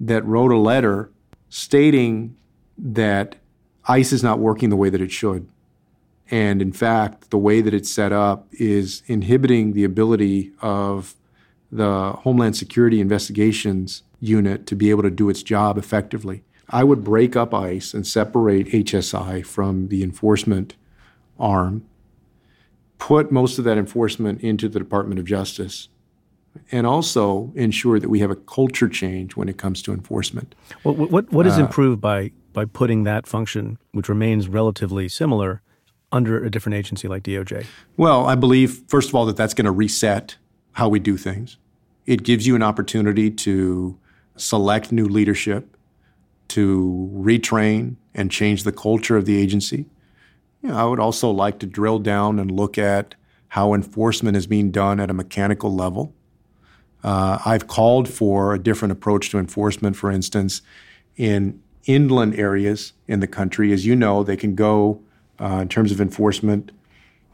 that 0.00 0.24
wrote 0.24 0.52
a 0.52 0.56
letter 0.56 1.10
stating 1.50 2.36
that 2.78 3.36
ICE 3.86 4.12
is 4.12 4.22
not 4.22 4.38
working 4.38 4.70
the 4.70 4.76
way 4.76 4.88
that 4.88 5.00
it 5.00 5.12
should. 5.12 5.48
And 6.30 6.62
in 6.62 6.72
fact, 6.72 7.30
the 7.30 7.38
way 7.38 7.60
that 7.60 7.74
it's 7.74 7.90
set 7.90 8.12
up 8.12 8.46
is 8.52 9.02
inhibiting 9.06 9.72
the 9.72 9.84
ability 9.84 10.52
of 10.62 11.14
the 11.70 12.12
Homeland 12.12 12.56
Security 12.56 13.00
Investigations 13.00 14.02
Unit 14.20 14.66
to 14.66 14.74
be 14.74 14.90
able 14.90 15.02
to 15.02 15.10
do 15.10 15.28
its 15.28 15.42
job 15.42 15.76
effectively. 15.76 16.42
I 16.70 16.84
would 16.84 17.04
break 17.04 17.36
up 17.36 17.52
ICE 17.52 17.94
and 17.94 18.06
separate 18.06 18.68
HSI 18.68 19.44
from 19.44 19.88
the 19.88 20.02
enforcement 20.02 20.74
arm, 21.38 21.84
put 22.98 23.30
most 23.30 23.58
of 23.58 23.64
that 23.64 23.76
enforcement 23.76 24.40
into 24.40 24.68
the 24.68 24.78
Department 24.78 25.18
of 25.18 25.26
Justice 25.26 25.88
and 26.70 26.86
also 26.86 27.52
ensure 27.54 27.98
that 27.98 28.08
we 28.08 28.20
have 28.20 28.30
a 28.30 28.36
culture 28.36 28.88
change 28.88 29.36
when 29.36 29.48
it 29.48 29.58
comes 29.58 29.82
to 29.82 29.92
enforcement. 29.92 30.54
What, 30.82 31.10
what, 31.10 31.32
what 31.32 31.46
is 31.46 31.58
uh, 31.58 31.62
improved 31.62 32.00
by, 32.00 32.30
by 32.52 32.64
putting 32.64 33.04
that 33.04 33.26
function, 33.26 33.78
which 33.92 34.08
remains 34.08 34.48
relatively 34.48 35.08
similar, 35.08 35.62
under 36.12 36.44
a 36.44 36.50
different 36.50 36.76
agency 36.76 37.08
like 37.08 37.24
DOJ? 37.24 37.66
Well, 37.96 38.26
I 38.26 38.36
believe, 38.36 38.82
first 38.86 39.08
of 39.08 39.14
all, 39.16 39.26
that 39.26 39.36
that's 39.36 39.52
going 39.52 39.64
to 39.64 39.72
reset 39.72 40.36
how 40.72 40.88
we 40.88 41.00
do 41.00 41.16
things. 41.16 41.56
It 42.06 42.22
gives 42.22 42.46
you 42.46 42.54
an 42.54 42.62
opportunity 42.62 43.30
to 43.30 43.98
select 44.36 44.92
new 44.92 45.06
leadership, 45.06 45.73
to 46.48 47.10
retrain 47.14 47.96
and 48.14 48.30
change 48.30 48.64
the 48.64 48.72
culture 48.72 49.16
of 49.16 49.24
the 49.24 49.36
agency. 49.36 49.86
You 50.62 50.70
know, 50.70 50.76
I 50.76 50.84
would 50.84 51.00
also 51.00 51.30
like 51.30 51.58
to 51.60 51.66
drill 51.66 51.98
down 51.98 52.38
and 52.38 52.50
look 52.50 52.78
at 52.78 53.14
how 53.48 53.74
enforcement 53.74 54.36
is 54.36 54.46
being 54.46 54.70
done 54.70 54.98
at 55.00 55.10
a 55.10 55.14
mechanical 55.14 55.74
level. 55.74 56.14
Uh, 57.02 57.38
I've 57.44 57.66
called 57.66 58.08
for 58.08 58.54
a 58.54 58.58
different 58.58 58.92
approach 58.92 59.30
to 59.30 59.38
enforcement, 59.38 59.96
for 59.96 60.10
instance, 60.10 60.62
in 61.16 61.62
inland 61.86 62.34
areas 62.38 62.94
in 63.06 63.20
the 63.20 63.26
country. 63.26 63.72
As 63.72 63.84
you 63.84 63.94
know, 63.94 64.22
they 64.22 64.36
can 64.36 64.54
go 64.54 65.02
uh, 65.40 65.58
in 65.62 65.68
terms 65.68 65.92
of 65.92 66.00
enforcement 66.00 66.72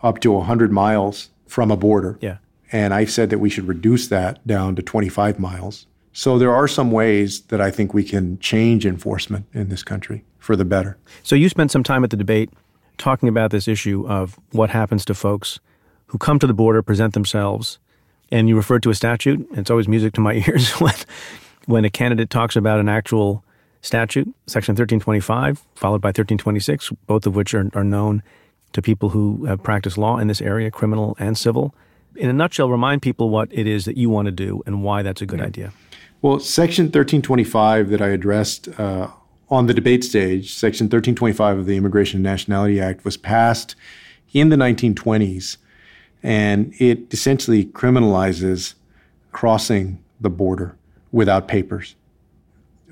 up 0.02 0.20
to 0.20 0.32
100 0.32 0.72
miles 0.72 1.30
from 1.46 1.70
a 1.70 1.76
border. 1.76 2.18
Yeah. 2.20 2.38
And 2.72 2.94
I've 2.94 3.10
said 3.10 3.30
that 3.30 3.38
we 3.38 3.50
should 3.50 3.66
reduce 3.66 4.08
that 4.08 4.44
down 4.46 4.76
to 4.76 4.82
25 4.82 5.38
miles. 5.38 5.86
So 6.12 6.38
there 6.38 6.54
are 6.54 6.66
some 6.66 6.90
ways 6.90 7.42
that 7.42 7.60
I 7.60 7.70
think 7.70 7.94
we 7.94 8.04
can 8.04 8.38
change 8.40 8.84
enforcement 8.84 9.46
in 9.52 9.68
this 9.68 9.82
country 9.82 10.24
for 10.38 10.56
the 10.56 10.64
better. 10.64 10.96
So 11.22 11.36
you 11.36 11.48
spent 11.48 11.70
some 11.70 11.82
time 11.82 12.02
at 12.02 12.10
the 12.10 12.16
debate 12.16 12.50
talking 12.98 13.28
about 13.28 13.50
this 13.50 13.68
issue 13.68 14.06
of 14.08 14.38
what 14.50 14.70
happens 14.70 15.04
to 15.06 15.14
folks 15.14 15.60
who 16.06 16.18
come 16.18 16.38
to 16.40 16.46
the 16.46 16.54
border, 16.54 16.82
present 16.82 17.14
themselves, 17.14 17.78
and 18.32 18.48
you 18.48 18.56
referred 18.56 18.82
to 18.82 18.90
a 18.90 18.94
statute. 18.94 19.46
It's 19.52 19.70
always 19.70 19.86
music 19.88 20.12
to 20.14 20.20
my 20.20 20.34
ears 20.46 20.72
when 20.72 20.94
when 21.66 21.84
a 21.84 21.90
candidate 21.90 22.30
talks 22.30 22.56
about 22.56 22.80
an 22.80 22.88
actual 22.88 23.44
statute, 23.82 24.26
Section 24.46 24.72
1325, 24.72 25.64
followed 25.74 26.00
by 26.00 26.08
1326, 26.08 26.90
both 27.06 27.26
of 27.26 27.36
which 27.36 27.54
are, 27.54 27.70
are 27.74 27.84
known 27.84 28.22
to 28.72 28.82
people 28.82 29.10
who 29.10 29.44
have 29.44 29.62
practiced 29.62 29.98
law 29.98 30.18
in 30.18 30.28
this 30.28 30.40
area, 30.40 30.70
criminal 30.70 31.16
and 31.18 31.36
civil. 31.36 31.74
In 32.16 32.28
a 32.28 32.32
nutshell, 32.32 32.68
remind 32.68 33.02
people 33.02 33.30
what 33.30 33.48
it 33.52 33.66
is 33.66 33.84
that 33.84 33.96
you 33.96 34.10
want 34.10 34.26
to 34.26 34.32
do 34.32 34.62
and 34.66 34.82
why 34.82 35.02
that's 35.02 35.22
a 35.22 35.26
good 35.26 35.40
yeah. 35.40 35.46
idea. 35.46 35.72
Well, 36.22 36.38
Section 36.38 36.86
1325 36.86 37.88
that 37.88 38.02
I 38.02 38.08
addressed 38.08 38.68
uh, 38.78 39.08
on 39.48 39.66
the 39.66 39.72
debate 39.72 40.04
stage, 40.04 40.52
Section 40.52 40.84
1325 40.84 41.60
of 41.60 41.66
the 41.66 41.78
Immigration 41.78 42.18
and 42.18 42.24
Nationality 42.24 42.78
Act, 42.78 43.06
was 43.06 43.16
passed 43.16 43.74
in 44.34 44.50
the 44.50 44.56
1920s, 44.56 45.56
and 46.22 46.74
it 46.78 47.12
essentially 47.14 47.64
criminalizes 47.64 48.74
crossing 49.32 50.04
the 50.20 50.28
border 50.28 50.76
without 51.10 51.48
papers. 51.48 51.96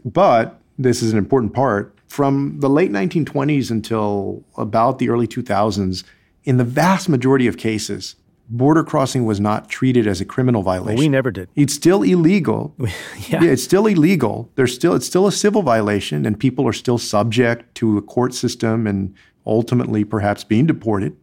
But 0.06 0.58
this 0.78 1.02
is 1.02 1.12
an 1.12 1.18
important 1.18 1.52
part. 1.52 1.94
From 2.06 2.60
the 2.60 2.70
late 2.70 2.90
1920s 2.90 3.70
until 3.70 4.42
about 4.56 4.98
the 4.98 5.10
early 5.10 5.26
2000s, 5.26 6.02
in 6.44 6.56
the 6.56 6.64
vast 6.64 7.10
majority 7.10 7.46
of 7.46 7.58
cases, 7.58 8.16
border 8.48 8.82
crossing 8.82 9.24
was 9.24 9.40
not 9.40 9.68
treated 9.68 10.06
as 10.06 10.20
a 10.20 10.24
criminal 10.24 10.62
violation. 10.62 10.96
Well, 10.96 11.04
we 11.04 11.08
never 11.08 11.30
did. 11.30 11.48
It's 11.54 11.74
still 11.74 12.02
illegal. 12.02 12.74
yeah. 12.78 12.88
yeah. 13.28 13.44
it's 13.44 13.62
still 13.62 13.86
illegal. 13.86 14.50
There's 14.54 14.74
still 14.74 14.94
it's 14.94 15.06
still 15.06 15.26
a 15.26 15.32
civil 15.32 15.62
violation, 15.62 16.24
and 16.26 16.38
people 16.38 16.66
are 16.66 16.72
still 16.72 16.98
subject 16.98 17.74
to 17.76 17.98
a 17.98 18.02
court 18.02 18.34
system 18.34 18.86
and 18.86 19.14
ultimately 19.46 20.04
perhaps 20.04 20.44
being 20.44 20.66
deported. 20.66 21.16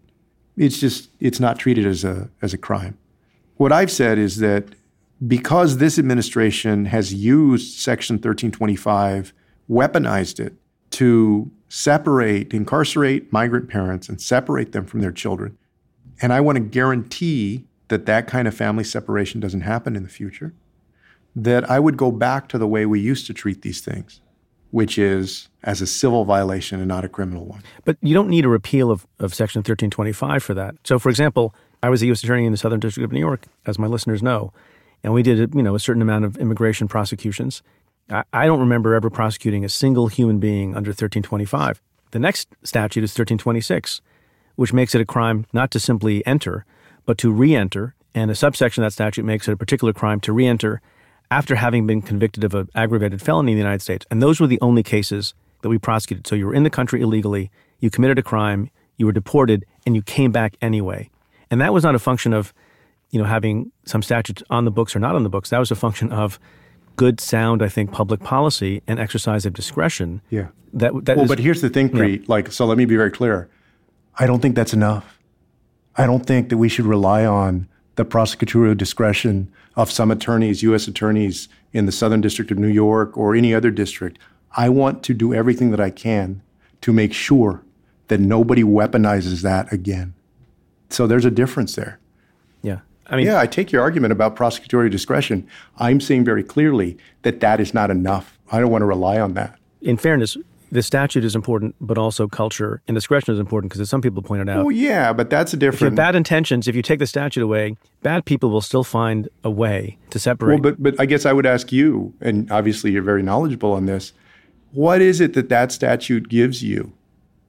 It's 0.58 0.80
just 0.80 1.10
it's 1.20 1.40
not 1.40 1.60
treated 1.60 1.86
as 1.86 2.04
a 2.04 2.30
as 2.42 2.54
a 2.54 2.58
crime. 2.58 2.98
What 3.58 3.72
I've 3.72 3.92
said 3.92 4.18
is 4.18 4.38
that 4.38 4.66
because 5.26 5.78
this 5.78 5.98
administration 5.98 6.86
has 6.86 7.14
used 7.14 7.80
Section 7.80 8.16
1325 8.16 9.34
weaponized 9.70 10.40
it 10.40 10.54
to 10.92 11.50
separate, 11.70 12.54
incarcerate 12.54 13.32
migrant 13.32 13.70
parents 13.70 14.08
and 14.08 14.22
separate 14.22 14.72
them 14.72 14.86
from 14.86 15.02
their 15.02 15.12
children. 15.12 15.58
And 16.22 16.34
I 16.34 16.42
want 16.42 16.58
to 16.58 16.64
guarantee 16.64 17.66
that 17.88 18.06
that 18.06 18.28
kind 18.28 18.48
of 18.48 18.56
family 18.56 18.84
separation 18.84 19.40
doesn't 19.40 19.62
happen 19.62 19.96
in 19.96 20.04
the 20.04 20.10
future. 20.10 20.54
That 21.36 21.70
I 21.70 21.80
would 21.80 21.98
go 21.98 22.12
back 22.12 22.48
to 22.50 22.58
the 22.58 22.68
way 22.68 22.86
we 22.86 23.00
used 23.00 23.28
to 23.28 23.34
treat 23.34 23.62
these 23.62 23.82
things, 23.82 24.22
which 24.72 24.98
is 24.98 25.50
as 25.64 25.82
a 25.82 25.88
civil 25.88 26.24
violation 26.24 26.80
and 26.80 26.88
not 26.88 27.04
a 27.04 27.10
criminal 27.10 27.46
one. 27.46 27.62
But 27.84 27.98
you 28.02 28.14
don't 28.14 28.30
need 28.30 28.46
a 28.46 28.50
repeal 28.50 28.90
of, 28.90 29.06
of 29.20 29.34
Section 29.34 29.60
1325 29.60 30.42
for 30.42 30.54
that. 30.54 30.76
So, 30.86 30.98
for 30.98 31.10
example, 31.10 31.54
I 31.84 31.90
was 31.90 32.02
a 32.02 32.06
U.S. 32.08 32.24
attorney 32.24 32.46
in 32.46 32.52
the 32.52 32.58
Southern 32.58 32.80
District 32.80 33.04
of 33.04 33.12
New 33.12 33.20
York, 33.20 33.48
as 33.66 33.78
my 33.78 33.88
listeners 33.88 34.24
know, 34.24 34.54
and 35.04 35.14
we 35.14 35.24
did 35.24 35.54
you 35.54 35.62
know 35.62 35.76
a 35.76 35.80
certain 35.80 36.02
amount 36.02 36.26
of 36.26 36.38
immigration 36.38 36.88
prosecutions. 36.88 37.62
I 38.10 38.46
don't 38.46 38.60
remember 38.60 38.94
ever 38.94 39.10
prosecuting 39.10 39.66
a 39.66 39.70
single 39.70 40.08
human 40.08 40.40
being 40.40 40.76
under 40.76 40.90
1325. 40.90 41.82
The 42.12 42.20
next 42.20 42.50
statute 42.64 43.04
is 43.04 43.12
1326, 43.12 44.00
which 44.56 44.74
makes 44.74 44.96
it 44.96 45.02
a 45.02 45.06
crime 45.06 45.46
not 45.54 45.72
to 45.72 45.80
simply 45.80 46.26
enter, 46.26 46.66
but 47.06 47.18
to 47.20 47.32
re 47.32 47.56
enter. 47.56 47.96
And 48.14 48.32
a 48.32 48.36
subsection 48.36 48.84
of 48.84 48.88
that 48.88 48.94
statute 48.94 49.26
makes 49.26 49.48
it 49.48 49.52
a 49.52 49.58
particular 49.58 49.94
crime 49.94 50.20
to 50.22 50.34
re 50.34 50.48
enter 50.48 50.82
after 51.30 51.56
having 51.56 51.86
been 51.88 52.02
convicted 52.02 52.44
of 52.44 52.54
an 52.54 52.70
aggravated 52.76 53.22
felony 53.22 53.52
in 53.52 53.58
the 53.58 53.64
United 53.64 53.82
States. 53.82 54.06
And 54.10 54.22
those 54.22 54.40
were 54.40 54.48
the 54.48 54.62
only 54.62 54.84
cases 54.84 55.34
that 55.62 55.70
we 55.70 55.78
prosecuted. 55.78 56.28
So 56.28 56.36
you 56.36 56.46
were 56.46 56.54
in 56.54 56.64
the 56.64 56.70
country 56.70 57.02
illegally, 57.02 57.52
you 57.80 57.90
committed 57.90 58.20
a 58.20 58.24
crime, 58.24 58.70
you 58.98 59.06
were 59.06 59.12
deported, 59.12 59.66
and 59.86 59.96
you 59.96 60.02
came 60.02 60.32
back 60.32 60.56
anyway. 60.62 61.10
And 61.52 61.60
that 61.62 61.74
was 61.74 61.84
not 61.84 61.96
a 61.96 62.00
function 62.00 62.34
of, 62.34 62.54
you 63.10 63.20
know, 63.20 63.26
having 63.26 63.72
some 63.86 64.02
statutes 64.02 64.44
on 64.50 64.66
the 64.66 64.72
books 64.72 64.96
or 64.96 65.00
not 65.00 65.16
on 65.16 65.24
the 65.24 65.30
books. 65.30 65.50
That 65.50 65.60
was 65.60 65.72
a 65.72 65.76
function 65.76 66.12
of 66.12 66.40
good, 66.96 67.20
sound, 67.20 67.62
I 67.62 67.68
think, 67.68 67.92
public 67.92 68.22
policy 68.22 68.82
and 68.88 69.00
exercise 69.00 69.46
of 69.46 69.54
discretion. 69.54 70.22
Yeah. 70.30 70.48
That, 70.74 70.94
that 71.06 71.18
well, 71.18 71.26
is, 71.26 71.30
but 71.30 71.40
here's 71.40 71.62
the 71.62 71.70
thing, 71.70 71.90
Preet. 71.90 72.20
Yeah. 72.20 72.26
Like, 72.28 72.52
so 72.52 72.66
let 72.66 72.78
me 72.78 72.86
be 72.86 72.96
very 72.96 73.12
clear. 73.12 73.50
I 74.18 74.28
don't 74.28 74.42
think 74.42 74.56
that's 74.56 74.74
enough. 74.74 75.20
I 75.98 76.06
don't 76.06 76.26
think 76.26 76.50
that 76.50 76.58
we 76.58 76.70
should 76.70 76.86
rely 76.86 77.26
on 77.26 77.68
the 77.96 78.06
prosecutorial 78.06 78.78
discretion 78.78 79.52
of 79.76 79.92
some 79.92 80.12
attorneys, 80.12 80.64
U.S. 80.64 80.88
attorneys 80.88 81.48
in 81.74 81.86
the 81.86 81.92
Southern 81.92 82.22
District 82.22 82.52
of 82.52 82.58
New 82.58 82.68
York 82.68 83.18
or 83.18 83.36
any 83.36 83.54
other 83.54 83.72
district. 83.72 84.20
I 84.56 84.70
want 84.70 85.04
to 85.04 85.14
do 85.14 85.34
everything 85.34 85.72
that 85.72 85.80
I 85.80 85.90
can 85.90 86.42
to 86.82 86.94
make 86.94 87.14
sure 87.14 87.62
that 88.08 88.20
nobody 88.20 88.64
weaponizes 88.64 89.42
that 89.42 89.72
again. 89.72 90.14
So 90.90 91.08
there's 91.08 91.26
a 91.26 91.32
difference 91.32 91.76
there. 91.76 92.00
Yeah. 92.62 92.80
I 93.08 93.18
mean, 93.18 93.26
yeah, 93.26 93.40
I 93.40 93.48
take 93.48 93.72
your 93.72 93.82
argument 93.82 94.12
about 94.12 94.36
prosecutorial 94.36 94.92
discretion. 94.92 95.48
I'm 95.78 96.00
seeing 96.00 96.24
very 96.24 96.44
clearly 96.44 96.98
that 97.24 97.40
that 97.40 97.60
is 97.60 97.74
not 97.74 97.92
enough. 97.92 98.38
I 98.52 98.60
don't 98.60 98.72
want 98.72 98.82
to 98.82 98.88
rely 98.88 99.20
on 99.20 99.34
that. 99.34 99.58
In 99.82 99.98
fairness, 99.98 100.38
the 100.76 100.84
statute 100.84 101.24
is 101.24 101.36
important, 101.36 101.76
but 101.80 101.98
also 101.98 102.28
culture 102.28 102.82
and 102.88 102.96
discretion 102.96 103.34
is 103.34 103.40
important 103.40 103.72
because, 103.72 103.82
as 103.82 103.90
some 103.90 104.02
people 104.02 104.22
pointed 104.22 104.50
out, 104.50 104.66
oh 104.66 104.70
yeah, 104.70 105.14
but 105.14 105.30
that's 105.30 105.54
a 105.54 105.58
different. 105.58 105.94
If 105.94 105.98
bad 105.98 106.16
intentions, 106.16 106.68
if 106.68 106.76
you 106.76 106.82
take 106.82 107.00
the 107.00 107.08
statute 107.08 107.44
away, 107.44 107.76
bad 108.04 108.26
people 108.26 108.50
will 108.50 108.62
still 108.62 108.84
find 108.84 109.30
a 109.44 109.50
way 109.50 109.98
to 110.12 110.20
separate. 110.20 110.62
Well, 110.62 110.74
but 110.74 110.84
but 110.84 111.00
I 111.00 111.06
guess 111.06 111.26
I 111.26 111.34
would 111.34 111.46
ask 111.46 111.72
you, 111.72 112.14
and 112.22 112.52
obviously 112.52 112.92
you're 112.92 113.04
very 113.04 113.24
knowledgeable 113.24 113.72
on 113.72 113.86
this. 113.86 114.14
What 114.72 115.02
is 115.02 115.22
it 115.22 115.34
that 115.34 115.50
that 115.50 115.72
statute 115.72 116.28
gives 116.28 116.62
you 116.62 116.94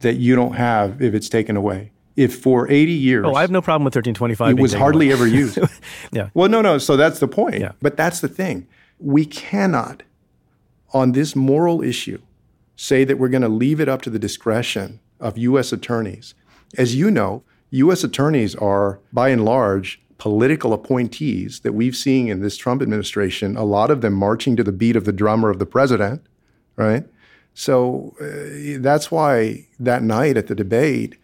that 0.00 0.14
you 0.14 0.36
don't 0.36 0.54
have 0.54 1.02
if 1.02 1.14
it's 1.14 1.28
taken 1.28 1.56
away? 1.56 1.92
if 2.16 2.34
for 2.34 2.66
80 2.70 2.92
years. 2.92 3.26
Oh, 3.26 3.34
I 3.34 3.42
have 3.42 3.50
no 3.50 3.60
problem 3.60 3.84
with 3.84 3.94
1325. 3.94 4.58
It 4.58 4.62
was 4.62 4.72
hardly 4.72 5.12
ever 5.12 5.26
used. 5.26 5.58
yeah. 6.12 6.30
Well, 6.32 6.48
no, 6.48 6.62
no. 6.62 6.78
So 6.78 6.96
that's 6.96 7.18
the 7.18 7.28
point. 7.28 7.58
Yeah. 7.58 7.72
But 7.82 7.98
that's 7.98 8.20
the 8.20 8.28
thing. 8.28 8.66
We 8.98 9.26
cannot, 9.26 10.02
on 10.94 11.12
this 11.12 11.36
moral 11.36 11.82
issue, 11.82 12.18
say 12.76 13.04
that 13.04 13.18
we're 13.18 13.28
going 13.28 13.42
to 13.42 13.48
leave 13.48 13.80
it 13.80 13.88
up 13.88 14.02
to 14.02 14.10
the 14.10 14.18
discretion 14.18 15.00
of 15.18 15.38
U.S. 15.38 15.72
attorneys. 15.72 16.34
As 16.76 16.94
you 16.94 17.10
know, 17.10 17.42
U.S. 17.70 18.04
attorneys 18.04 18.54
are, 18.56 19.00
by 19.12 19.30
and 19.30 19.44
large, 19.44 20.00
political 20.18 20.72
appointees 20.72 21.60
that 21.60 21.72
we've 21.72 21.96
seen 21.96 22.28
in 22.28 22.40
this 22.40 22.56
Trump 22.56 22.80
administration, 22.82 23.56
a 23.56 23.64
lot 23.64 23.90
of 23.90 24.00
them 24.00 24.14
marching 24.14 24.56
to 24.56 24.64
the 24.64 24.72
beat 24.72 24.96
of 24.96 25.04
the 25.04 25.12
drummer 25.12 25.50
of 25.50 25.58
the 25.58 25.66
president, 25.66 26.24
right? 26.76 27.04
So 27.54 28.14
uh, 28.20 28.78
that's 28.80 29.10
why 29.10 29.66
that 29.80 30.02
night 30.02 30.36
at 30.36 30.46
the 30.46 30.54
debate, 30.54 31.16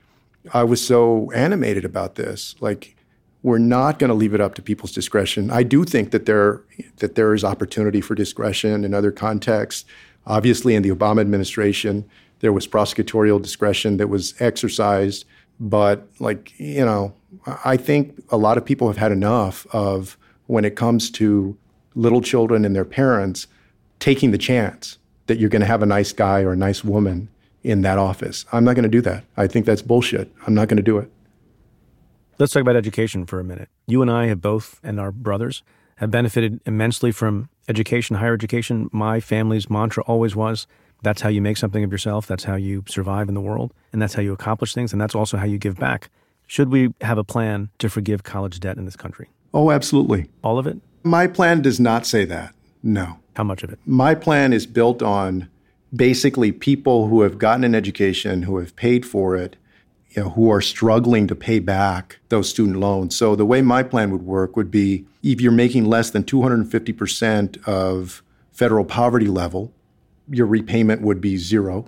I 0.52 0.64
was 0.64 0.84
so 0.84 1.30
animated 1.32 1.84
about 1.84 2.16
this. 2.16 2.54
Like, 2.60 2.96
we're 3.42 3.58
not 3.58 3.98
going 3.98 4.08
to 4.08 4.14
leave 4.14 4.34
it 4.34 4.40
up 4.40 4.54
to 4.54 4.62
people's 4.62 4.92
discretion. 4.92 5.50
I 5.50 5.62
do 5.62 5.84
think 5.84 6.10
that 6.12 6.26
there 6.26 6.62
that 6.98 7.16
there 7.16 7.34
is 7.34 7.44
opportunity 7.44 8.00
for 8.00 8.14
discretion 8.14 8.84
in 8.84 8.94
other 8.94 9.10
contexts. 9.10 9.84
Obviously, 10.26 10.74
in 10.74 10.82
the 10.82 10.90
Obama 10.90 11.20
administration, 11.20 12.08
there 12.40 12.52
was 12.52 12.66
prosecutorial 12.66 13.40
discretion 13.40 13.96
that 13.96 14.08
was 14.08 14.34
exercised, 14.40 15.24
but 15.60 16.08
like 16.18 16.58
you 16.58 16.84
know, 16.84 17.14
I 17.64 17.76
think 17.76 18.22
a 18.30 18.36
lot 18.36 18.58
of 18.58 18.64
people 18.64 18.86
have 18.88 18.96
had 18.96 19.12
enough 19.12 19.66
of 19.72 20.16
when 20.46 20.64
it 20.64 20.76
comes 20.76 21.10
to 21.12 21.56
little 21.94 22.20
children 22.20 22.64
and 22.64 22.74
their 22.74 22.84
parents 22.84 23.46
taking 23.98 24.30
the 24.30 24.38
chance 24.38 24.98
that 25.26 25.38
you're 25.38 25.50
going 25.50 25.60
to 25.60 25.66
have 25.66 25.82
a 25.82 25.86
nice 25.86 26.12
guy 26.12 26.42
or 26.42 26.52
a 26.52 26.56
nice 26.56 26.82
woman 26.82 27.28
in 27.62 27.82
that 27.82 27.98
office. 27.98 28.44
I'm 28.52 28.64
not 28.64 28.74
going 28.74 28.82
to 28.84 28.88
do 28.88 29.00
that. 29.02 29.24
I 29.36 29.46
think 29.46 29.66
that's 29.66 29.82
bullshit. 29.82 30.32
I'm 30.46 30.54
not 30.54 30.68
going 30.68 30.78
to 30.78 30.82
do 30.82 30.98
it. 30.98 31.10
Let's 32.38 32.52
talk 32.52 32.62
about 32.62 32.76
education 32.76 33.24
for 33.26 33.38
a 33.38 33.44
minute. 33.44 33.68
You 33.86 34.02
and 34.02 34.10
I 34.10 34.26
have 34.26 34.40
both, 34.40 34.80
and 34.82 34.98
our 34.98 35.12
brothers, 35.12 35.62
have 36.02 36.10
benefited 36.10 36.60
immensely 36.66 37.12
from 37.12 37.48
education, 37.68 38.16
higher 38.16 38.34
education. 38.34 38.90
My 38.92 39.20
family's 39.20 39.70
mantra 39.70 40.02
always 40.02 40.34
was 40.34 40.66
that's 41.02 41.22
how 41.22 41.28
you 41.28 41.40
make 41.40 41.56
something 41.56 41.84
of 41.84 41.92
yourself, 41.92 42.26
that's 42.26 42.42
how 42.42 42.56
you 42.56 42.82
survive 42.88 43.28
in 43.28 43.34
the 43.34 43.40
world, 43.40 43.72
and 43.92 44.02
that's 44.02 44.14
how 44.14 44.22
you 44.22 44.32
accomplish 44.32 44.74
things, 44.74 44.92
and 44.92 45.00
that's 45.00 45.14
also 45.14 45.36
how 45.36 45.44
you 45.46 45.58
give 45.58 45.76
back. 45.76 46.10
Should 46.48 46.70
we 46.70 46.92
have 47.02 47.18
a 47.18 47.24
plan 47.24 47.70
to 47.78 47.88
forgive 47.88 48.24
college 48.24 48.58
debt 48.58 48.76
in 48.76 48.84
this 48.84 48.96
country? 48.96 49.28
Oh, 49.54 49.70
absolutely. 49.70 50.28
All 50.42 50.58
of 50.58 50.66
it? 50.66 50.78
My 51.04 51.28
plan 51.28 51.62
does 51.62 51.78
not 51.78 52.04
say 52.04 52.24
that. 52.24 52.52
No. 52.82 53.18
How 53.36 53.44
much 53.44 53.62
of 53.62 53.70
it? 53.70 53.78
My 53.86 54.16
plan 54.16 54.52
is 54.52 54.66
built 54.66 55.02
on 55.02 55.48
basically 55.94 56.50
people 56.50 57.06
who 57.06 57.22
have 57.22 57.38
gotten 57.38 57.62
an 57.62 57.76
education, 57.76 58.42
who 58.42 58.58
have 58.58 58.74
paid 58.74 59.06
for 59.06 59.36
it, 59.36 59.54
you 60.10 60.24
know, 60.24 60.30
who 60.30 60.50
are 60.50 60.60
struggling 60.60 61.28
to 61.28 61.36
pay 61.36 61.60
back 61.60 62.18
those 62.28 62.50
student 62.50 62.78
loans. 62.78 63.14
So 63.14 63.36
the 63.36 63.46
way 63.46 63.62
my 63.62 63.84
plan 63.84 64.10
would 64.10 64.22
work 64.22 64.56
would 64.56 64.70
be 64.70 65.06
if 65.22 65.40
you're 65.40 65.52
making 65.52 65.84
less 65.84 66.10
than 66.10 66.24
250% 66.24 67.62
of 67.64 68.22
federal 68.52 68.84
poverty 68.84 69.26
level, 69.26 69.72
your 70.28 70.46
repayment 70.46 71.00
would 71.02 71.20
be 71.20 71.36
zero. 71.36 71.86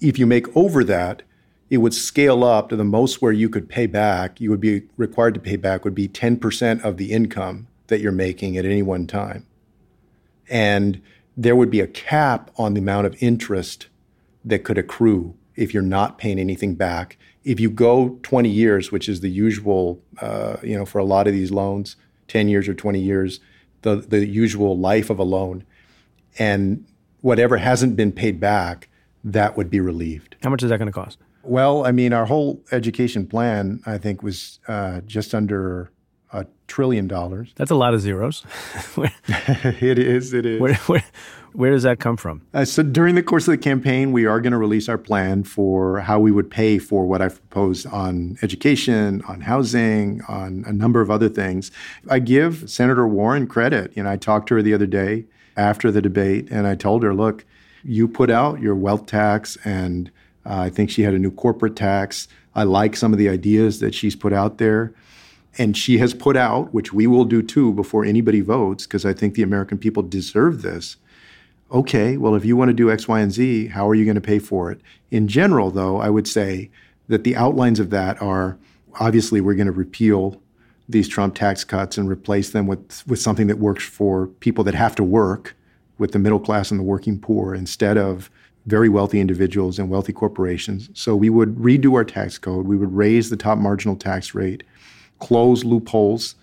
If 0.00 0.18
you 0.18 0.26
make 0.26 0.54
over 0.56 0.84
that, 0.84 1.22
it 1.70 1.78
would 1.78 1.94
scale 1.94 2.44
up 2.44 2.68
to 2.70 2.76
the 2.76 2.84
most 2.84 3.20
where 3.20 3.32
you 3.32 3.48
could 3.48 3.68
pay 3.68 3.86
back, 3.86 4.40
you 4.40 4.50
would 4.50 4.60
be 4.60 4.82
required 4.96 5.34
to 5.34 5.40
pay 5.40 5.56
back 5.56 5.84
would 5.84 5.94
be 5.94 6.08
10% 6.08 6.82
of 6.82 6.96
the 6.96 7.12
income 7.12 7.68
that 7.88 8.00
you're 8.00 8.12
making 8.12 8.56
at 8.56 8.64
any 8.64 8.82
one 8.82 9.06
time. 9.06 9.46
And 10.48 11.02
there 11.36 11.54
would 11.54 11.70
be 11.70 11.80
a 11.80 11.86
cap 11.86 12.50
on 12.56 12.74
the 12.74 12.80
amount 12.80 13.06
of 13.06 13.22
interest 13.22 13.88
that 14.44 14.64
could 14.64 14.78
accrue 14.78 15.34
if 15.56 15.74
you're 15.74 15.82
not 15.82 16.18
paying 16.18 16.38
anything 16.38 16.74
back. 16.74 17.18
If 17.44 17.60
you 17.60 17.70
go 17.70 18.18
20 18.22 18.48
years, 18.48 18.90
which 18.90 19.08
is 19.08 19.20
the 19.20 19.30
usual, 19.30 20.02
uh, 20.20 20.56
you 20.62 20.76
know, 20.76 20.86
for 20.86 20.98
a 20.98 21.04
lot 21.04 21.26
of 21.26 21.32
these 21.32 21.50
loans, 21.50 21.96
10 22.28 22.48
years 22.48 22.68
or 22.68 22.74
20 22.74 23.00
years, 23.00 23.40
the, 23.82 23.96
the 23.96 24.26
usual 24.26 24.78
life 24.78 25.10
of 25.10 25.18
a 25.18 25.22
loan, 25.22 25.64
and 26.38 26.84
whatever 27.20 27.56
hasn't 27.56 27.96
been 27.96 28.12
paid 28.12 28.38
back, 28.38 28.88
that 29.24 29.56
would 29.56 29.70
be 29.70 29.80
relieved. 29.80 30.36
How 30.42 30.50
much 30.50 30.62
is 30.62 30.70
that 30.70 30.78
going 30.78 30.86
to 30.86 30.92
cost? 30.92 31.18
Well, 31.42 31.86
I 31.86 31.92
mean, 31.92 32.12
our 32.12 32.26
whole 32.26 32.62
education 32.72 33.26
plan, 33.26 33.80
I 33.86 33.98
think, 33.98 34.22
was 34.22 34.60
uh, 34.68 35.00
just 35.02 35.34
under 35.34 35.90
a 36.32 36.46
trillion 36.66 37.08
dollars. 37.08 37.52
That's 37.56 37.70
a 37.70 37.74
lot 37.74 37.94
of 37.94 38.00
zeros. 38.00 38.44
it 38.96 39.98
is. 39.98 40.34
It 40.34 40.44
is. 40.44 40.60
Where, 40.60 40.74
where, 40.74 41.04
where 41.52 41.70
does 41.70 41.82
that 41.82 41.98
come 41.98 42.16
from? 42.16 42.42
Uh, 42.52 42.64
so 42.64 42.82
during 42.82 43.14
the 43.14 43.22
course 43.22 43.46
of 43.48 43.52
the 43.52 43.58
campaign, 43.58 44.12
we 44.12 44.26
are 44.26 44.40
going 44.40 44.52
to 44.52 44.58
release 44.58 44.88
our 44.88 44.98
plan 44.98 45.42
for 45.44 46.00
how 46.00 46.18
we 46.18 46.30
would 46.30 46.50
pay 46.50 46.78
for 46.78 47.06
what 47.06 47.22
I've 47.22 47.36
proposed 47.48 47.86
on 47.86 48.38
education, 48.42 49.22
on 49.28 49.40
housing, 49.40 50.22
on 50.28 50.64
a 50.66 50.72
number 50.72 51.00
of 51.00 51.10
other 51.10 51.28
things. 51.28 51.70
I 52.08 52.18
give 52.18 52.68
Senator 52.70 53.06
Warren 53.06 53.46
credit. 53.46 53.96
You 53.96 54.02
know, 54.02 54.10
I 54.10 54.16
talked 54.16 54.48
to 54.48 54.56
her 54.56 54.62
the 54.62 54.74
other 54.74 54.86
day 54.86 55.24
after 55.56 55.90
the 55.90 56.02
debate, 56.02 56.48
and 56.50 56.66
I 56.66 56.74
told 56.74 57.02
her, 57.02 57.14
look, 57.14 57.44
you 57.84 58.08
put 58.08 58.30
out 58.30 58.60
your 58.60 58.74
wealth 58.74 59.06
tax, 59.06 59.56
and 59.64 60.10
uh, 60.44 60.60
I 60.60 60.70
think 60.70 60.90
she 60.90 61.02
had 61.02 61.14
a 61.14 61.18
new 61.18 61.30
corporate 61.30 61.76
tax. 61.76 62.28
I 62.54 62.64
like 62.64 62.96
some 62.96 63.12
of 63.12 63.18
the 63.18 63.28
ideas 63.28 63.80
that 63.80 63.94
she's 63.94 64.16
put 64.16 64.32
out 64.32 64.58
there 64.58 64.92
and 65.58 65.76
she 65.76 65.98
has 65.98 66.14
put 66.14 66.36
out, 66.36 66.72
which 66.72 66.92
we 66.92 67.06
will 67.06 67.24
do 67.24 67.42
too 67.42 67.72
before 67.72 68.04
anybody 68.04 68.40
votes, 68.40 68.86
because 68.86 69.04
I 69.04 69.12
think 69.12 69.34
the 69.34 69.42
American 69.42 69.76
people 69.76 70.02
deserve 70.02 70.62
this. 70.62 70.96
Okay, 71.70 72.16
well, 72.16 72.34
if 72.34 72.46
you 72.46 72.56
want 72.56 72.70
to 72.70 72.74
do 72.74 72.90
X, 72.90 73.06
Y, 73.06 73.20
and 73.20 73.30
Z, 73.30 73.66
how 73.68 73.88
are 73.88 73.94
you 73.94 74.06
going 74.06 74.14
to 74.14 74.20
pay 74.20 74.38
for 74.38 74.70
it? 74.70 74.80
In 75.10 75.28
general, 75.28 75.70
though, 75.70 75.98
I 75.98 76.08
would 76.08 76.26
say 76.26 76.70
that 77.08 77.24
the 77.24 77.36
outlines 77.36 77.78
of 77.78 77.90
that 77.90 78.20
are 78.22 78.56
obviously 79.00 79.40
we're 79.40 79.54
going 79.54 79.66
to 79.66 79.72
repeal 79.72 80.40
these 80.88 81.08
Trump 81.08 81.34
tax 81.34 81.64
cuts 81.64 81.98
and 81.98 82.08
replace 82.08 82.50
them 82.50 82.66
with, 82.66 83.06
with 83.06 83.20
something 83.20 83.48
that 83.48 83.58
works 83.58 83.84
for 83.84 84.28
people 84.40 84.64
that 84.64 84.74
have 84.74 84.94
to 84.94 85.04
work, 85.04 85.54
with 85.98 86.12
the 86.12 86.18
middle 86.18 86.40
class 86.40 86.70
and 86.70 86.80
the 86.80 86.84
working 86.84 87.18
poor, 87.18 87.54
instead 87.54 87.98
of 87.98 88.30
very 88.64 88.88
wealthy 88.88 89.20
individuals 89.20 89.78
and 89.78 89.90
wealthy 89.90 90.12
corporations. 90.12 90.88
So 90.94 91.14
we 91.16 91.28
would 91.28 91.56
redo 91.56 91.94
our 91.94 92.04
tax 92.04 92.38
code. 92.38 92.66
We 92.66 92.76
would 92.76 92.94
raise 92.94 93.28
the 93.28 93.36
top 93.36 93.58
marginal 93.58 93.96
tax 93.96 94.34
rate 94.34 94.62
close 95.18 95.64
loopholes 95.64 96.34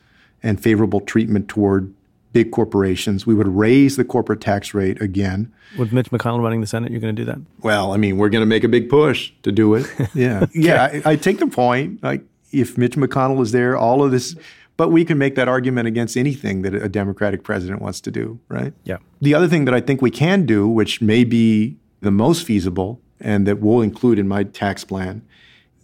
and 0.44 0.62
favorable 0.62 1.02
treatment 1.02 1.48
toward 1.48 1.94
big 2.36 2.52
corporations. 2.52 3.26
We 3.26 3.34
would 3.34 3.48
raise 3.48 3.96
the 3.96 4.04
corporate 4.04 4.42
tax 4.42 4.74
rate 4.74 5.02
again. 5.02 5.54
With 5.78 5.94
Mitch 5.94 6.12
McConnell 6.12 6.44
running 6.44 6.60
the 6.60 6.68
Senate, 6.68 6.92
you're 6.92 7.00
going 7.00 7.16
to 7.16 7.22
do 7.22 7.26
that? 7.32 7.40
Well, 7.62 7.94
I 7.94 7.98
mean, 7.98 8.18
we're 8.18 8.28
going 8.28 8.42
to 8.42 8.46
make 8.46 8.66
a 8.66 8.68
big 8.68 8.90
push 8.90 9.32
to 9.44 9.54
do 9.54 9.74
it. 9.74 9.88
Yeah. 10.14 10.42
okay. 10.44 10.52
Yeah, 10.54 10.84
I, 11.06 11.12
I, 11.12 11.16
take 11.16 11.40
the 11.40 11.48
point. 11.48 12.04
Like, 12.04 12.24
if 12.52 12.78
Mitch 12.78 12.96
McConnell 12.96 13.42
is 13.42 13.54
there, 13.54 13.78
all 13.78 14.04
of 14.04 14.12
this, 14.12 14.36
but 14.76 14.90
we 14.90 15.06
can 15.06 15.18
make 15.18 15.36
that 15.36 15.48
argument 15.48 15.88
against 15.88 16.18
anything 16.18 16.62
that 16.64 16.76
a 16.76 16.90
Democratic 16.90 17.44
president 17.44 17.82
wants 17.82 18.02
to 18.02 18.12
do, 18.12 18.40
right? 18.50 18.74
Yeah. 18.84 18.98
The 19.22 19.34
other 19.34 19.48
thing 19.48 19.64
that 19.66 19.74
I 19.74 19.80
think 19.80 20.02
we 20.02 20.12
can 20.12 20.46
do, 20.46 20.68
which 20.68 21.02
may 21.02 21.24
be 21.24 21.78
the 22.02 22.12
most 22.12 22.46
feasible 22.46 23.02
and 23.22 23.48
that 23.48 23.60
we'll 23.62 23.82
include 23.82 24.20
in 24.20 24.28
my 24.28 24.44
tax 24.44 24.84
plan, 24.84 25.26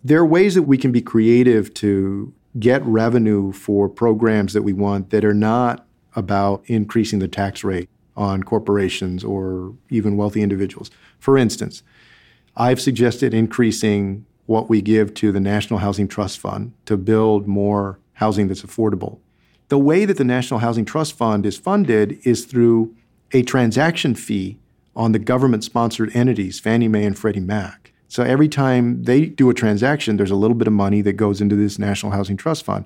there 0.03 0.19
are 0.19 0.25
ways 0.25 0.55
that 0.55 0.63
we 0.63 0.77
can 0.77 0.91
be 0.91 1.01
creative 1.01 1.73
to 1.75 2.33
get 2.59 2.85
revenue 2.85 3.53
for 3.53 3.87
programs 3.87 4.51
that 4.53 4.63
we 4.63 4.73
want 4.73 5.11
that 5.11 5.23
are 5.23 5.33
not 5.33 5.87
about 6.15 6.63
increasing 6.65 7.19
the 7.19 7.27
tax 7.27 7.63
rate 7.63 7.89
on 8.15 8.43
corporations 8.43 9.23
or 9.23 9.73
even 9.89 10.17
wealthy 10.17 10.41
individuals. 10.41 10.91
For 11.19 11.37
instance, 11.37 11.83
I've 12.55 12.81
suggested 12.81 13.33
increasing 13.33 14.25
what 14.45 14.69
we 14.69 14.81
give 14.81 15.13
to 15.15 15.31
the 15.31 15.39
National 15.39 15.79
Housing 15.79 16.07
Trust 16.07 16.39
Fund 16.39 16.73
to 16.85 16.97
build 16.97 17.47
more 17.47 17.99
housing 18.13 18.47
that's 18.47 18.63
affordable. 18.63 19.19
The 19.69 19.77
way 19.77 20.03
that 20.03 20.17
the 20.17 20.25
National 20.25 20.59
Housing 20.59 20.83
Trust 20.83 21.13
Fund 21.13 21.45
is 21.45 21.57
funded 21.57 22.19
is 22.23 22.43
through 22.45 22.93
a 23.31 23.43
transaction 23.43 24.15
fee 24.15 24.59
on 24.95 25.13
the 25.13 25.19
government 25.19 25.63
sponsored 25.63 26.13
entities, 26.13 26.59
Fannie 26.59 26.89
Mae 26.89 27.05
and 27.05 27.17
Freddie 27.17 27.39
Mac. 27.39 27.93
So 28.09 28.23
every 28.23 28.49
time 28.49 29.03
they 29.03 29.27
do 29.27 29.49
a 29.49 29.53
transaction, 29.53 30.17
there's 30.17 30.31
a 30.31 30.35
little 30.35 30.55
bit 30.55 30.67
of 30.67 30.73
money 30.73 31.01
that 31.01 31.13
goes 31.13 31.39
into 31.39 31.55
this 31.55 31.79
National 31.79 32.11
Housing 32.11 32.35
Trust 32.35 32.65
Fund. 32.65 32.83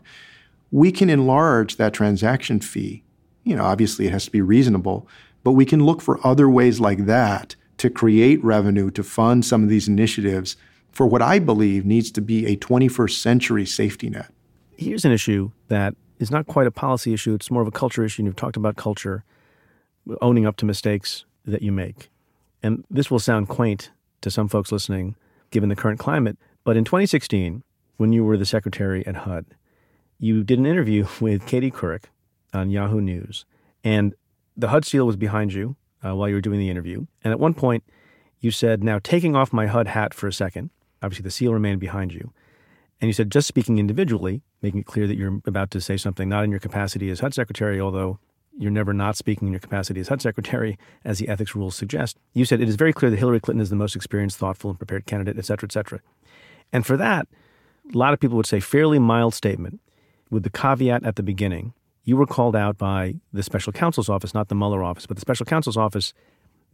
We 0.69 0.91
can 0.91 1.09
enlarge 1.09 1.77
that 1.77 1.93
transaction 1.93 2.59
fee. 2.59 3.03
You 3.45 3.55
know, 3.55 3.63
obviously 3.63 4.07
it 4.07 4.11
has 4.11 4.25
to 4.25 4.31
be 4.31 4.41
reasonable, 4.41 5.07
but 5.43 5.53
we 5.53 5.65
can 5.65 5.85
look 5.85 6.01
for 6.01 6.19
other 6.27 6.49
ways 6.49 6.81
like 6.81 7.05
that 7.05 7.55
to 7.77 7.89
create 7.89 8.43
revenue 8.43 8.91
to 8.91 9.03
fund 9.03 9.45
some 9.45 9.63
of 9.63 9.69
these 9.69 9.87
initiatives 9.87 10.57
for 10.91 11.05
what 11.05 11.21
I 11.21 11.39
believe 11.39 11.85
needs 11.85 12.11
to 12.11 12.21
be 12.21 12.45
a 12.47 12.57
21st 12.57 13.19
century 13.19 13.65
safety 13.65 14.09
net. 14.09 14.31
Here's 14.77 15.05
an 15.05 15.11
issue 15.11 15.51
that 15.67 15.95
is 16.19 16.31
not 16.31 16.47
quite 16.47 16.67
a 16.67 16.71
policy 16.71 17.13
issue, 17.13 17.33
it's 17.33 17.51
more 17.51 17.61
of 17.61 17.67
a 17.67 17.71
culture 17.71 18.03
issue. 18.03 18.21
And 18.21 18.27
you've 18.27 18.35
talked 18.35 18.57
about 18.57 18.75
culture, 18.75 19.23
owning 20.21 20.45
up 20.45 20.57
to 20.57 20.65
mistakes 20.65 21.25
that 21.45 21.61
you 21.61 21.71
make. 21.71 22.09
And 22.63 22.83
this 22.89 23.11
will 23.11 23.19
sound 23.19 23.47
quaint 23.47 23.91
to 24.21 24.31
some 24.31 24.47
folks 24.47 24.71
listening, 24.71 25.15
given 25.51 25.69
the 25.69 25.75
current 25.75 25.99
climate. 25.99 26.37
But 26.63 26.77
in 26.77 26.83
2016, 26.83 27.63
when 27.97 28.11
you 28.11 28.23
were 28.23 28.37
the 28.37 28.45
secretary 28.45 29.05
at 29.05 29.17
HUD, 29.17 29.45
you 30.17 30.43
did 30.43 30.59
an 30.59 30.65
interview 30.65 31.05
with 31.19 31.45
Katie 31.45 31.71
Couric 31.71 32.05
on 32.53 32.69
Yahoo 32.69 33.01
News. 33.01 33.45
And 33.83 34.13
the 34.55 34.69
HUD 34.69 34.85
seal 34.85 35.05
was 35.05 35.15
behind 35.15 35.53
you 35.53 35.75
uh, 36.03 36.15
while 36.15 36.29
you 36.29 36.35
were 36.35 36.41
doing 36.41 36.59
the 36.59 36.69
interview. 36.69 37.05
And 37.23 37.31
at 37.31 37.39
one 37.39 37.53
point, 37.53 37.83
you 38.39 38.51
said, 38.51 38.83
Now 38.83 38.99
taking 39.01 39.35
off 39.35 39.53
my 39.53 39.67
HUD 39.67 39.87
hat 39.87 40.13
for 40.13 40.27
a 40.27 40.33
second, 40.33 40.69
obviously 41.01 41.23
the 41.23 41.31
seal 41.31 41.53
remained 41.53 41.79
behind 41.79 42.13
you. 42.13 42.31
And 43.01 43.09
you 43.09 43.13
said, 43.13 43.31
just 43.31 43.47
speaking 43.47 43.77
individually, 43.77 44.41
making 44.61 44.79
it 44.79 44.85
clear 44.85 45.05
that 45.05 45.17
you're 45.17 45.41
about 45.45 45.69
to 45.71 45.81
say 45.81 45.97
something 45.97 46.29
not 46.29 46.43
in 46.43 46.51
your 46.51 46.61
capacity 46.61 47.09
as 47.09 47.19
HUD 47.19 47.33
secretary, 47.33 47.79
although 47.79 48.19
you're 48.57 48.71
never 48.71 48.93
not 48.93 49.17
speaking 49.17 49.49
in 49.49 49.51
your 49.51 49.59
capacity 49.59 49.99
as 49.99 50.07
HUD 50.07 50.21
secretary, 50.21 50.77
as 51.03 51.19
the 51.19 51.27
ethics 51.27 51.55
rules 51.55 51.75
suggest. 51.75 52.17
You 52.33 52.45
said 52.45 52.61
it 52.61 52.69
is 52.69 52.75
very 52.75 52.93
clear 52.93 53.11
that 53.11 53.17
Hillary 53.17 53.41
Clinton 53.41 53.61
is 53.61 53.69
the 53.69 53.75
most 53.75 53.95
experienced, 53.95 54.37
thoughtful, 54.37 54.69
and 54.69 54.79
prepared 54.79 55.05
candidate, 55.05 55.37
et 55.37 55.45
cetera, 55.45 55.67
et 55.67 55.73
cetera. 55.73 55.99
And 56.71 56.85
for 56.85 56.95
that, 56.97 57.27
a 57.93 57.97
lot 57.97 58.13
of 58.13 58.19
people 58.19 58.37
would 58.37 58.47
say 58.47 58.59
fairly 58.59 58.97
mild 58.97 59.33
statement 59.33 59.81
with 60.29 60.43
the 60.43 60.49
caveat 60.49 61.03
at 61.03 61.17
the 61.17 61.23
beginning. 61.23 61.73
You 62.05 62.15
were 62.17 62.27
called 62.27 62.55
out 62.55 62.77
by 62.77 63.15
the 63.33 63.41
special 63.41 63.73
counsel's 63.73 64.09
office, 64.09 64.33
not 64.33 64.47
the 64.47 64.55
Mueller 64.55 64.83
office, 64.83 65.07
but 65.07 65.17
the 65.17 65.21
special 65.21 65.45
counsel's 65.45 65.75
office 65.75 66.13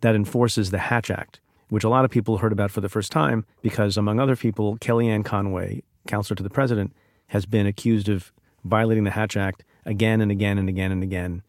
that 0.02 0.14
enforces 0.14 0.72
the 0.72 0.78
Hatch 0.78 1.10
Act, 1.10 1.40
which 1.70 1.86
a 1.86 1.90
lot 1.90 2.04
of 2.04 2.12
people 2.12 2.40
heard 2.40 2.52
about 2.52 2.70
for 2.70 2.82
the 2.82 2.90
first 2.90 3.12
time 3.12 3.46
because, 3.62 3.96
among 3.96 4.20
other 4.20 4.36
people, 4.36 4.78
Kellyanne 4.78 5.24
Conway, 5.24 5.84
counselor 6.06 6.36
to 6.36 6.44
the 6.44 6.50
president, 6.50 6.94
has 7.28 7.46
been 7.46 7.66
accused 7.66 8.10
of 8.10 8.34
violating 8.66 9.06
the 9.06 9.12
Hatch 9.12 9.38
Act 9.38 9.64
again 9.86 10.20
and 10.20 10.32
again 10.32 10.58
and 10.58 10.68
again 10.68 10.92
and 10.92 11.02
again 11.02 11.44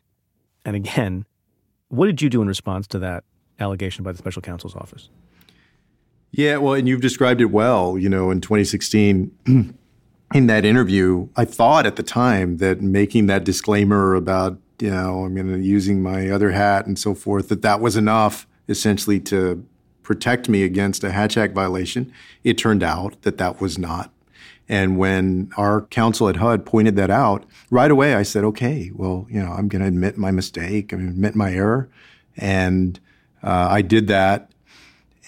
and 0.65 0.77
again. 0.77 1.27
What 1.89 2.07
did 2.07 2.23
you 2.23 2.31
do 2.31 2.41
in 2.41 2.49
response 2.49 2.87
to 2.89 3.01
that 3.01 3.25
allegation 3.59 4.05
by 4.05 4.13
the 4.13 4.19
special 4.19 4.43
counsel's 4.43 4.77
office? 4.77 5.11
Yeah, 6.31 6.59
well, 6.59 6.75
and 6.75 6.89
you've 6.89 7.03
described 7.03 7.41
it 7.41 7.47
well. 7.47 7.99
You 7.99 8.09
know, 8.09 8.31
in 8.31 8.41
2016, 8.41 9.77
in 10.35 10.47
that 10.47 10.65
interview, 10.65 11.29
I 11.37 11.45
thought 11.45 11.87
at 11.87 11.97
the 11.97 12.03
time 12.03 12.59
that 12.59 12.81
making 12.81 13.27
that 13.27 13.45
disclaimer 13.45 14.15
about, 14.15 14.59
you 14.79 14.91
know, 14.91 15.25
I'm 15.25 15.35
going 15.35 15.49
to 15.49 15.59
using 15.59 16.03
my 16.03 16.31
other 16.31 16.51
hat 16.51 16.87
and 16.87 16.99
so 16.99 17.15
forth, 17.15 17.49
that 17.49 17.63
that 17.63 17.81
was 17.81 17.97
enough 17.97 18.47
essentially 18.69 19.21
to 19.21 19.65
protect 20.03 20.49
me 20.49 20.63
against 20.63 21.05
a 21.05 21.13
Hatch 21.13 21.37
Act 21.37 21.55
violation. 21.55 22.13
It 22.45 22.59
turned 22.59 22.83
out 22.83 23.21
that 23.23 23.39
that 23.39 23.61
was 23.61 23.79
not. 23.79 24.13
And 24.69 24.97
when 24.97 25.51
our 25.57 25.83
counsel 25.83 26.29
at 26.29 26.37
HUD 26.37 26.65
pointed 26.65 26.97
that 26.97 27.11
out, 27.11 27.45
right 27.71 27.91
away 27.91 28.15
I 28.15 28.23
said, 28.23 28.45
okay, 28.45 28.91
well, 28.95 29.27
you 29.29 29.43
know, 29.43 29.53
I'm 29.53 29.69
going 29.69 29.83
to 29.83 29.89
admit 29.89 30.17
my 30.17 30.31
mistake, 30.31 30.93
I'm 30.93 31.01
going 31.01 31.11
to 31.11 31.15
admit 31.15 31.35
my 31.35 31.53
error. 31.53 31.89
And 32.37 32.99
uh, 33.43 33.69
I 33.71 33.83
did 33.83 34.07
that. 34.09 34.51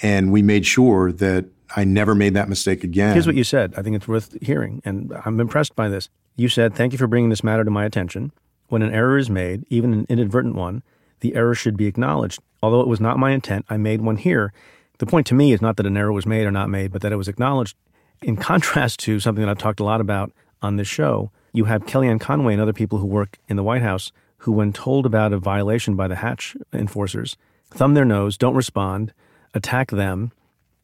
And 0.03 0.33
we 0.33 0.43
made 0.43 0.67
sure 0.67 1.13
that 1.13 1.47
I 1.77 1.85
never 1.85 2.15
made 2.15 2.35
that 2.35 2.49
mistake 2.49 2.85
again. 2.85 3.13
Here's 3.13 3.27
what 3.27 3.37
you 3.37 3.45
said. 3.45 3.75
I 3.77 3.83
think 3.83 3.97
it's 3.97 4.09
worth 4.09 4.37
hearing. 4.43 4.81
And 4.85 5.13
I'm 5.25 5.41
impressed 5.41 5.75
by 5.75 5.89
this. 5.89 6.09
You 6.37 6.49
said, 6.49 6.75
Thank 6.75 6.93
you 6.93 6.99
for 6.99 7.07
bringing 7.07 7.31
this 7.31 7.45
matter 7.45 7.65
to 7.65 7.71
my 7.71 7.85
attention. 7.85 8.33
When 8.69 8.83
an 8.83 8.93
error 8.93 9.19
is 9.19 9.29
made, 9.29 9.65
even 9.69 9.93
an 9.93 10.07
inadvertent 10.09 10.55
one, 10.55 10.83
the 11.21 11.35
error 11.35 11.55
should 11.55 11.77
be 11.77 11.87
acknowledged. 11.87 12.41
Although 12.63 12.81
it 12.81 12.89
was 12.89 13.01
not 13.01 13.19
my 13.19 13.33
intent, 13.33 13.67
I 13.69 13.77
made 13.77 14.01
one 14.01 14.17
here. 14.17 14.53
The 14.99 15.07
point 15.07 15.27
to 15.29 15.35
me 15.35 15.53
is 15.53 15.61
not 15.61 15.77
that 15.77 15.87
an 15.87 15.97
error 15.97 16.13
was 16.13 16.27
made 16.27 16.47
or 16.47 16.51
not 16.51 16.71
made, 16.71 16.93
but 16.93 17.03
that 17.03 17.13
it 17.13 17.17
was 17.17 17.29
acknowledged. 17.29 17.77
In 18.23 18.37
contrast 18.51 19.01
to 19.01 19.21
something 19.21 19.43
that 19.45 19.51
I've 19.51 19.59
talked 19.59 19.81
a 19.81 19.85
lot 19.85 20.01
about 20.01 20.33
on 20.63 20.77
this 20.77 20.89
show, 20.89 21.31
you 21.53 21.67
have 21.67 21.87
Kellyanne 21.87 22.21
Conway 22.21 22.55
and 22.55 22.63
other 22.63 22.73
people 22.73 22.99
who 22.99 23.07
work 23.07 23.39
in 23.49 23.57
the 23.57 23.63
White 23.63 23.83
House 23.83 24.13
who, 24.39 24.53
when 24.53 24.73
told 24.73 25.07
about 25.07 25.33
a 25.33 25.39
violation 25.39 25.97
by 25.97 26.07
the 26.07 26.17
Hatch 26.17 26.57
enforcers, 26.73 27.37
thumb 27.71 27.95
their 27.95 28.05
nose, 28.05 28.37
don't 28.37 28.55
respond, 28.55 29.13
attack 29.55 29.91
them, 29.91 30.33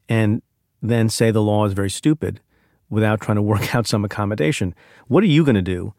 and 0.09 0.41
then 0.81 1.09
say 1.09 1.31
the 1.31 1.41
law 1.41 1.65
is 1.65 1.73
very 1.73 1.89
stupid 1.89 2.39
without 2.89 3.21
trying 3.21 3.37
to 3.37 3.41
work 3.41 3.73
out 3.75 3.87
some 3.87 4.05
accommodation. 4.05 4.75
What 5.07 5.23
are 5.23 5.27
you 5.27 5.43
going 5.43 5.55
to 5.55 5.61
do 5.61 5.93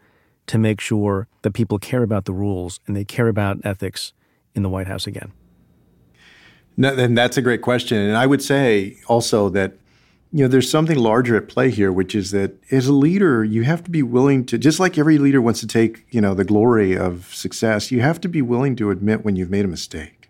to 0.47 0.59
make 0.59 0.81
sure 0.81 1.29
that 1.43 1.53
people 1.53 1.79
care 1.79 2.03
about 2.03 2.25
the 2.25 2.33
rules 2.33 2.81
and 2.87 2.97
they 2.97 3.05
care 3.05 3.29
about 3.29 3.59
ethics 3.65 4.13
in 4.55 4.63
the 4.63 4.69
White 4.69 4.89
House 4.89 5.07
again? 5.07 5.33
No, 6.77 6.95
and 6.95 7.17
that's 7.17 7.37
a 7.37 7.43
great 7.43 7.63
question. 7.63 7.99
And 7.99 8.17
I 8.17 8.27
would 8.27 8.43
say 8.43 8.97
also 9.07 9.49
that 9.51 9.75
you 10.35 10.43
know 10.43 10.49
there's 10.49 10.71
something 10.71 10.97
larger 10.97 11.37
at 11.37 11.49
play 11.49 11.71
here, 11.71 11.93
which 11.93 12.15
is 12.15 12.31
that 12.31 12.55
as 12.71 12.87
a 12.87 12.93
leader, 12.93 13.45
you 13.45 13.65
have 13.65 13.85
to 13.85 13.91
be 13.91 14.03
willing 14.03 14.47
to 14.47 14.57
just 14.57 14.81
like 14.81 14.97
every 14.97 15.19
leader 15.19 15.43
wants 15.43 15.61
to 15.61 15.67
take 15.67 16.07
you 16.11 16.21
know 16.21 16.33
the 16.33 16.45
glory 16.45 16.97
of 16.97 17.33
success. 17.35 17.91
You 17.91 18.01
have 18.01 18.21
to 18.23 18.29
be 18.29 18.41
willing 18.41 18.75
to 18.77 18.91
admit 18.91 19.25
when 19.25 19.37
you've 19.37 19.51
made 19.51 19.67
a 19.67 19.69
mistake. 19.69 20.22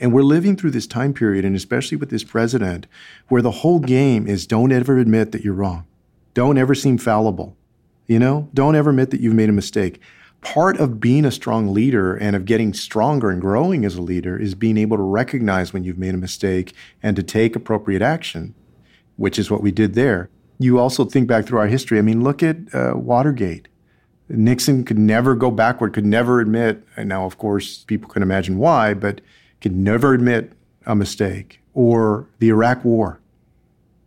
And 0.00 0.14
we're 0.14 0.22
living 0.22 0.56
through 0.56 0.70
this 0.70 0.86
time 0.86 1.12
period, 1.12 1.44
and 1.44 1.54
especially 1.54 1.98
with 1.98 2.08
this 2.08 2.24
president, 2.24 2.86
where 3.28 3.42
the 3.42 3.50
whole 3.50 3.78
game 3.78 4.26
is 4.26 4.46
don't 4.46 4.72
ever 4.72 4.98
admit 4.98 5.32
that 5.32 5.44
you're 5.44 5.54
wrong. 5.54 5.86
Don't 6.32 6.56
ever 6.56 6.74
seem 6.74 6.96
fallible. 6.96 7.56
You 8.06 8.18
know, 8.18 8.48
don't 8.54 8.74
ever 8.74 8.90
admit 8.90 9.10
that 9.10 9.20
you've 9.20 9.34
made 9.34 9.50
a 9.50 9.52
mistake. 9.52 10.00
Part 10.40 10.80
of 10.80 11.00
being 11.00 11.26
a 11.26 11.30
strong 11.30 11.74
leader 11.74 12.16
and 12.16 12.34
of 12.34 12.46
getting 12.46 12.72
stronger 12.72 13.30
and 13.30 13.42
growing 13.42 13.84
as 13.84 13.96
a 13.96 14.02
leader 14.02 14.38
is 14.38 14.54
being 14.54 14.78
able 14.78 14.96
to 14.96 15.02
recognize 15.02 15.72
when 15.72 15.84
you've 15.84 15.98
made 15.98 16.14
a 16.14 16.18
mistake 16.18 16.72
and 17.02 17.14
to 17.14 17.22
take 17.22 17.54
appropriate 17.54 18.00
action, 18.00 18.54
which 19.16 19.38
is 19.38 19.50
what 19.50 19.62
we 19.62 19.70
did 19.70 19.92
there. 19.94 20.30
You 20.58 20.78
also 20.78 21.04
think 21.04 21.28
back 21.28 21.44
through 21.44 21.58
our 21.58 21.66
history. 21.66 21.98
I 21.98 22.02
mean, 22.02 22.24
look 22.24 22.42
at 22.42 22.74
uh, 22.74 22.94
Watergate. 22.96 23.68
Nixon 24.30 24.84
could 24.84 24.98
never 24.98 25.34
go 25.34 25.50
backward, 25.50 25.92
could 25.92 26.06
never 26.06 26.40
admit, 26.40 26.86
and 26.96 27.08
now, 27.08 27.26
of 27.26 27.36
course, 27.36 27.84
people 27.84 28.08
can 28.08 28.22
imagine 28.22 28.58
why, 28.58 28.94
but 28.94 29.20
could 29.60 29.76
never 29.76 30.14
admit 30.14 30.52
a 30.86 30.94
mistake, 30.94 31.60
or 31.74 32.26
the 32.38 32.48
Iraq 32.48 32.84
War. 32.84 33.20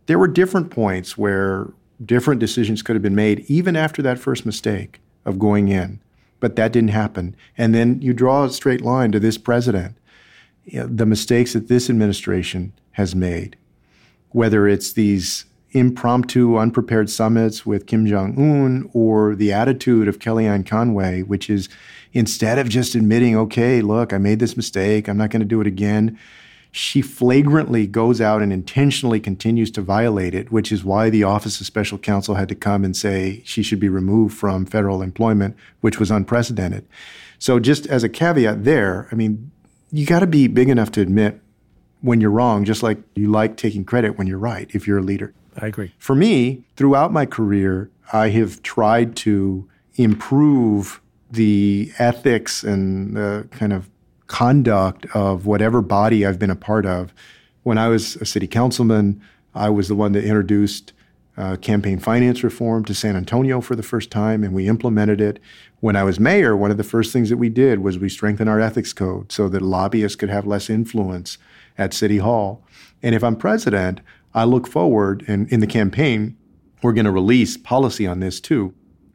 There 0.06 0.18
were 0.18 0.28
different 0.28 0.70
points 0.70 1.16
where 1.16 1.68
different 2.04 2.40
decisions 2.40 2.82
could 2.82 2.96
have 2.96 3.02
been 3.02 3.14
made 3.14 3.44
even 3.48 3.76
after 3.76 4.02
that 4.02 4.18
first 4.18 4.44
mistake 4.44 5.00
of 5.24 5.38
going 5.38 5.68
in, 5.68 6.00
but 6.40 6.56
that 6.56 6.72
didn't 6.72 6.90
happen. 6.90 7.34
And 7.56 7.74
then 7.74 8.02
you 8.02 8.12
draw 8.12 8.44
a 8.44 8.50
straight 8.50 8.82
line 8.82 9.12
to 9.12 9.20
this 9.20 9.38
president, 9.38 9.96
you 10.64 10.80
know, 10.80 10.86
the 10.86 11.06
mistakes 11.06 11.52
that 11.52 11.68
this 11.68 11.88
administration 11.88 12.72
has 12.92 13.14
made, 13.14 13.56
whether 14.30 14.66
it's 14.68 14.92
these 14.92 15.46
impromptu, 15.70 16.56
unprepared 16.56 17.10
summits 17.10 17.66
with 17.66 17.86
Kim 17.86 18.06
Jong 18.06 18.36
un 18.38 18.90
or 18.92 19.34
the 19.34 19.52
attitude 19.52 20.08
of 20.08 20.18
Kellyanne 20.18 20.66
Conway, 20.66 21.22
which 21.22 21.50
is 21.50 21.68
instead 22.14 22.58
of 22.58 22.68
just 22.68 22.94
admitting, 22.94 23.36
okay, 23.36 23.82
look, 23.82 24.12
I 24.12 24.18
made 24.18 24.38
this 24.38 24.56
mistake, 24.56 25.08
I'm 25.08 25.18
not 25.18 25.30
going 25.30 25.40
to 25.40 25.46
do 25.46 25.60
it 25.60 25.66
again, 25.66 26.18
she 26.70 27.02
flagrantly 27.02 27.86
goes 27.86 28.20
out 28.20 28.42
and 28.42 28.52
intentionally 28.52 29.20
continues 29.20 29.70
to 29.72 29.80
violate 29.80 30.34
it, 30.34 30.50
which 30.50 30.72
is 30.72 30.82
why 30.82 31.10
the 31.10 31.22
Office 31.22 31.60
of 31.60 31.66
Special 31.66 31.98
Counsel 31.98 32.34
had 32.34 32.48
to 32.48 32.54
come 32.54 32.84
and 32.84 32.96
say 32.96 33.42
she 33.44 33.62
should 33.62 33.78
be 33.78 33.88
removed 33.88 34.36
from 34.36 34.66
federal 34.66 35.02
employment, 35.02 35.56
which 35.82 36.00
was 36.00 36.10
unprecedented. 36.10 36.84
So, 37.38 37.60
just 37.60 37.86
as 37.86 38.02
a 38.02 38.08
caveat 38.08 38.64
there, 38.64 39.08
I 39.12 39.14
mean, 39.14 39.52
you 39.92 40.04
got 40.04 40.20
to 40.20 40.26
be 40.26 40.48
big 40.48 40.68
enough 40.68 40.90
to 40.92 41.00
admit 41.00 41.40
when 42.00 42.20
you're 42.20 42.30
wrong, 42.30 42.64
just 42.64 42.82
like 42.82 42.98
you 43.14 43.30
like 43.30 43.56
taking 43.56 43.84
credit 43.84 44.18
when 44.18 44.26
you're 44.26 44.38
right 44.38 44.68
if 44.74 44.86
you're 44.86 44.98
a 44.98 45.02
leader. 45.02 45.32
I 45.56 45.68
agree. 45.68 45.92
For 45.98 46.16
me, 46.16 46.64
throughout 46.74 47.12
my 47.12 47.24
career, 47.24 47.90
I 48.12 48.30
have 48.30 48.62
tried 48.62 49.14
to 49.18 49.68
improve 49.94 51.00
the 51.30 51.92
ethics 51.98 52.62
and 52.62 53.16
the 53.16 53.48
kind 53.50 53.72
of 53.72 53.88
conduct 54.26 55.06
of 55.14 55.46
whatever 55.46 55.82
body 55.82 56.24
I've 56.24 56.38
been 56.38 56.50
a 56.50 56.56
part 56.56 56.86
of. 56.86 57.12
When 57.62 57.78
I 57.78 57.88
was 57.88 58.16
a 58.16 58.24
city 58.24 58.46
councilman, 58.46 59.20
I 59.54 59.70
was 59.70 59.88
the 59.88 59.94
one 59.94 60.12
that 60.12 60.24
introduced 60.24 60.92
uh, 61.36 61.56
campaign 61.56 61.98
finance 61.98 62.44
reform 62.44 62.84
to 62.84 62.94
San 62.94 63.16
Antonio 63.16 63.60
for 63.60 63.74
the 63.74 63.82
first 63.82 64.10
time, 64.10 64.44
and 64.44 64.54
we 64.54 64.68
implemented 64.68 65.20
it. 65.20 65.40
When 65.80 65.96
I 65.96 66.04
was 66.04 66.20
mayor, 66.20 66.56
one 66.56 66.70
of 66.70 66.76
the 66.76 66.84
first 66.84 67.12
things 67.12 67.28
that 67.30 67.36
we 67.36 67.48
did 67.48 67.80
was 67.80 67.98
we 67.98 68.08
strengthened 68.08 68.48
our 68.48 68.60
ethics 68.60 68.92
code 68.92 69.32
so 69.32 69.48
that 69.48 69.62
lobbyists 69.62 70.16
could 70.16 70.30
have 70.30 70.46
less 70.46 70.70
influence 70.70 71.38
at 71.76 71.92
City 71.92 72.18
Hall. 72.18 72.64
And 73.02 73.14
if 73.14 73.24
I'm 73.24 73.36
president, 73.36 74.00
I 74.32 74.44
look 74.44 74.66
forward, 74.66 75.24
and 75.26 75.50
in 75.50 75.60
the 75.60 75.66
campaign, 75.66 76.36
we're 76.82 76.92
going 76.92 77.04
to 77.04 77.10
release 77.10 77.56
policy 77.56 78.06
on 78.06 78.20
this 78.20 78.40
too. 78.40 78.74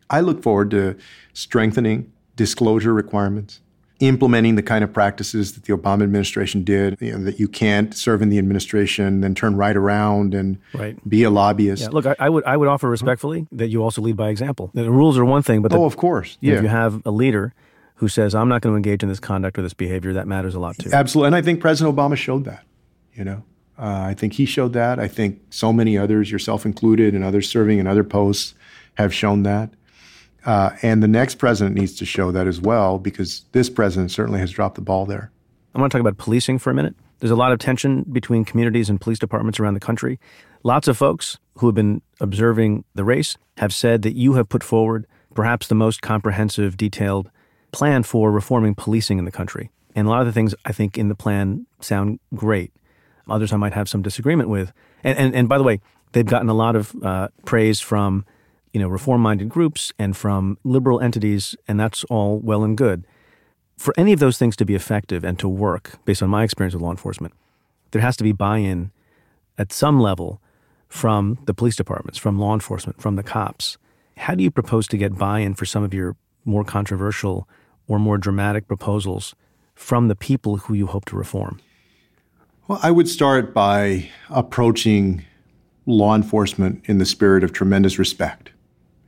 I 0.10 0.22
look 0.22 0.42
forward 0.42 0.72
to 0.72 0.96
strengthening 1.34 2.12
disclosure 2.36 2.94
requirements, 2.94 3.60
implementing 4.00 4.56
the 4.56 4.64
kind 4.64 4.84
of 4.84 4.94
practices 4.94 5.54
that 5.54 5.66
the 5.66 5.74
Obama 5.74 6.04
administration 6.04 6.64
did, 6.64 6.98
you 7.02 7.12
know, 7.12 7.24
that 7.26 7.40
you 7.40 7.48
can't 7.48 7.94
serve 7.94 8.22
in 8.22 8.30
the 8.30 8.38
administration, 8.38 9.22
then 9.22 9.36
turn 9.36 9.56
right 9.56 9.76
around 9.76 10.34
and 10.34 10.58
right. 10.74 10.98
be 11.08 11.24
a 11.24 11.30
lobbyist. 11.30 11.84
Yeah, 11.84 11.90
look, 11.90 12.06
I, 12.06 12.16
I, 12.18 12.30
would 12.30 12.46
I 12.46 12.58
would 12.58 12.68
offer 12.68 12.90
respectfully 12.90 13.48
that 13.52 13.68
you 13.68 13.84
also 13.84 14.02
lead 14.02 14.16
by 14.16 14.30
example. 14.30 14.72
The 14.74 14.90
rules 14.90 15.18
are 15.18 15.26
one 15.26 15.44
thing, 15.44 15.62
but 15.62 15.72
the, 15.72 15.78
oh, 15.78 15.86
of 15.86 15.98
course, 15.98 16.38
yeah. 16.40 16.56
If 16.56 16.64
you 16.64 16.70
have 16.70 17.02
a 17.06 17.12
leader 17.12 17.54
who 17.96 18.08
says, 18.08 18.34
"I'm 18.34 18.48
not 18.48 18.62
going 18.62 18.74
to 18.74 18.78
engage 18.78 19.04
in 19.04 19.10
this 19.10 19.20
conduct 19.20 19.60
or 19.60 19.62
this 19.62 19.74
behavior," 19.74 20.14
that 20.14 20.28
matters 20.28 20.56
a 20.56 20.60
lot 20.60 20.78
too. 20.78 20.90
Absolutely, 20.94 21.28
and 21.28 21.36
I 21.36 21.42
think 21.42 21.60
President 21.60 21.96
Obama 21.96 22.16
showed 22.16 22.46
that. 22.46 22.64
You 23.14 23.26
know, 23.26 23.44
uh, 23.78 24.04
I 24.08 24.14
think 24.14 24.34
he 24.34 24.46
showed 24.46 24.72
that. 24.74 24.98
I 24.98 25.10
think 25.10 25.42
so 25.50 25.74
many 25.74 25.98
others, 25.98 26.32
yourself 26.32 26.66
included, 26.66 27.14
and 27.14 27.24
others 27.24 27.50
serving 27.50 27.80
in 27.80 27.88
other 27.88 28.06
posts, 28.06 28.56
have 28.96 29.14
shown 29.14 29.44
that. 29.44 29.72
Uh, 30.46 30.72
and 30.82 31.04
the 31.04 31.08
next 31.08 31.36
president 31.36 31.76
needs 31.76 31.96
to 31.96 32.06
show 32.06 32.32
that 32.32 32.48
as 32.48 32.62
well, 32.62 32.98
because 32.98 33.44
this 33.52 33.70
president 33.70 34.12
certainly 34.12 34.40
has 34.40 34.52
dropped 34.52 34.76
the 34.76 34.82
ball 34.82 35.06
there. 35.06 35.32
I 35.76 35.80
want 35.80 35.92
to 35.92 35.98
talk 35.98 36.02
about 36.02 36.18
policing 36.18 36.60
for 36.60 36.72
a 36.72 36.74
minute. 36.74 36.96
There's 37.20 37.32
a 37.32 37.36
lot 37.36 37.52
of 37.52 37.60
tension 37.60 38.04
between 38.12 38.46
communities 38.46 38.90
and 38.90 39.00
police 39.00 39.20
departments 39.20 39.60
around 39.60 39.74
the 39.74 39.80
country. 39.80 40.20
Lots 40.64 40.88
of 40.88 40.98
folks 40.98 41.38
who 41.58 41.68
have 41.68 41.76
been 41.76 42.02
observing 42.22 42.86
the 42.96 43.04
race 43.04 43.38
have 43.58 43.74
said 43.74 44.02
that 44.04 44.16
you 44.16 44.34
have 44.34 44.48
put 44.48 44.64
forward 44.64 45.06
perhaps 45.36 45.68
the 45.68 45.76
most 45.76 46.02
comprehensive, 46.02 46.78
detailed 46.78 47.30
plan 47.72 48.04
for 48.04 48.32
reforming 48.32 48.76
policing 48.76 49.20
in 49.20 49.26
the 49.26 49.32
country. 49.32 49.70
And 49.96 50.08
a 50.08 50.10
lot 50.10 50.22
of 50.22 50.28
the 50.28 50.34
things 50.34 50.56
I 50.66 50.72
think 50.72 50.98
in 50.98 51.10
the 51.10 51.16
plan 51.16 51.66
sound 51.82 52.20
great. 52.34 52.72
Others 53.30 53.54
I 53.54 53.58
might 53.58 53.74
have 53.74 53.90
some 53.90 54.02
disagreement 54.02 54.50
with. 54.50 54.72
And, 55.04 55.18
and, 55.18 55.36
and 55.36 55.50
by 55.50 55.58
the 55.58 55.64
way, 55.64 55.82
they've 56.14 56.26
gotten 56.26 56.50
a 56.50 56.54
lot 56.54 56.76
of 56.76 56.96
uh, 57.04 57.28
praise 57.46 57.80
from 57.80 58.26
you 58.74 58.80
know, 58.80 58.88
reform-minded 58.88 59.50
groups 59.50 59.92
and 59.98 60.16
from 60.16 60.58
liberal 60.64 61.00
entities, 61.00 61.56
and 61.68 61.80
that's 61.80 62.04
all 62.06 62.40
well 62.40 62.64
and 62.64 62.78
good. 62.78 63.06
For 63.78 63.94
any 63.98 64.14
of 64.14 64.20
those 64.20 64.38
things 64.38 64.56
to 64.58 64.66
be 64.66 64.76
effective 64.76 65.24
and 65.24 65.40
to 65.40 65.48
work, 65.48 66.04
based 66.06 66.22
on 66.22 66.30
my 66.30 66.44
experience 66.44 66.74
with 66.74 66.84
law 66.84 66.92
enforcement, 66.92 67.34
there 67.92 68.02
has 68.02 68.18
to 68.18 68.24
be 68.24 68.32
buy-in 68.32 68.92
at 69.58 69.72
some 69.74 70.00
level 70.00 70.42
from 70.88 71.40
the 71.46 71.54
police 71.54 71.76
departments, 71.76 72.20
from 72.20 72.40
law 72.40 72.54
enforcement, 72.54 73.02
from 73.02 73.16
the 73.16 73.24
cops. 73.24 73.78
How 74.18 74.36
do 74.36 74.44
you 74.44 74.52
propose 74.52 74.88
to 74.90 74.98
get 74.98 75.18
buy-in 75.18 75.54
for 75.54 75.66
some 75.66 75.84
of 75.84 75.94
your 75.94 76.16
more 76.46 76.64
controversial 76.64 77.48
or 77.88 78.00
more 78.00 78.18
dramatic 78.18 78.68
proposals 78.68 79.36
from 79.76 80.08
the 80.08 80.16
people 80.16 80.58
who 80.58 80.74
you 80.74 80.88
hope 80.88 81.06
to 81.06 81.16
reform? 81.16 81.60
Well, 82.68 82.80
I 82.84 82.92
would 82.92 83.08
start 83.08 83.54
by 83.54 84.10
approaching 84.30 85.26
law 85.86 86.16
enforcement 86.16 86.84
in 86.86 87.00
the 87.00 87.06
spirit 87.06 87.44
of 87.44 87.52
tremendous 87.54 87.98
respect 87.98 88.52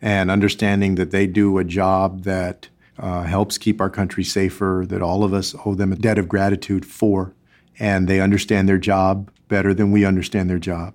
and 0.01 0.31
understanding 0.31 0.95
that 0.95 1.11
they 1.11 1.27
do 1.27 1.57
a 1.57 1.63
job 1.63 2.23
that 2.23 2.69
uh, 2.97 3.23
helps 3.23 3.57
keep 3.57 3.79
our 3.79 3.89
country 3.89 4.23
safer, 4.23 4.83
that 4.87 5.01
all 5.01 5.23
of 5.23 5.33
us 5.33 5.55
owe 5.65 5.75
them 5.75 5.91
a 5.91 5.95
debt 5.95 6.17
of 6.17 6.27
gratitude 6.27 6.85
for, 6.85 7.33
and 7.79 8.07
they 8.07 8.19
understand 8.19 8.67
their 8.67 8.77
job 8.77 9.31
better 9.47 9.73
than 9.73 9.91
we 9.91 10.05
understand 10.05 10.49
their 10.49 10.59
job. 10.59 10.93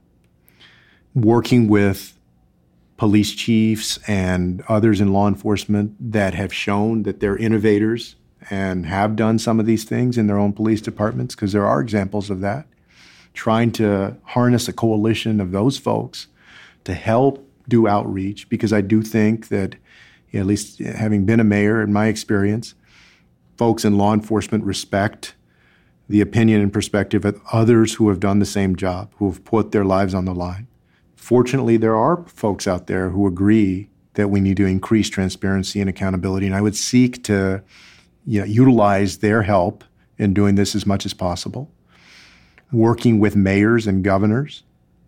Working 1.14 1.68
with 1.68 2.18
police 2.96 3.34
chiefs 3.34 3.98
and 4.08 4.62
others 4.68 5.00
in 5.00 5.12
law 5.12 5.28
enforcement 5.28 5.94
that 6.12 6.34
have 6.34 6.52
shown 6.52 7.02
that 7.02 7.20
they're 7.20 7.36
innovators 7.36 8.16
and 8.48 8.86
have 8.86 9.16
done 9.16 9.38
some 9.38 9.60
of 9.60 9.66
these 9.66 9.84
things 9.84 10.16
in 10.16 10.26
their 10.26 10.38
own 10.38 10.52
police 10.52 10.80
departments, 10.80 11.34
because 11.34 11.52
there 11.52 11.66
are 11.66 11.80
examples 11.80 12.30
of 12.30 12.40
that. 12.40 12.66
Trying 13.34 13.72
to 13.72 14.16
harness 14.24 14.68
a 14.68 14.72
coalition 14.72 15.40
of 15.40 15.52
those 15.52 15.76
folks 15.76 16.28
to 16.84 16.94
help 16.94 17.45
do 17.68 17.88
outreach 17.88 18.48
because 18.48 18.72
I 18.72 18.80
do 18.80 19.02
think 19.02 19.48
that, 19.48 19.76
at 20.34 20.46
least 20.46 20.80
having 20.80 21.24
been 21.24 21.40
a 21.40 21.44
mayor 21.44 21.80
in 21.80 21.92
my 21.92 22.08
experience, 22.08 22.74
folks 23.56 23.84
in 23.84 23.96
law 23.96 24.12
enforcement 24.12 24.64
respect 24.64 25.34
the 26.08 26.20
opinion 26.20 26.60
and 26.60 26.72
perspective 26.72 27.24
of 27.24 27.40
others 27.52 27.94
who 27.94 28.08
have 28.08 28.20
done 28.20 28.38
the 28.38 28.46
same 28.46 28.76
job, 28.76 29.10
who 29.16 29.30
have 29.30 29.44
put 29.44 29.72
their 29.72 29.84
lives 29.84 30.14
on 30.14 30.24
the 30.24 30.34
line. 30.34 30.66
Fortunately, 31.16 31.76
there 31.76 31.96
are 31.96 32.24
folks 32.26 32.68
out 32.68 32.86
there 32.86 33.10
who 33.10 33.26
agree 33.26 33.88
that 34.14 34.28
we 34.28 34.40
need 34.40 34.56
to 34.56 34.66
increase 34.66 35.08
transparency 35.08 35.80
and 35.80 35.90
accountability, 35.90 36.46
and 36.46 36.54
I 36.54 36.60
would 36.60 36.76
seek 36.76 37.24
to 37.24 37.62
you 38.26 38.40
know, 38.40 38.46
utilize 38.46 39.18
their 39.18 39.42
help 39.42 39.84
in 40.18 40.34
doing 40.34 40.54
this 40.54 40.74
as 40.74 40.86
much 40.86 41.04
as 41.06 41.14
possible. 41.14 41.70
Working 42.72 43.20
with 43.20 43.36
mayors 43.36 43.86
and 43.86 44.02
governors, 44.02 44.62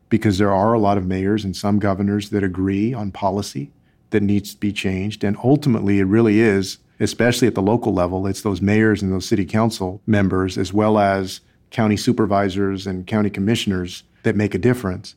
because 0.08 0.38
there 0.38 0.52
are 0.52 0.72
a 0.72 0.78
lot 0.78 0.98
of 0.98 1.06
mayors 1.06 1.44
and 1.44 1.56
some 1.56 1.78
governors 1.78 2.30
that 2.30 2.44
agree 2.44 2.94
on 2.94 3.12
policy 3.12 3.70
that 4.10 4.22
needs 4.22 4.54
to 4.54 4.60
be 4.60 4.72
changed. 4.72 5.22
And 5.22 5.36
ultimately, 5.42 5.98
it 5.98 6.04
really 6.04 6.40
is 6.40 6.78
especially 7.00 7.46
at 7.48 7.54
the 7.54 7.62
local 7.62 7.92
level, 7.92 8.26
it's 8.26 8.42
those 8.42 8.60
mayors 8.60 9.02
and 9.02 9.12
those 9.12 9.26
city 9.26 9.44
council 9.44 10.02
members, 10.06 10.58
as 10.58 10.72
well 10.72 10.98
as 10.98 11.40
county 11.70 11.96
supervisors 11.96 12.86
and 12.86 13.06
county 13.06 13.30
commissioners, 13.30 14.04
that 14.22 14.36
make 14.36 14.54
a 14.54 14.58
difference. 14.58 15.14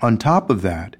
On 0.00 0.16
top 0.16 0.50
of 0.50 0.62
that, 0.62 0.96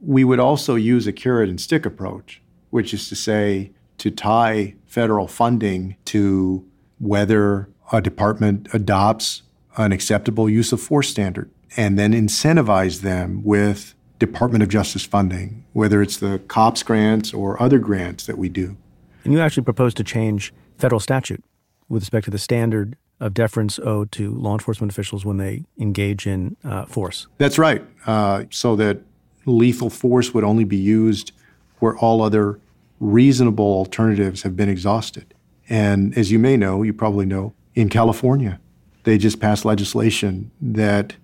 we 0.00 0.24
would 0.24 0.40
also 0.40 0.74
use 0.74 1.06
a 1.06 1.12
carrot 1.12 1.48
and 1.48 1.60
stick 1.60 1.86
approach, 1.86 2.42
which 2.70 2.92
is 2.92 3.08
to 3.08 3.14
say, 3.14 3.70
to 3.98 4.10
tie 4.10 4.74
federal 4.86 5.28
funding 5.28 5.96
to 6.06 6.66
whether 6.98 7.68
a 7.92 8.00
department 8.00 8.68
adopts 8.72 9.42
an 9.76 9.92
acceptable 9.92 10.48
use 10.48 10.72
of 10.72 10.80
force 10.80 11.08
standard 11.08 11.50
and 11.76 11.98
then 11.98 12.12
incentivize 12.12 13.00
them 13.00 13.42
with 13.44 13.94
Department 14.18 14.62
of 14.62 14.68
Justice 14.68 15.04
funding, 15.04 15.64
whether 15.72 16.02
it's 16.02 16.18
the 16.18 16.40
COPS 16.48 16.82
grants 16.82 17.32
or 17.32 17.60
other 17.62 17.78
grants 17.78 18.26
that 18.26 18.38
we 18.38 18.48
do. 18.48 18.76
And 19.24 19.32
you 19.32 19.40
actually 19.40 19.64
proposed 19.64 19.96
to 19.98 20.04
change 20.04 20.52
federal 20.78 21.00
statute 21.00 21.42
with 21.88 22.02
respect 22.02 22.24
to 22.24 22.30
the 22.30 22.38
standard 22.38 22.96
of 23.18 23.34
deference 23.34 23.78
owed 23.80 24.10
to 24.12 24.32
law 24.34 24.54
enforcement 24.54 24.90
officials 24.90 25.24
when 25.24 25.36
they 25.36 25.64
engage 25.78 26.26
in 26.26 26.56
uh, 26.64 26.86
force. 26.86 27.26
That's 27.38 27.58
right. 27.58 27.84
Uh, 28.06 28.44
so 28.50 28.76
that 28.76 29.02
lethal 29.44 29.90
force 29.90 30.32
would 30.32 30.44
only 30.44 30.64
be 30.64 30.76
used 30.76 31.32
where 31.80 31.96
all 31.98 32.22
other 32.22 32.58
reasonable 32.98 33.64
alternatives 33.64 34.42
have 34.42 34.56
been 34.56 34.68
exhausted. 34.68 35.34
And 35.68 36.16
as 36.16 36.30
you 36.30 36.38
may 36.38 36.56
know, 36.56 36.82
you 36.82 36.92
probably 36.92 37.26
know, 37.26 37.54
in 37.74 37.88
California, 37.88 38.60
they 39.04 39.16
just 39.18 39.40
passed 39.40 39.64
legislation 39.64 40.50
that 40.60 41.14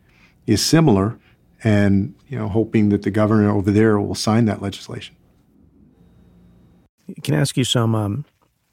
is 0.47 0.65
similar 0.65 1.19
and 1.65 2.15
you 2.29 2.39
know 2.39 2.49
hoping 2.49 2.91
that 2.91 3.03
the 3.03 3.11
governor 3.11 3.51
over 3.51 3.71
there 3.71 3.99
will 4.01 4.15
sign 4.15 4.45
that 4.47 4.63
legislation. 4.63 5.17
Can 7.23 7.35
I 7.35 7.39
ask 7.39 7.57
you 7.57 7.65
some 7.65 7.95
um, 7.95 8.25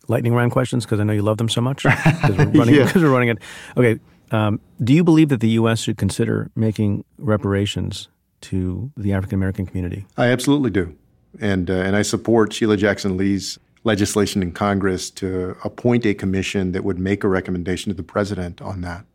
lightning 0.07 0.33
round 0.33 0.51
questions 0.51 0.85
because 0.85 0.99
I 0.99 1.03
know 1.03 1.13
you 1.13 1.21
love 1.21 1.37
them 1.37 1.49
so 1.49 1.61
much 1.61 1.83
because 1.83 2.37
we're 2.37 2.45
running 2.45 2.75
yeah. 2.75 2.91
we're 2.95 3.11
running 3.11 3.29
it. 3.29 3.39
Okay, 3.77 3.99
um, 4.31 4.59
do 4.83 4.93
you 4.93 5.03
believe 5.03 5.29
that 5.29 5.39
the 5.39 5.49
U.S. 5.49 5.81
should 5.81 5.97
consider 5.97 6.49
making 6.55 7.05
reparations 7.17 8.09
to 8.41 8.91
the 8.97 9.13
African 9.13 9.37
American 9.37 9.65
community? 9.65 10.05
I 10.17 10.27
absolutely 10.27 10.71
do, 10.71 10.95
and 11.39 11.69
uh, 11.69 11.73
and 11.73 11.95
I 11.95 12.01
support 12.01 12.53
Sheila 12.53 12.77
Jackson 12.77 13.17
Lee's 13.17 13.59
legislation 13.85 14.41
in 14.41 14.51
Congress 14.51 15.09
to 15.11 15.57
appoint 15.63 16.05
a 16.05 16.13
commission 16.13 16.71
that 16.71 16.83
would 16.83 16.97
make 16.99 17.23
a 17.23 17.27
recommendation 17.27 17.89
to 17.89 17.95
the 17.95 18.03
president 18.03 18.61
on 18.61 18.81
that. 18.81 19.05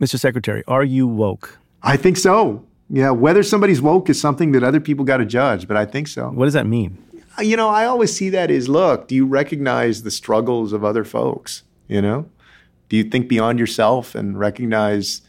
Mr. 0.00 0.18
Secretary, 0.18 0.62
are 0.68 0.84
you 0.84 1.08
woke? 1.08 1.58
I 1.82 1.96
think 1.96 2.16
so. 2.16 2.64
Yeah, 2.90 3.10
whether 3.10 3.42
somebody's 3.42 3.82
woke 3.82 4.08
is 4.08 4.20
something 4.20 4.52
that 4.52 4.62
other 4.62 4.80
people 4.80 5.04
got 5.04 5.18
to 5.18 5.26
judge, 5.26 5.68
but 5.68 5.76
I 5.76 5.84
think 5.84 6.08
so. 6.08 6.30
What 6.30 6.46
does 6.46 6.54
that 6.54 6.66
mean? 6.66 7.02
Uh, 7.38 7.42
you 7.42 7.56
know, 7.56 7.68
I 7.68 7.84
always 7.84 8.14
see 8.14 8.30
that 8.30 8.50
as 8.50 8.68
look, 8.68 9.08
do 9.08 9.14
you 9.14 9.26
recognize 9.26 10.02
the 10.02 10.10
struggles 10.10 10.72
of 10.72 10.84
other 10.84 11.04
folks? 11.04 11.64
You 11.86 12.02
know, 12.02 12.28
do 12.88 12.96
you 12.96 13.04
think 13.04 13.28
beyond 13.28 13.58
yourself 13.58 14.14
and 14.14 14.38
recognize 14.38 15.22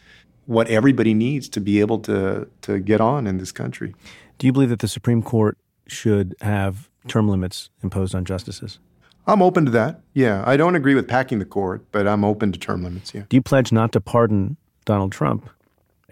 what 0.45 0.67
everybody 0.69 1.13
needs 1.13 1.47
to 1.49 1.61
be 1.61 1.79
able 1.79 1.99
to 1.99 2.47
to 2.61 2.79
get 2.79 3.01
on 3.01 3.27
in 3.27 3.37
this 3.37 3.51
country? 3.51 3.93
Do 4.37 4.47
you 4.47 4.53
believe 4.53 4.69
that 4.69 4.79
the 4.79 4.87
Supreme 4.87 5.21
Court 5.21 5.57
should 5.87 6.35
have 6.41 6.89
term 7.07 7.27
limits 7.27 7.69
imposed 7.83 8.15
on 8.15 8.25
justices? 8.25 8.79
I'm 9.27 9.41
open 9.41 9.65
to 9.65 9.71
that. 9.71 10.01
Yeah, 10.13 10.43
I 10.47 10.57
don't 10.57 10.75
agree 10.75 10.95
with 10.95 11.07
packing 11.07 11.39
the 11.39 11.45
court, 11.45 11.85
but 11.91 12.07
I'm 12.07 12.23
open 12.23 12.51
to 12.51 12.59
term 12.59 12.83
limits. 12.83 13.13
Yeah. 13.13 13.23
Do 13.29 13.37
you 13.37 13.41
pledge 13.41 13.71
not 13.71 13.91
to 13.91 14.01
pardon 14.01 14.57
Donald 14.85 15.11
Trump, 15.11 15.49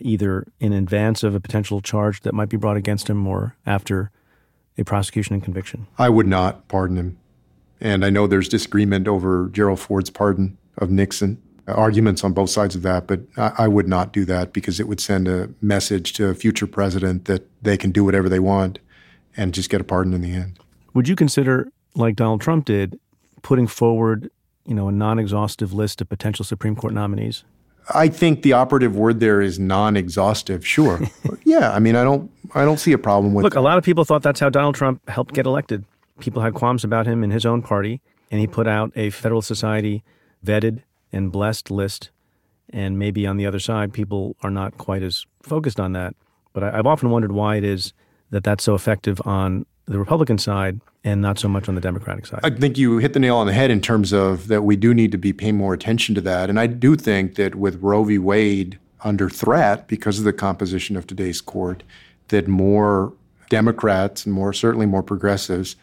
either 0.02 0.46
in 0.60 0.74
advance 0.74 1.24
of 1.24 1.36
a 1.36 1.40
potential 1.40 1.82
charge 1.82 2.22
that 2.22 2.34
might 2.34 2.50
be 2.50 2.58
brought 2.58 2.78
against 2.78 3.10
him 3.10 3.26
or 3.28 3.56
after 3.66 4.12
a 4.78 4.84
prosecution 4.84 5.34
and 5.34 5.44
conviction? 5.44 5.88
I 5.98 6.10
would 6.10 6.28
not 6.28 6.68
pardon 6.68 6.98
him. 6.98 7.18
And 7.80 8.04
I 8.04 8.10
know 8.10 8.28
there's 8.28 8.50
disagreement 8.50 9.08
over 9.08 9.50
Gerald 9.50 9.80
Ford's 9.80 10.10
pardon 10.10 10.58
of 10.78 10.90
Nixon, 10.90 11.42
arguments 11.68 12.24
on 12.24 12.34
both 12.34 12.50
sides 12.50 12.76
of 12.76 12.82
that, 12.84 13.08
but 13.08 13.22
I, 13.36 13.52
I 13.60 13.68
would 13.68 13.88
not 13.88 14.14
do 14.14 14.26
that 14.26 14.54
because 14.54 14.80
it 14.80 14.88
would 14.88 15.00
send 15.00 15.28
a 15.28 15.50
message 15.62 16.14
to 16.14 16.28
a 16.28 16.34
future 16.34 16.68
president 16.68 17.26
that 17.26 17.48
they 17.62 17.78
can 17.78 17.92
do 17.92 18.04
whatever 18.04 18.30
they 18.30 18.40
want 18.40 18.80
and 19.36 19.54
just 19.54 19.70
get 19.70 19.82
a 19.82 19.84
pardon 19.84 20.14
in 20.14 20.22
the 20.22 20.34
end. 20.34 20.60
Would 20.94 21.08
you 21.08 21.16
consider, 21.16 21.72
like 21.96 22.16
Donald 22.16 22.42
Trump 22.42 22.66
did, 22.66 23.00
putting 23.44 23.68
forward, 23.68 24.32
you 24.66 24.74
know, 24.74 24.88
a 24.88 24.92
non-exhaustive 24.92 25.74
list 25.74 26.02
of 26.02 26.10
potential 26.10 26.44
Supreme 26.44 26.76
Court 26.76 26.94
nominees? 26.94 27.44
I 27.94 28.08
think 28.08 28.42
the 28.42 28.54
operative 28.54 28.96
word 28.96 29.20
there 29.20 29.42
is 29.42 29.60
non-exhaustive. 29.60 30.66
Sure. 30.66 31.00
yeah, 31.44 31.72
I 31.72 31.80
mean, 31.80 31.96
I 31.96 32.04
don't, 32.04 32.30
I 32.54 32.66
don't 32.66 32.80
see 32.80 32.92
a 32.92 32.98
problem 32.98 33.34
with. 33.34 33.44
Look, 33.44 33.56
a 33.56 33.62
lot 33.62 33.78
of 33.78 33.84
people 33.84 34.06
thought 34.06 34.24
that's 34.24 34.40
how 34.40 34.50
Donald 34.50 34.76
Trump 34.76 35.08
helped 35.10 35.34
get 35.34 35.46
elected. 35.46 35.86
People 36.20 36.42
had 36.42 36.54
qualms 36.54 36.84
about 36.84 37.06
him 37.06 37.24
in 37.24 37.32
his 37.32 37.46
own 37.46 37.62
party, 37.62 38.02
and 38.32 38.40
he 38.40 38.48
put 38.48 38.68
out 38.68 38.92
a 38.96 39.10
Federalist 39.10 39.48
Society 39.48 40.04
vetted 40.46 40.82
and 41.12 41.32
blessed 41.32 41.72
list. 41.72 42.10
And 42.70 43.00
maybe 43.00 43.26
on 43.26 43.38
the 43.38 43.46
other 43.46 43.60
side, 43.60 43.94
people 43.94 44.36
are 44.44 44.52
not 44.52 44.78
quite 44.78 45.04
as 45.04 45.26
focused 45.42 45.80
on 45.80 45.94
that. 45.94 46.16
But 46.54 46.64
I, 46.64 46.80
I've 46.80 46.88
often 46.88 47.10
wondered 47.10 47.32
why 47.32 47.56
it 47.56 47.64
is 47.64 47.94
that 48.32 48.44
that's 48.44 48.64
so 48.64 48.76
effective 48.76 49.22
on 49.26 49.66
the 49.88 49.98
Republican 49.98 50.38
side 50.38 50.80
and 51.04 51.22
not 51.22 51.40
so 51.40 51.48
much 51.48 51.70
on 51.70 51.76
the 51.76 51.82
Democratic 51.82 52.26
side. 52.26 52.42
I 52.44 52.50
think 52.50 52.78
you 52.78 52.98
hit 52.98 53.14
the 53.14 53.20
nail 53.20 53.38
on 53.38 53.48
the 53.48 53.54
head 53.54 53.72
in 53.72 53.82
terms 53.82 54.12
of 54.12 54.48
that 54.50 54.64
we 54.64 54.76
do 54.76 54.94
need 54.94 55.12
to 55.14 55.18
be 55.18 55.32
paying 55.32 55.56
more 55.56 55.74
attention 55.74 56.14
to 56.16 56.22
that. 56.22 56.50
And 56.50 56.60
I 56.60 56.68
do 56.68 56.96
think 56.96 57.36
that 57.36 57.56
with 57.56 57.82
Roe 57.82 58.04
v. 58.04 58.18
Wade 58.18 58.78
under 59.04 59.30
threat 59.30 59.88
because 59.88 60.20
of 60.20 60.26
the 60.26 60.34
composition 60.34 60.98
of 60.98 61.08
today's 61.08 61.40
court, 61.40 61.84
that 62.28 62.48
more 62.48 63.14
Democrats 63.50 64.26
and 64.26 64.34
more 64.34 64.52
certainly 64.52 64.86
more 64.86 65.04
progressives 65.04 65.78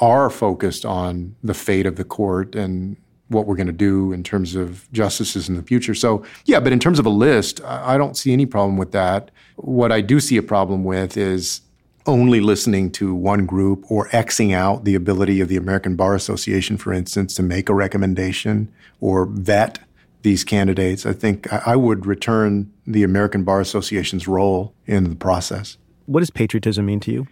are 0.00 0.28
focused 0.28 0.84
on 0.84 1.36
the 1.44 1.54
fate 1.54 1.86
of 1.86 1.94
the 1.94 2.04
court 2.04 2.56
and 2.56 2.96
what 3.28 3.46
we're 3.46 3.56
going 3.56 3.68
to 3.68 3.72
do 3.72 4.12
in 4.12 4.24
terms 4.24 4.56
of 4.56 4.90
justices 4.92 5.48
in 5.48 5.54
the 5.54 5.62
future. 5.62 5.94
So, 5.94 6.24
yeah, 6.44 6.58
but 6.58 6.72
in 6.72 6.80
terms 6.80 6.98
of 6.98 7.06
a 7.06 7.10
list, 7.10 7.62
I 7.64 7.96
don't 7.96 8.16
see 8.16 8.32
any 8.32 8.46
problem 8.46 8.76
with 8.76 8.90
that. 8.92 9.30
What 9.56 9.92
I 9.92 10.00
do 10.00 10.18
see 10.18 10.36
a 10.36 10.42
problem 10.42 10.82
with 10.82 11.16
is 11.16 11.60
only 12.06 12.40
listening 12.40 12.90
to 12.92 13.14
one 13.14 13.46
group 13.46 13.84
or 13.90 14.08
Xing 14.08 14.52
out 14.52 14.84
the 14.84 14.94
ability 14.94 15.40
of 15.40 15.48
the 15.48 15.56
American 15.56 15.96
Bar 15.96 16.14
Association, 16.14 16.76
for 16.76 16.92
instance, 16.92 17.34
to 17.34 17.42
make 17.42 17.68
a 17.68 17.74
recommendation 17.74 18.72
or 19.00 19.26
vet 19.26 19.78
these 20.22 20.44
candidates. 20.44 21.06
I 21.06 21.12
think 21.12 21.50
I 21.52 21.76
would 21.76 22.06
return 22.06 22.72
the 22.86 23.02
American 23.02 23.44
Bar 23.44 23.60
Association's 23.60 24.26
role 24.26 24.74
in 24.86 25.04
the 25.04 25.16
process. 25.16 25.76
What 26.06 26.20
does 26.20 26.30
patriotism 26.30 26.86
mean 26.86 27.00
to 27.00 27.12
you? 27.12 27.26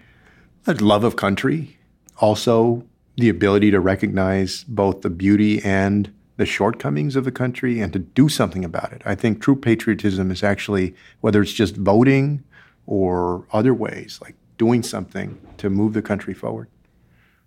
A 0.66 0.74
love 0.74 1.04
of 1.04 1.16
country. 1.16 1.78
Also, 2.18 2.84
the 3.16 3.28
ability 3.28 3.70
to 3.70 3.80
recognize 3.80 4.64
both 4.64 5.02
the 5.02 5.10
beauty 5.10 5.62
and 5.62 6.12
the 6.38 6.46
shortcomings 6.46 7.14
of 7.14 7.24
the 7.24 7.32
country 7.32 7.80
and 7.80 7.92
to 7.92 7.98
do 7.98 8.28
something 8.28 8.64
about 8.64 8.92
it. 8.92 9.02
I 9.04 9.14
think 9.14 9.40
true 9.40 9.56
patriotism 9.56 10.30
is 10.30 10.42
actually, 10.42 10.94
whether 11.20 11.42
it's 11.42 11.52
just 11.52 11.76
voting 11.76 12.42
or 12.86 13.46
other 13.52 13.74
ways, 13.74 14.18
like 14.22 14.34
doing 14.62 14.80
something 14.84 15.40
to 15.56 15.68
move 15.68 15.92
the 15.92 16.00
country 16.00 16.32
forward. 16.32 16.68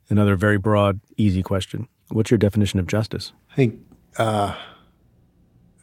Another 0.09 0.36
very 0.36 0.57
broad, 0.57 0.99
easy 1.16 1.41
question. 1.41 1.88
What's 2.09 2.30
your 2.30 2.38
definition 2.38 2.78
of 2.78 2.88
justice? 2.88 3.32
I 3.53 3.55
think 3.55 3.80
uh, 4.18 4.53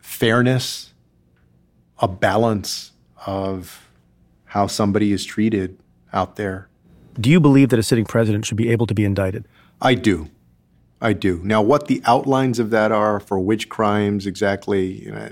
fairness, 0.03 0.93
a 2.01 2.07
balance 2.07 2.93
of 3.25 3.89
how 4.45 4.67
somebody 4.67 5.11
is 5.11 5.25
treated 5.25 5.79
out 6.13 6.37
there. 6.37 6.69
Do 7.19 7.31
you 7.31 7.41
believe 7.41 7.71
that 7.71 7.79
a 7.79 7.83
sitting 7.83 8.05
president 8.05 8.45
should 8.45 8.59
be 8.59 8.69
able 8.69 8.87
to 8.89 8.95
be 8.95 9.07
indicted? 9.07 9.49
I 9.81 9.95
do. 9.95 10.29
I 11.01 11.15
do. 11.15 11.41
Now, 11.43 11.63
what 11.63 11.87
the 11.87 12.03
outlines 12.05 12.59
of 12.59 12.69
that 12.69 12.93
are 12.93 13.19
for 13.19 13.41
which 13.41 13.71
crimes 13.71 14.27
exactly, 14.27 15.03
you 15.03 15.13
know, 15.13 15.31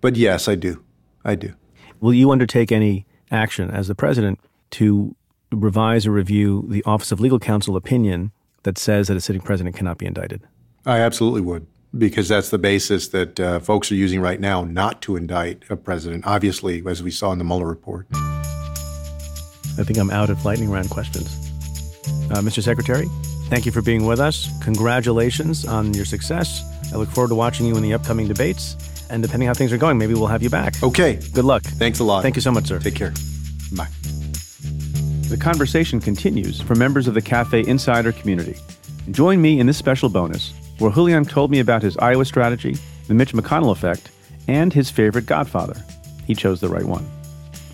but 0.00 0.14
yes, 0.14 0.46
I 0.46 0.54
do. 0.54 0.84
I 1.24 1.34
do. 1.34 1.54
Will 1.98 2.14
you 2.14 2.30
undertake 2.30 2.70
any 2.70 3.06
action 3.32 3.72
as 3.72 3.88
the 3.88 3.96
president 3.96 4.38
to 4.72 5.14
revise 5.52 6.06
or 6.06 6.12
review 6.12 6.64
the 6.68 6.82
Office 6.84 7.12
of 7.12 7.20
Legal 7.20 7.38
Counsel 7.38 7.76
opinion 7.76 8.32
that 8.62 8.78
says 8.78 9.08
that 9.08 9.16
a 9.16 9.20
sitting 9.20 9.42
president 9.42 9.76
cannot 9.76 9.98
be 9.98 10.06
indicted? 10.06 10.42
I 10.86 10.98
absolutely 10.98 11.40
would, 11.42 11.66
because 11.96 12.28
that's 12.28 12.50
the 12.50 12.58
basis 12.58 13.08
that 13.08 13.40
uh, 13.40 13.60
folks 13.60 13.90
are 13.90 13.96
using 13.96 14.20
right 14.20 14.40
now 14.40 14.64
not 14.64 15.02
to 15.02 15.16
indict 15.16 15.64
a 15.70 15.76
president, 15.76 16.26
obviously, 16.26 16.82
as 16.86 17.02
we 17.02 17.10
saw 17.10 17.32
in 17.32 17.38
the 17.38 17.44
Mueller 17.44 17.66
report. 17.66 18.06
I 19.78 19.84
think 19.84 19.98
I'm 19.98 20.10
out 20.10 20.30
of 20.30 20.44
lightning 20.44 20.70
round 20.70 20.90
questions. 20.90 21.28
Uh, 22.30 22.40
Mr. 22.40 22.62
Secretary, 22.62 23.06
thank 23.48 23.66
you 23.66 23.72
for 23.72 23.82
being 23.82 24.06
with 24.06 24.20
us. 24.20 24.48
Congratulations 24.62 25.64
on 25.64 25.94
your 25.94 26.04
success. 26.04 26.62
I 26.92 26.96
look 26.96 27.08
forward 27.08 27.28
to 27.28 27.34
watching 27.34 27.66
you 27.66 27.76
in 27.76 27.82
the 27.82 27.94
upcoming 27.94 28.28
debates. 28.28 28.76
And 29.10 29.22
depending 29.22 29.48
how 29.48 29.54
things 29.54 29.72
are 29.72 29.78
going, 29.78 29.98
maybe 29.98 30.14
we'll 30.14 30.28
have 30.28 30.42
you 30.42 30.50
back. 30.50 30.80
Okay. 30.82 31.18
Good 31.32 31.44
luck. 31.44 31.62
Thanks 31.62 31.98
a 31.98 32.04
lot. 32.04 32.22
Thank 32.22 32.36
you 32.36 32.42
so 32.42 32.52
much, 32.52 32.66
sir. 32.66 32.78
Take 32.78 32.94
care. 32.94 33.12
Bye. 33.72 33.88
The 35.30 35.36
conversation 35.36 36.00
continues 36.00 36.60
for 36.60 36.74
members 36.74 37.06
of 37.06 37.14
the 37.14 37.22
Cafe 37.22 37.64
Insider 37.64 38.10
community. 38.10 38.56
Join 39.12 39.40
me 39.40 39.60
in 39.60 39.68
this 39.68 39.76
special 39.76 40.08
bonus 40.08 40.52
where 40.80 40.90
Julián 40.90 41.28
told 41.28 41.52
me 41.52 41.60
about 41.60 41.84
his 41.84 41.96
Iowa 41.98 42.24
strategy, 42.24 42.76
the 43.06 43.14
Mitch 43.14 43.32
McConnell 43.32 43.70
effect, 43.70 44.10
and 44.48 44.72
his 44.72 44.90
favorite 44.90 45.26
Godfather. 45.26 45.84
He 46.26 46.34
chose 46.34 46.58
the 46.58 46.68
right 46.68 46.84
one. 46.84 47.08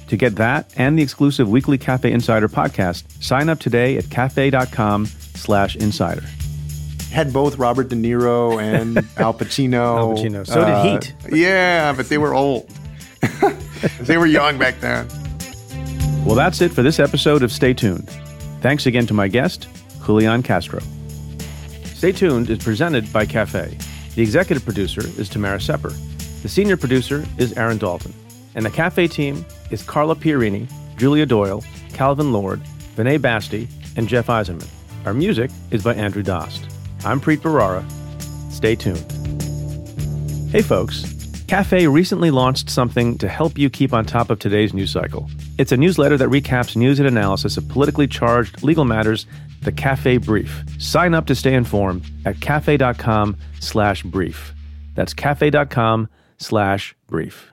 To 0.09 0.19
get 0.19 0.37
that 0.37 0.71
and 0.77 0.99
the 0.99 1.03
exclusive 1.03 1.49
weekly 1.49 1.79
Cafe 1.79 2.13
Insider 2.13 2.47
podcast, 2.47 3.05
sign 3.23 3.49
up 3.49 3.59
today 3.59 3.97
at 3.97 4.11
cafe.com 4.11 5.07
slash 5.07 5.77
insider. 5.77 6.27
Had 7.11 7.33
both 7.33 7.57
Robert 7.57 7.89
De 7.89 7.97
Niro 7.97 8.61
and 8.61 8.99
Al 9.17 9.33
Pacino. 9.33 9.97
Al 9.97 10.09
Pacino. 10.11 10.47
So 10.47 10.57
did 10.57 10.69
uh, 10.69 10.83
Heat. 10.83 11.15
Yeah, 11.33 11.95
but 11.95 12.11
they 12.11 12.19
were 12.19 12.35
old. 12.35 12.69
they 14.01 14.19
were 14.19 14.27
young 14.27 14.59
back 14.59 14.79
then. 14.81 15.09
Well, 16.27 16.35
that's 16.35 16.61
it 16.61 16.73
for 16.73 16.83
this 16.83 16.99
episode 16.99 17.45
of 17.45 17.53
Stay 17.53 17.73
Tuned. 17.73 18.09
Thanks 18.61 18.87
again 18.87 19.07
to 19.07 19.15
my 19.15 19.29
guest, 19.29 19.69
Julián 20.01 20.45
Castro. 20.45 20.81
Stay 21.85 22.11
Tuned 22.11 22.51
is 22.51 22.59
presented 22.59 23.13
by 23.13 23.27
Cafe. 23.27 23.79
The 24.17 24.23
executive 24.23 24.65
producer 24.65 25.03
is 25.21 25.29
Tamara 25.29 25.61
Sepper. 25.61 25.93
The 26.43 26.49
senior 26.49 26.77
producer 26.77 27.25
is 27.39 27.53
Aaron 27.53 27.79
Dalton. 27.79 28.13
And 28.57 28.67
the 28.67 28.71
Cafe 28.71 29.07
team 29.07 29.47
is 29.71 29.85
Carla 29.85 30.17
Pierini, 30.17 30.69
Julia 30.97 31.27
Doyle, 31.27 31.63
Calvin 31.93 32.33
Lord, 32.33 32.61
Vinay 32.97 33.23
Basti, 33.23 33.69
and 33.97 34.09
Geoff 34.09 34.27
Isenman. 34.27 34.69
Our 35.05 35.15
music 35.15 35.53
is 35.71 35.85
by 35.85 35.95
Andrew 35.95 36.25
Dost. 36.25 36.67
I'm 37.05 37.21
Preet 37.21 37.39
Bharara. 37.39 37.89
Stay 38.51 38.75
tuned. 38.75 39.13
Hey 40.51 40.63
folks, 40.63 41.05
Cafe 41.47 41.87
recently 41.87 42.33
launched 42.33 42.69
something 42.69 43.17
to 43.19 43.29
help 43.29 43.57
you 43.57 43.71
keep 43.71 43.93
on 43.93 44.05
top 44.05 44.29
of 44.29 44.41
today's 44.41 44.75
news 44.75 44.91
cycle. 44.91 45.31
It's 45.59 45.73
a 45.73 45.77
newsletter 45.77 46.19
that 46.19 46.29
recaps 46.29 46.77
news 46.77 46.99
and 46.99 47.09
analysis 47.09 47.57
of 47.57 47.67
politically 47.69 48.07
charged 48.07 48.63
legal 48.63 48.85
matters, 48.85 49.27
the 49.63 49.73
Cafe 49.73 50.19
Brief. 50.19 50.65
Sign 50.79 51.15
up 51.15 51.27
to 51.27 51.35
stay 51.35 51.55
informed 51.55 52.05
at 52.27 52.41
cafe.com 52.41 53.37
slash 53.61 54.03
brief. 54.03 54.53
That's 54.95 55.15
cafe.com 55.15 56.09
slash 56.39 56.95
brief. 57.07 57.53